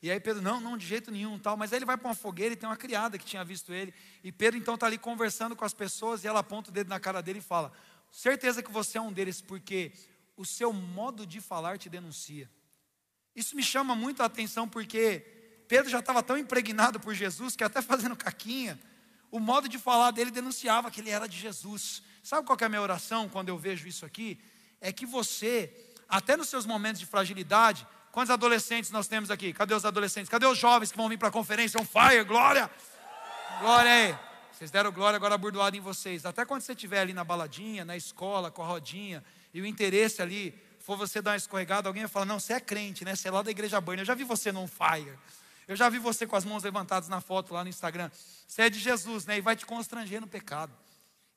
E 0.00 0.12
aí 0.12 0.20
Pedro, 0.20 0.40
não, 0.40 0.60
não, 0.60 0.78
de 0.78 0.86
jeito 0.86 1.10
nenhum, 1.10 1.36
tal. 1.40 1.56
Mas 1.56 1.72
aí 1.72 1.78
ele 1.80 1.84
vai 1.84 1.96
para 1.96 2.06
uma 2.06 2.14
fogueira 2.14 2.52
e 2.52 2.56
tem 2.56 2.68
uma 2.68 2.76
criada 2.76 3.18
que 3.18 3.24
tinha 3.24 3.42
visto 3.44 3.72
ele. 3.72 3.92
E 4.22 4.30
Pedro 4.30 4.56
então 4.56 4.74
está 4.74 4.86
ali 4.86 4.96
conversando 4.96 5.56
com 5.56 5.64
as 5.64 5.74
pessoas 5.74 6.22
e 6.22 6.28
ela 6.28 6.38
aponta 6.38 6.70
o 6.70 6.72
dedo 6.72 6.88
na 6.88 7.00
cara 7.00 7.20
dele 7.20 7.40
e 7.40 7.42
fala: 7.42 7.72
certeza 8.12 8.62
que 8.62 8.70
você 8.70 8.96
é 8.96 9.00
um 9.00 9.12
deles, 9.12 9.40
porque 9.40 9.90
o 10.36 10.44
seu 10.44 10.72
modo 10.72 11.26
de 11.26 11.40
falar 11.40 11.76
te 11.76 11.88
denuncia. 11.88 12.48
Isso 13.34 13.56
me 13.56 13.62
chama 13.64 13.96
muito 13.96 14.22
a 14.22 14.26
atenção 14.26 14.68
porque 14.68 15.64
Pedro 15.66 15.90
já 15.90 15.98
estava 15.98 16.22
tão 16.22 16.38
impregnado 16.38 17.00
por 17.00 17.12
Jesus 17.12 17.56
que 17.56 17.64
até 17.64 17.82
fazendo 17.82 18.14
caquinha, 18.14 18.78
o 19.32 19.40
modo 19.40 19.68
de 19.68 19.80
falar 19.80 20.12
dele 20.12 20.30
denunciava 20.30 20.92
que 20.92 21.00
ele 21.00 21.10
era 21.10 21.26
de 21.26 21.36
Jesus. 21.36 22.04
Sabe 22.28 22.46
qual 22.46 22.58
é 22.60 22.64
a 22.66 22.68
minha 22.68 22.82
oração 22.82 23.26
quando 23.26 23.48
eu 23.48 23.56
vejo 23.56 23.88
isso 23.88 24.04
aqui? 24.04 24.38
É 24.82 24.92
que 24.92 25.06
você, 25.06 25.72
até 26.06 26.36
nos 26.36 26.50
seus 26.50 26.66
momentos 26.66 27.00
de 27.00 27.06
fragilidade, 27.06 27.86
quantos 28.12 28.30
adolescentes 28.30 28.90
nós 28.90 29.08
temos 29.08 29.30
aqui? 29.30 29.50
Cadê 29.50 29.72
os 29.72 29.86
adolescentes? 29.86 30.28
Cadê 30.28 30.44
os 30.44 30.58
jovens 30.58 30.90
que 30.92 30.98
vão 30.98 31.08
vir 31.08 31.16
para 31.16 31.28
a 31.28 31.30
conferência? 31.30 31.80
Um 31.80 31.86
fire, 31.86 32.22
glória! 32.24 32.70
Glória 33.60 33.90
aí! 33.90 34.18
Vocês 34.52 34.70
deram 34.70 34.92
glória 34.92 35.16
agora 35.16 35.38
burdoada 35.38 35.74
em 35.74 35.80
vocês. 35.80 36.26
Até 36.26 36.44
quando 36.44 36.60
você 36.60 36.72
estiver 36.72 37.00
ali 37.00 37.14
na 37.14 37.24
baladinha, 37.24 37.82
na 37.82 37.96
escola, 37.96 38.50
com 38.50 38.62
a 38.62 38.66
rodinha, 38.66 39.24
e 39.54 39.62
o 39.62 39.64
interesse 39.64 40.20
ali 40.20 40.54
for 40.80 40.98
você 40.98 41.22
dar 41.22 41.30
uma 41.30 41.38
escorregada, 41.38 41.88
alguém 41.88 42.02
vai 42.02 42.10
falar: 42.10 42.26
Não, 42.26 42.38
você 42.38 42.52
é 42.52 42.60
crente, 42.60 43.06
né? 43.06 43.16
Você 43.16 43.28
é 43.28 43.30
lá 43.30 43.40
da 43.40 43.50
igreja 43.50 43.80
Burn. 43.80 44.02
Eu 44.02 44.04
já 44.04 44.14
vi 44.14 44.24
você 44.24 44.52
num 44.52 44.68
fire. 44.68 45.18
Eu 45.66 45.76
já 45.76 45.88
vi 45.88 45.98
você 45.98 46.26
com 46.26 46.36
as 46.36 46.44
mãos 46.44 46.62
levantadas 46.62 47.08
na 47.08 47.22
foto 47.22 47.54
lá 47.54 47.64
no 47.64 47.70
Instagram. 47.70 48.10
Você 48.46 48.60
é 48.60 48.68
de 48.68 48.78
Jesus, 48.78 49.24
né? 49.24 49.38
E 49.38 49.40
vai 49.40 49.56
te 49.56 49.64
constranger 49.64 50.20
no 50.20 50.26
pecado. 50.26 50.74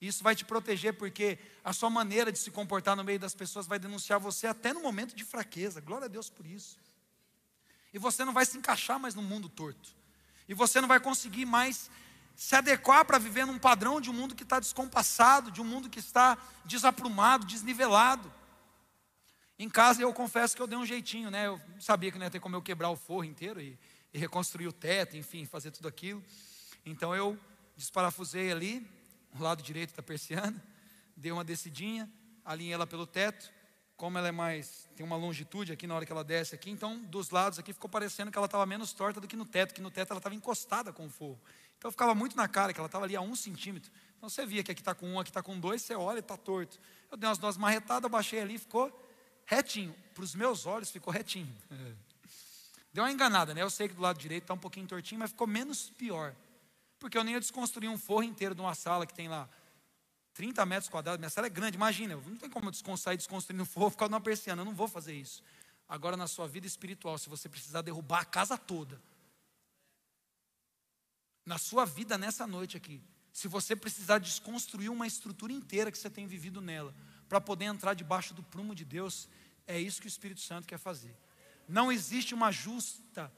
Isso 0.02 0.24
vai 0.24 0.36
te 0.36 0.44
proteger, 0.44 0.94
porque 0.96 1.38
a 1.64 1.72
sua 1.72 1.90
maneira 1.90 2.32
de 2.32 2.40
se 2.40 2.50
comportar 2.50 2.96
no 2.96 3.04
meio 3.04 3.20
das 3.20 3.36
pessoas 3.36 3.68
vai 3.68 3.78
denunciar 3.78 4.20
você 4.20 4.48
até 4.48 4.74
no 4.74 4.82
momento 4.82 5.16
de 5.16 5.24
fraqueza. 5.24 5.80
Glória 5.80 6.06
a 6.06 6.08
Deus 6.08 6.28
por 6.28 6.48
isso. 6.48 6.80
E 7.94 8.00
você 8.00 8.26
não 8.26 8.34
vai 8.34 8.44
se 8.46 8.58
encaixar 8.58 9.00
mais 9.00 9.14
no 9.14 9.22
mundo 9.22 9.48
torto. 9.48 9.96
E 10.50 10.56
você 10.56 10.82
não 10.82 10.88
vai 10.88 11.00
conseguir 11.00 11.46
mais 11.46 11.92
se 12.36 12.56
adequar 12.56 13.06
para 13.06 13.20
viver 13.20 13.46
num 13.46 13.60
padrão 13.60 14.02
de 14.02 14.10
um 14.10 14.14
mundo 14.14 14.34
que 14.34 14.42
está 14.42 14.60
descompassado, 14.60 15.52
de 15.52 15.62
um 15.62 15.66
mundo 15.66 15.88
que 15.88 16.00
está 16.00 16.36
desaprumado, 16.66 17.46
desnivelado. 17.46 18.34
Em 19.60 19.70
casa 19.70 20.02
eu 20.02 20.12
confesso 20.12 20.56
que 20.56 20.62
eu 20.64 20.66
dei 20.66 20.80
um 20.80 20.86
jeitinho, 20.86 21.30
né? 21.30 21.46
Eu 21.46 21.62
sabia 21.80 22.12
que 22.12 22.18
não 22.18 22.26
ia 22.26 22.32
ter 22.32 22.40
como 22.40 22.56
eu 22.56 22.62
quebrar 22.64 22.90
o 22.90 22.96
forro 22.96 23.24
inteiro 23.24 23.62
e, 23.62 23.78
e 24.12 24.18
reconstruir 24.18 24.68
o 24.68 24.74
teto, 24.74 25.16
enfim, 25.16 25.46
fazer 25.46 25.70
tudo 25.70 25.88
aquilo. 25.88 26.24
Então 26.84 27.16
eu 27.16 27.38
desparafusei 27.78 28.52
ali, 28.52 28.90
o 29.38 29.42
lado 29.42 29.62
direito 29.64 29.96
da 29.96 30.04
persiana, 30.04 30.62
dei 31.16 31.32
uma 31.32 31.44
descidinha, 31.44 32.10
alinhei 32.44 32.74
ela 32.74 32.88
pelo 32.88 33.06
teto. 33.06 33.52
Como 33.96 34.18
ela 34.18 34.30
é 34.30 34.32
mais, 34.32 34.90
tem 34.96 35.06
uma 35.06 35.16
longitude 35.16 35.72
aqui 35.72 35.86
na 35.86 35.94
hora 35.94 36.06
que 36.06 36.12
ela 36.12 36.24
desce 36.24 36.56
aqui, 36.56 36.72
então 36.72 36.98
dos 37.04 37.30
lados 37.30 37.60
aqui 37.60 37.72
ficou 37.72 37.88
parecendo 37.88 38.32
que 38.32 38.38
ela 38.38 38.46
estava 38.46 38.66
menos 38.66 38.94
torta 38.94 39.22
do 39.22 39.28
que 39.28 39.36
no 39.36 39.46
teto, 39.46 39.76
que 39.76 39.82
no 39.82 39.92
teto 39.92 40.10
ela 40.10 40.18
estava 40.18 40.34
encostada 40.34 40.92
com 40.92 41.06
o 41.06 41.10
forro. 41.10 41.40
Então 41.78 41.92
ficava 41.92 42.16
muito 42.16 42.36
na 42.36 42.48
cara 42.48 42.74
que 42.74 42.80
ela 42.80 42.88
estava 42.88 43.06
ali 43.06 43.16
a 43.16 43.22
um 43.22 43.36
centímetro. 43.36 43.92
Então 44.18 44.28
você 44.28 44.44
via 44.44 44.64
que 44.64 44.72
aqui 44.72 44.82
está 44.82 44.96
com 44.96 45.08
um, 45.08 45.20
aqui 45.20 45.30
está 45.30 45.44
com 45.44 45.60
dois, 45.60 45.84
você 45.84 45.94
olha 45.94 46.18
e 46.18 46.20
está 46.20 46.36
torto. 46.36 46.80
Eu 47.12 47.18
dei 47.18 47.30
umas 47.30 47.38
duas 47.38 47.58
marretadas, 47.58 48.10
baixei 48.10 48.40
ali, 48.40 48.58
ficou 48.58 48.92
retinho. 49.46 49.96
Para 50.16 50.24
os 50.24 50.34
meus 50.34 50.66
olhos 50.66 50.90
ficou 50.90 51.14
retinho. 51.14 51.56
Deu 52.94 53.04
uma 53.04 53.12
enganada, 53.12 53.54
né? 53.54 53.62
Eu 53.62 53.70
sei 53.70 53.88
que 53.88 53.94
do 53.94 54.02
lado 54.02 54.20
direito 54.20 54.44
está 54.44 54.54
um 54.54 54.58
pouquinho 54.58 54.88
tortinho, 54.88 55.20
mas 55.20 55.30
ficou 55.30 55.48
menos 55.48 55.90
pior. 55.92 56.36
Porque 57.02 57.18
eu 57.18 57.24
nem 57.24 57.34
ia 57.34 57.40
desconstruir 57.40 57.90
um 57.90 57.98
forro 57.98 58.22
inteiro 58.22 58.54
de 58.54 58.62
uma 58.62 58.76
sala 58.76 59.08
que 59.08 59.14
tem 59.14 59.28
lá 59.28 59.50
30 60.36 60.64
metros 60.68 60.88
quadrados. 60.88 61.20
Minha 61.20 61.32
sala 61.32 61.48
é 61.48 61.50
grande, 61.50 61.76
imagina. 61.76 62.16
Não 62.16 62.38
tem 62.38 62.48
como 62.48 62.68
eu 62.68 62.72
desconstruir, 62.72 63.18
desconstruir 63.18 63.60
um 63.60 63.66
forro 63.66 63.90
por 63.90 63.98
causa 63.98 64.10
de 64.10 64.14
uma 64.14 64.22
persiana. 64.22 64.62
Eu 64.62 64.66
não 64.66 64.76
vou 64.76 64.88
fazer 64.88 65.16
isso. 65.16 65.44
Agora, 65.90 66.16
na 66.16 66.28
sua 66.28 66.48
vida 66.48 66.68
espiritual, 66.68 67.18
se 67.18 67.28
você 67.28 67.50
precisar 67.50 67.82
derrubar 67.82 68.22
a 68.22 68.26
casa 68.26 68.56
toda, 68.56 69.02
na 71.44 71.58
sua 71.58 71.86
vida 71.86 72.20
nessa 72.20 72.46
noite 72.46 72.78
aqui, 72.78 73.02
se 73.34 73.48
você 73.48 73.76
precisar 73.76 74.20
desconstruir 74.20 74.92
uma 74.92 75.08
estrutura 75.08 75.52
inteira 75.52 75.92
que 75.92 75.98
você 75.98 76.10
tem 76.10 76.28
vivido 76.28 76.62
nela, 76.62 76.94
para 77.28 77.42
poder 77.42 77.66
entrar 77.66 77.96
debaixo 77.96 78.36
do 78.36 78.44
prumo 78.44 78.76
de 78.76 78.86
Deus, 78.86 79.28
é 79.66 79.80
isso 79.80 80.00
que 80.00 80.08
o 80.08 80.08
Espírito 80.08 80.42
Santo 80.42 80.68
quer 80.68 80.78
fazer. 80.78 81.18
Não 81.68 81.92
existe 81.92 82.36
uma 82.36 82.52
justa 82.52 83.34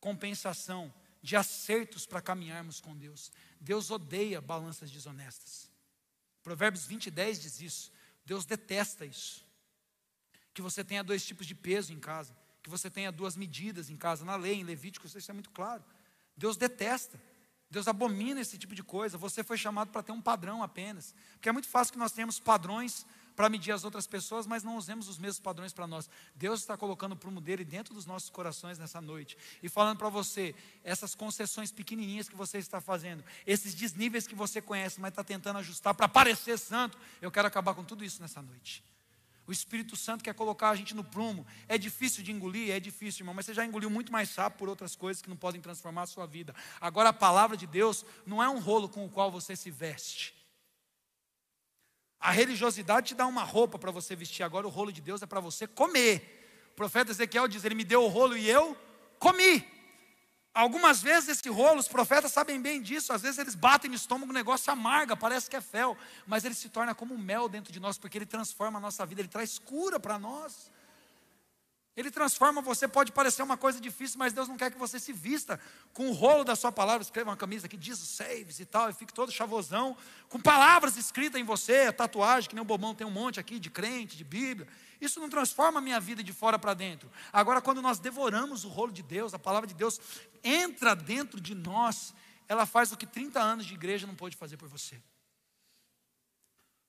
compensação 0.00 0.92
de 1.26 1.34
acertos 1.34 2.06
para 2.06 2.22
caminharmos 2.22 2.80
com 2.80 2.96
Deus. 2.96 3.32
Deus 3.60 3.90
odeia 3.90 4.40
balanças 4.40 4.92
desonestas. 4.92 5.68
Provérbios 6.40 6.86
20, 6.86 7.10
10 7.10 7.42
diz 7.42 7.60
isso. 7.60 7.92
Deus 8.24 8.44
detesta 8.44 9.04
isso. 9.04 9.44
Que 10.54 10.62
você 10.62 10.84
tenha 10.84 11.02
dois 11.02 11.26
tipos 11.26 11.44
de 11.44 11.52
peso 11.52 11.92
em 11.92 11.98
casa. 11.98 12.32
Que 12.62 12.70
você 12.70 12.88
tenha 12.88 13.10
duas 13.10 13.34
medidas 13.34 13.90
em 13.90 13.96
casa. 13.96 14.24
Na 14.24 14.36
lei, 14.36 14.54
em 14.54 14.62
Levítico, 14.62 15.04
isso 15.04 15.28
é 15.28 15.34
muito 15.34 15.50
claro. 15.50 15.84
Deus 16.36 16.56
detesta. 16.56 17.20
Deus 17.68 17.88
abomina 17.88 18.40
esse 18.40 18.56
tipo 18.56 18.72
de 18.72 18.84
coisa. 18.84 19.18
Você 19.18 19.42
foi 19.42 19.58
chamado 19.58 19.90
para 19.90 20.04
ter 20.04 20.12
um 20.12 20.22
padrão 20.22 20.62
apenas. 20.62 21.12
Porque 21.32 21.48
é 21.48 21.52
muito 21.52 21.66
fácil 21.66 21.92
que 21.92 21.98
nós 21.98 22.12
tenhamos 22.12 22.38
padrões 22.38 23.04
para 23.36 23.50
medir 23.50 23.70
as 23.70 23.84
outras 23.84 24.06
pessoas, 24.06 24.46
mas 24.46 24.64
não 24.64 24.76
usemos 24.76 25.08
os 25.08 25.18
mesmos 25.18 25.38
padrões 25.38 25.72
para 25.72 25.86
nós. 25.86 26.08
Deus 26.34 26.60
está 26.60 26.76
colocando 26.76 27.12
o 27.12 27.16
prumo 27.16 27.40
dele 27.40 27.64
dentro 27.64 27.92
dos 27.92 28.06
nossos 28.06 28.30
corações 28.30 28.78
nessa 28.78 29.00
noite 29.00 29.36
e 29.62 29.68
falando 29.68 29.98
para 29.98 30.08
você, 30.08 30.54
essas 30.82 31.14
concessões 31.14 31.70
pequenininhas 31.70 32.28
que 32.28 32.34
você 32.34 32.56
está 32.56 32.80
fazendo, 32.80 33.22
esses 33.46 33.74
desníveis 33.74 34.26
que 34.26 34.34
você 34.34 34.62
conhece, 34.62 34.98
mas 34.98 35.10
está 35.10 35.22
tentando 35.22 35.58
ajustar 35.58 35.94
para 35.94 36.08
parecer 36.08 36.58
santo, 36.58 36.98
eu 37.20 37.30
quero 37.30 37.46
acabar 37.46 37.74
com 37.74 37.84
tudo 37.84 38.02
isso 38.02 38.22
nessa 38.22 38.40
noite. 38.40 38.82
O 39.46 39.52
Espírito 39.52 39.94
Santo 39.96 40.24
quer 40.24 40.34
colocar 40.34 40.70
a 40.70 40.74
gente 40.74 40.94
no 40.94 41.04
prumo. 41.04 41.46
É 41.68 41.78
difícil 41.78 42.24
de 42.24 42.32
engolir? 42.32 42.70
É 42.70 42.80
difícil, 42.80 43.22
irmão, 43.22 43.34
mas 43.34 43.46
você 43.46 43.54
já 43.54 43.64
engoliu 43.64 43.88
muito 43.88 44.10
mais 44.10 44.34
rápido 44.34 44.58
por 44.58 44.68
outras 44.68 44.96
coisas 44.96 45.22
que 45.22 45.28
não 45.28 45.36
podem 45.36 45.60
transformar 45.60 46.02
a 46.02 46.06
sua 46.06 46.26
vida. 46.26 46.52
Agora, 46.80 47.10
a 47.10 47.12
palavra 47.12 47.56
de 47.56 47.66
Deus 47.66 48.04
não 48.26 48.42
é 48.42 48.48
um 48.48 48.58
rolo 48.58 48.88
com 48.88 49.04
o 49.04 49.08
qual 49.08 49.30
você 49.30 49.54
se 49.54 49.70
veste. 49.70 50.35
A 52.20 52.30
religiosidade 52.30 53.08
te 53.08 53.14
dá 53.14 53.26
uma 53.26 53.42
roupa 53.42 53.78
para 53.78 53.90
você 53.90 54.16
vestir, 54.16 54.42
agora 54.42 54.66
o 54.66 54.70
rolo 54.70 54.92
de 54.92 55.00
Deus 55.00 55.22
é 55.22 55.26
para 55.26 55.40
você 55.40 55.66
comer. 55.66 56.68
O 56.72 56.76
profeta 56.76 57.10
Ezequiel 57.10 57.48
diz: 57.48 57.64
Ele 57.64 57.74
me 57.74 57.84
deu 57.84 58.02
o 58.04 58.08
rolo 58.08 58.36
e 58.36 58.48
eu 58.48 58.76
comi. 59.18 59.66
Algumas 60.56 61.02
vezes 61.02 61.28
esse 61.28 61.50
rolo, 61.50 61.78
os 61.78 61.86
profetas 61.86 62.32
sabem 62.32 62.58
bem 62.58 62.80
disso, 62.80 63.12
às 63.12 63.20
vezes 63.20 63.38
eles 63.38 63.54
batem 63.54 63.90
no 63.90 63.94
estômago, 63.94 64.30
o 64.30 64.34
negócio 64.34 64.72
amarga, 64.72 65.14
parece 65.14 65.50
que 65.50 65.56
é 65.56 65.60
fel, 65.60 65.94
mas 66.26 66.46
ele 66.46 66.54
se 66.54 66.70
torna 66.70 66.94
como 66.94 67.18
mel 67.18 67.46
dentro 67.46 67.70
de 67.70 67.78
nós, 67.78 67.98
porque 67.98 68.16
ele 68.16 68.24
transforma 68.24 68.78
a 68.78 68.80
nossa 68.80 69.04
vida, 69.04 69.20
ele 69.20 69.28
traz 69.28 69.58
cura 69.58 70.00
para 70.00 70.18
nós. 70.18 70.70
Ele 71.96 72.10
transforma 72.10 72.60
você, 72.60 72.86
pode 72.86 73.10
parecer 73.10 73.42
uma 73.42 73.56
coisa 73.56 73.80
difícil, 73.80 74.18
mas 74.18 74.34
Deus 74.34 74.48
não 74.48 74.56
quer 74.56 74.70
que 74.70 74.78
você 74.78 75.00
se 75.00 75.14
vista 75.14 75.58
com 75.94 76.08
o 76.08 76.12
rolo 76.12 76.44
da 76.44 76.54
sua 76.54 76.70
palavra, 76.70 77.02
escreva 77.02 77.30
uma 77.30 77.36
camisa 77.36 77.66
que 77.68 77.76
diz 77.76 77.98
saves 77.98 78.60
e 78.60 78.66
tal, 78.66 78.90
e 78.90 78.92
fique 78.92 79.14
todo 79.14 79.32
chavosão, 79.32 79.96
com 80.28 80.38
palavras 80.38 80.98
escritas 80.98 81.40
em 81.40 81.44
você, 81.44 81.90
tatuagem, 81.90 82.50
que 82.50 82.54
nem 82.54 82.60
o 82.60 82.66
bobão 82.66 82.94
tem 82.94 83.06
um 83.06 83.10
monte 83.10 83.40
aqui 83.40 83.58
de 83.58 83.70
crente, 83.70 84.14
de 84.14 84.24
Bíblia. 84.24 84.68
Isso 85.00 85.18
não 85.20 85.30
transforma 85.30 85.78
a 85.78 85.82
minha 85.82 85.98
vida 85.98 86.22
de 86.22 86.34
fora 86.34 86.58
para 86.58 86.74
dentro. 86.74 87.10
Agora, 87.32 87.62
quando 87.62 87.80
nós 87.80 87.98
devoramos 87.98 88.64
o 88.64 88.68
rolo 88.68 88.92
de 88.92 89.02
Deus, 89.02 89.32
a 89.32 89.38
palavra 89.38 89.66
de 89.66 89.74
Deus 89.74 89.98
entra 90.44 90.94
dentro 90.94 91.40
de 91.40 91.54
nós, 91.54 92.12
ela 92.46 92.66
faz 92.66 92.92
o 92.92 92.96
que 92.96 93.06
30 93.06 93.40
anos 93.40 93.64
de 93.64 93.72
igreja 93.72 94.06
não 94.06 94.14
pôde 94.14 94.36
fazer 94.36 94.58
por 94.58 94.68
você. 94.68 95.00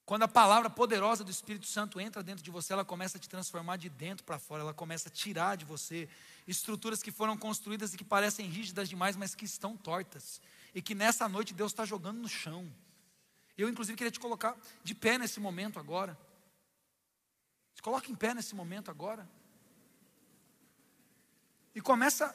Quando 0.07 0.23
a 0.23 0.27
palavra 0.29 0.69
poderosa 0.69 1.21
do 1.21 1.29
Espírito 1.29 1.67
Santo 1.67 1.99
entra 1.99 2.23
dentro 2.23 2.41
de 2.41 2.49
você, 2.49 2.71
ela 2.71 2.85
começa 2.85 3.17
a 3.17 3.19
te 3.19 3.27
transformar 3.27 3.75
de 3.75 3.89
dentro 3.89 4.23
para 4.23 4.39
fora, 4.39 4.63
ela 4.63 4.73
começa 4.73 5.09
a 5.09 5.11
tirar 5.11 5.57
de 5.57 5.65
você 5.65 6.07
estruturas 6.47 7.03
que 7.03 7.11
foram 7.11 7.37
construídas 7.37 7.93
e 7.93 7.97
que 7.97 8.05
parecem 8.05 8.47
rígidas 8.47 8.87
demais, 8.87 9.17
mas 9.17 9.35
que 9.35 9.43
estão 9.43 9.75
tortas. 9.75 10.41
E 10.73 10.81
que 10.81 10.95
nessa 10.95 11.27
noite 11.27 11.53
Deus 11.53 11.73
está 11.73 11.83
jogando 11.83 12.21
no 12.21 12.29
chão. 12.29 12.73
Eu, 13.57 13.67
inclusive, 13.67 13.97
queria 13.97 14.09
te 14.09 14.17
colocar 14.17 14.55
de 14.81 14.95
pé 14.95 15.17
nesse 15.17 15.41
momento 15.41 15.77
agora. 15.77 16.17
Se 17.75 17.81
coloca 17.81 18.09
em 18.09 18.15
pé 18.15 18.33
nesse 18.33 18.55
momento 18.55 18.89
agora. 18.89 19.29
E 21.75 21.81
começa 21.81 22.33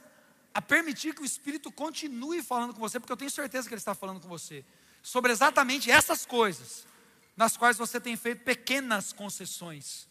a 0.52 0.61
permitir 0.61 1.14
que 1.14 1.22
o 1.22 1.24
Espírito 1.24 1.72
continue 1.72 2.42
falando 2.42 2.74
com 2.74 2.80
você, 2.80 3.00
porque 3.00 3.14
eu 3.14 3.16
tenho 3.16 3.30
certeza 3.30 3.66
que 3.66 3.72
Ele 3.72 3.80
está 3.80 3.94
falando 3.94 4.20
com 4.20 4.28
você 4.28 4.62
sobre 5.02 5.32
exatamente 5.32 5.90
essas 5.90 6.26
coisas 6.26 6.91
nas 7.37 7.57
quais 7.57 7.79
você 7.79 8.01
tem 8.01 8.16
feito 8.16 8.45
pequenas 8.45 9.12
concessões, 9.12 10.09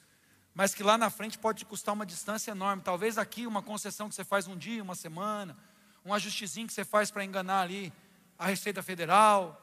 mas 0.54 0.74
que 0.74 0.84
lá 0.84 0.98
na 0.98 1.10
frente 1.10 1.38
pode 1.38 1.60
te 1.60 1.66
custar 1.66 1.94
uma 1.94 2.06
distância 2.06 2.52
enorme. 2.52 2.82
Talvez 2.82 3.18
aqui 3.18 3.48
uma 3.48 3.62
concessão 3.62 4.10
que 4.10 4.16
você 4.16 4.24
faz 4.24 4.48
um 4.48 4.58
dia, 4.58 4.84
uma 4.84 4.96
semana, 4.96 5.58
um 6.04 6.14
ajustezinho 6.14 6.68
que 6.68 6.74
você 6.74 6.84
faz 6.84 7.10
para 7.12 7.24
enganar 7.24 7.62
ali 7.62 7.94
a 8.38 8.48
Receita 8.48 8.82
Federal, 8.82 9.62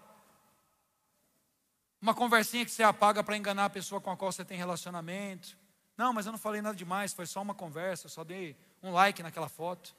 uma 2.00 2.14
conversinha 2.14 2.64
que 2.64 2.70
você 2.70 2.82
apaga 2.82 3.24
para 3.24 3.36
enganar 3.36 3.64
a 3.64 3.70
pessoa 3.70 4.00
com 4.00 4.10
a 4.10 4.16
qual 4.16 4.30
você 4.30 4.44
tem 4.44 4.56
relacionamento. 4.56 5.58
Não, 5.96 6.12
mas 6.12 6.26
eu 6.26 6.32
não 6.32 6.38
falei 6.38 6.62
nada 6.62 6.76
demais, 6.76 7.12
foi 7.12 7.26
só 7.26 7.42
uma 7.42 7.54
conversa, 7.54 8.06
eu 8.06 8.10
só 8.10 8.22
dei 8.22 8.56
um 8.80 8.92
like 8.92 9.20
naquela 9.20 9.48
foto. 9.48 9.94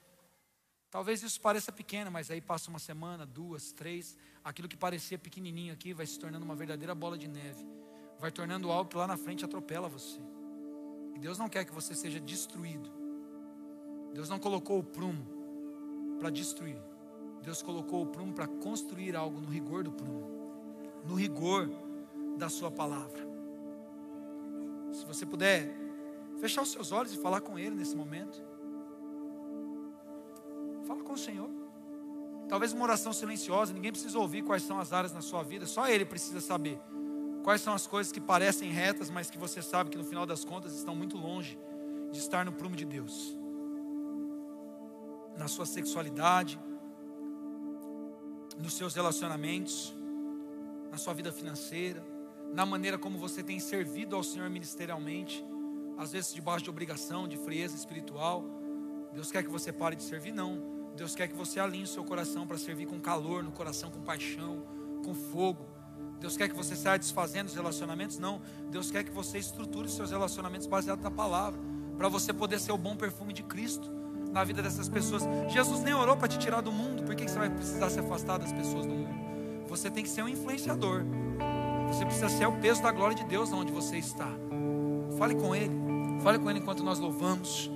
Talvez 0.90 1.22
isso 1.22 1.40
pareça 1.40 1.70
pequeno, 1.70 2.10
mas 2.10 2.30
aí 2.30 2.40
passa 2.40 2.68
uma 2.68 2.80
semana, 2.80 3.24
duas, 3.24 3.70
três, 3.72 4.16
aquilo 4.42 4.68
que 4.68 4.76
parecia 4.76 5.16
pequenininho 5.16 5.72
aqui 5.72 5.94
vai 5.94 6.04
se 6.04 6.18
tornando 6.18 6.44
uma 6.44 6.56
verdadeira 6.56 6.94
bola 6.94 7.16
de 7.16 7.28
neve. 7.28 7.64
Vai 8.18 8.32
tornando 8.32 8.70
algo 8.70 8.90
que 8.90 8.96
lá 8.96 9.06
na 9.06 9.16
frente 9.16 9.44
atropela 9.44 9.88
você. 9.88 10.20
E 11.14 11.18
Deus 11.18 11.38
não 11.38 11.48
quer 11.48 11.64
que 11.64 11.72
você 11.72 11.94
seja 11.94 12.18
destruído. 12.18 12.90
Deus 14.12 14.28
não 14.28 14.38
colocou 14.38 14.80
o 14.80 14.84
prumo 14.84 16.16
para 16.18 16.28
destruir. 16.28 16.82
Deus 17.42 17.62
colocou 17.62 18.02
o 18.02 18.06
prumo 18.06 18.34
para 18.34 18.48
construir 18.48 19.14
algo 19.14 19.40
no 19.40 19.48
rigor 19.48 19.84
do 19.84 19.92
prumo, 19.92 20.28
no 21.06 21.14
rigor 21.14 21.70
da 22.36 22.48
sua 22.48 22.70
palavra. 22.70 23.20
Se 24.92 25.06
você 25.06 25.24
puder 25.24 25.72
fechar 26.40 26.62
os 26.62 26.72
seus 26.72 26.90
olhos 26.90 27.14
e 27.14 27.18
falar 27.18 27.40
com 27.40 27.58
Ele 27.58 27.76
nesse 27.76 27.94
momento. 27.94 28.42
Fala 30.90 31.04
com 31.04 31.12
o 31.12 31.16
Senhor. 31.16 31.48
Talvez 32.48 32.72
uma 32.72 32.82
oração 32.82 33.12
silenciosa, 33.12 33.72
ninguém 33.72 33.92
precisa 33.92 34.18
ouvir 34.18 34.42
quais 34.42 34.64
são 34.64 34.80
as 34.80 34.92
áreas 34.92 35.12
na 35.12 35.20
sua 35.20 35.40
vida, 35.40 35.64
só 35.64 35.88
Ele 35.88 36.04
precisa 36.04 36.40
saber. 36.40 36.80
Quais 37.44 37.60
são 37.60 37.72
as 37.72 37.86
coisas 37.86 38.10
que 38.10 38.20
parecem 38.20 38.72
retas, 38.72 39.08
mas 39.08 39.30
que 39.30 39.38
você 39.38 39.62
sabe 39.62 39.88
que 39.88 39.96
no 39.96 40.02
final 40.02 40.26
das 40.26 40.44
contas 40.44 40.74
estão 40.74 40.96
muito 40.96 41.16
longe 41.16 41.56
de 42.10 42.18
estar 42.18 42.44
no 42.44 42.50
prumo 42.50 42.74
de 42.74 42.84
Deus. 42.84 43.38
Na 45.38 45.46
sua 45.46 45.64
sexualidade, 45.64 46.58
nos 48.58 48.74
seus 48.74 48.92
relacionamentos, 48.92 49.94
na 50.90 50.98
sua 50.98 51.14
vida 51.14 51.30
financeira, 51.30 52.04
na 52.52 52.66
maneira 52.66 52.98
como 52.98 53.16
você 53.16 53.44
tem 53.44 53.60
servido 53.60 54.16
ao 54.16 54.24
Senhor 54.24 54.50
ministerialmente, 54.50 55.46
às 55.96 56.10
vezes 56.10 56.34
debaixo 56.34 56.64
de 56.64 56.70
obrigação, 56.70 57.28
de 57.28 57.36
frieza 57.36 57.76
espiritual. 57.76 58.44
Deus 59.12 59.30
quer 59.30 59.44
que 59.44 59.50
você 59.50 59.72
pare 59.72 59.94
de 59.94 60.02
servir? 60.02 60.32
Não. 60.32 60.79
Deus 60.96 61.14
quer 61.14 61.28
que 61.28 61.34
você 61.34 61.58
alinhe 61.58 61.84
o 61.84 61.86
seu 61.86 62.04
coração 62.04 62.46
para 62.46 62.58
servir 62.58 62.86
com 62.86 63.00
calor 63.00 63.42
no 63.42 63.52
coração, 63.52 63.90
com 63.90 64.00
paixão, 64.00 64.62
com 65.04 65.14
fogo. 65.14 65.66
Deus 66.20 66.36
quer 66.36 66.48
que 66.48 66.54
você 66.54 66.76
saia 66.76 66.98
desfazendo 66.98 67.48
os 67.48 67.54
relacionamentos? 67.54 68.18
Não. 68.18 68.40
Deus 68.70 68.90
quer 68.90 69.02
que 69.02 69.10
você 69.10 69.38
estruture 69.38 69.88
seus 69.88 70.10
relacionamentos 70.10 70.66
baseados 70.66 71.02
na 71.02 71.10
palavra, 71.10 71.58
para 71.96 72.08
você 72.08 72.32
poder 72.32 72.60
ser 72.60 72.72
o 72.72 72.78
bom 72.78 72.94
perfume 72.94 73.32
de 73.32 73.42
Cristo 73.42 73.90
na 74.30 74.44
vida 74.44 74.62
dessas 74.62 74.88
pessoas. 74.88 75.22
Jesus 75.48 75.82
nem 75.82 75.94
orou 75.94 76.16
para 76.16 76.28
te 76.28 76.38
tirar 76.38 76.60
do 76.60 76.70
mundo, 76.70 77.02
por 77.02 77.14
que 77.14 77.26
você 77.26 77.38
vai 77.38 77.50
precisar 77.50 77.90
se 77.90 77.98
afastar 77.98 78.38
das 78.38 78.52
pessoas 78.52 78.86
do 78.86 78.94
mundo? 78.94 79.20
Você 79.68 79.90
tem 79.90 80.02
que 80.02 80.10
ser 80.10 80.22
um 80.22 80.28
influenciador. 80.28 81.04
Você 81.88 82.04
precisa 82.04 82.28
ser 82.28 82.46
o 82.46 82.52
peso 82.60 82.82
da 82.82 82.92
glória 82.92 83.16
de 83.16 83.24
Deus 83.24 83.52
onde 83.52 83.72
você 83.72 83.96
está. 83.96 84.28
Fale 85.18 85.34
com 85.34 85.54
Ele. 85.54 85.74
Fale 86.22 86.38
com 86.38 86.50
Ele 86.50 86.58
enquanto 86.58 86.84
nós 86.84 86.98
louvamos. 86.98 87.70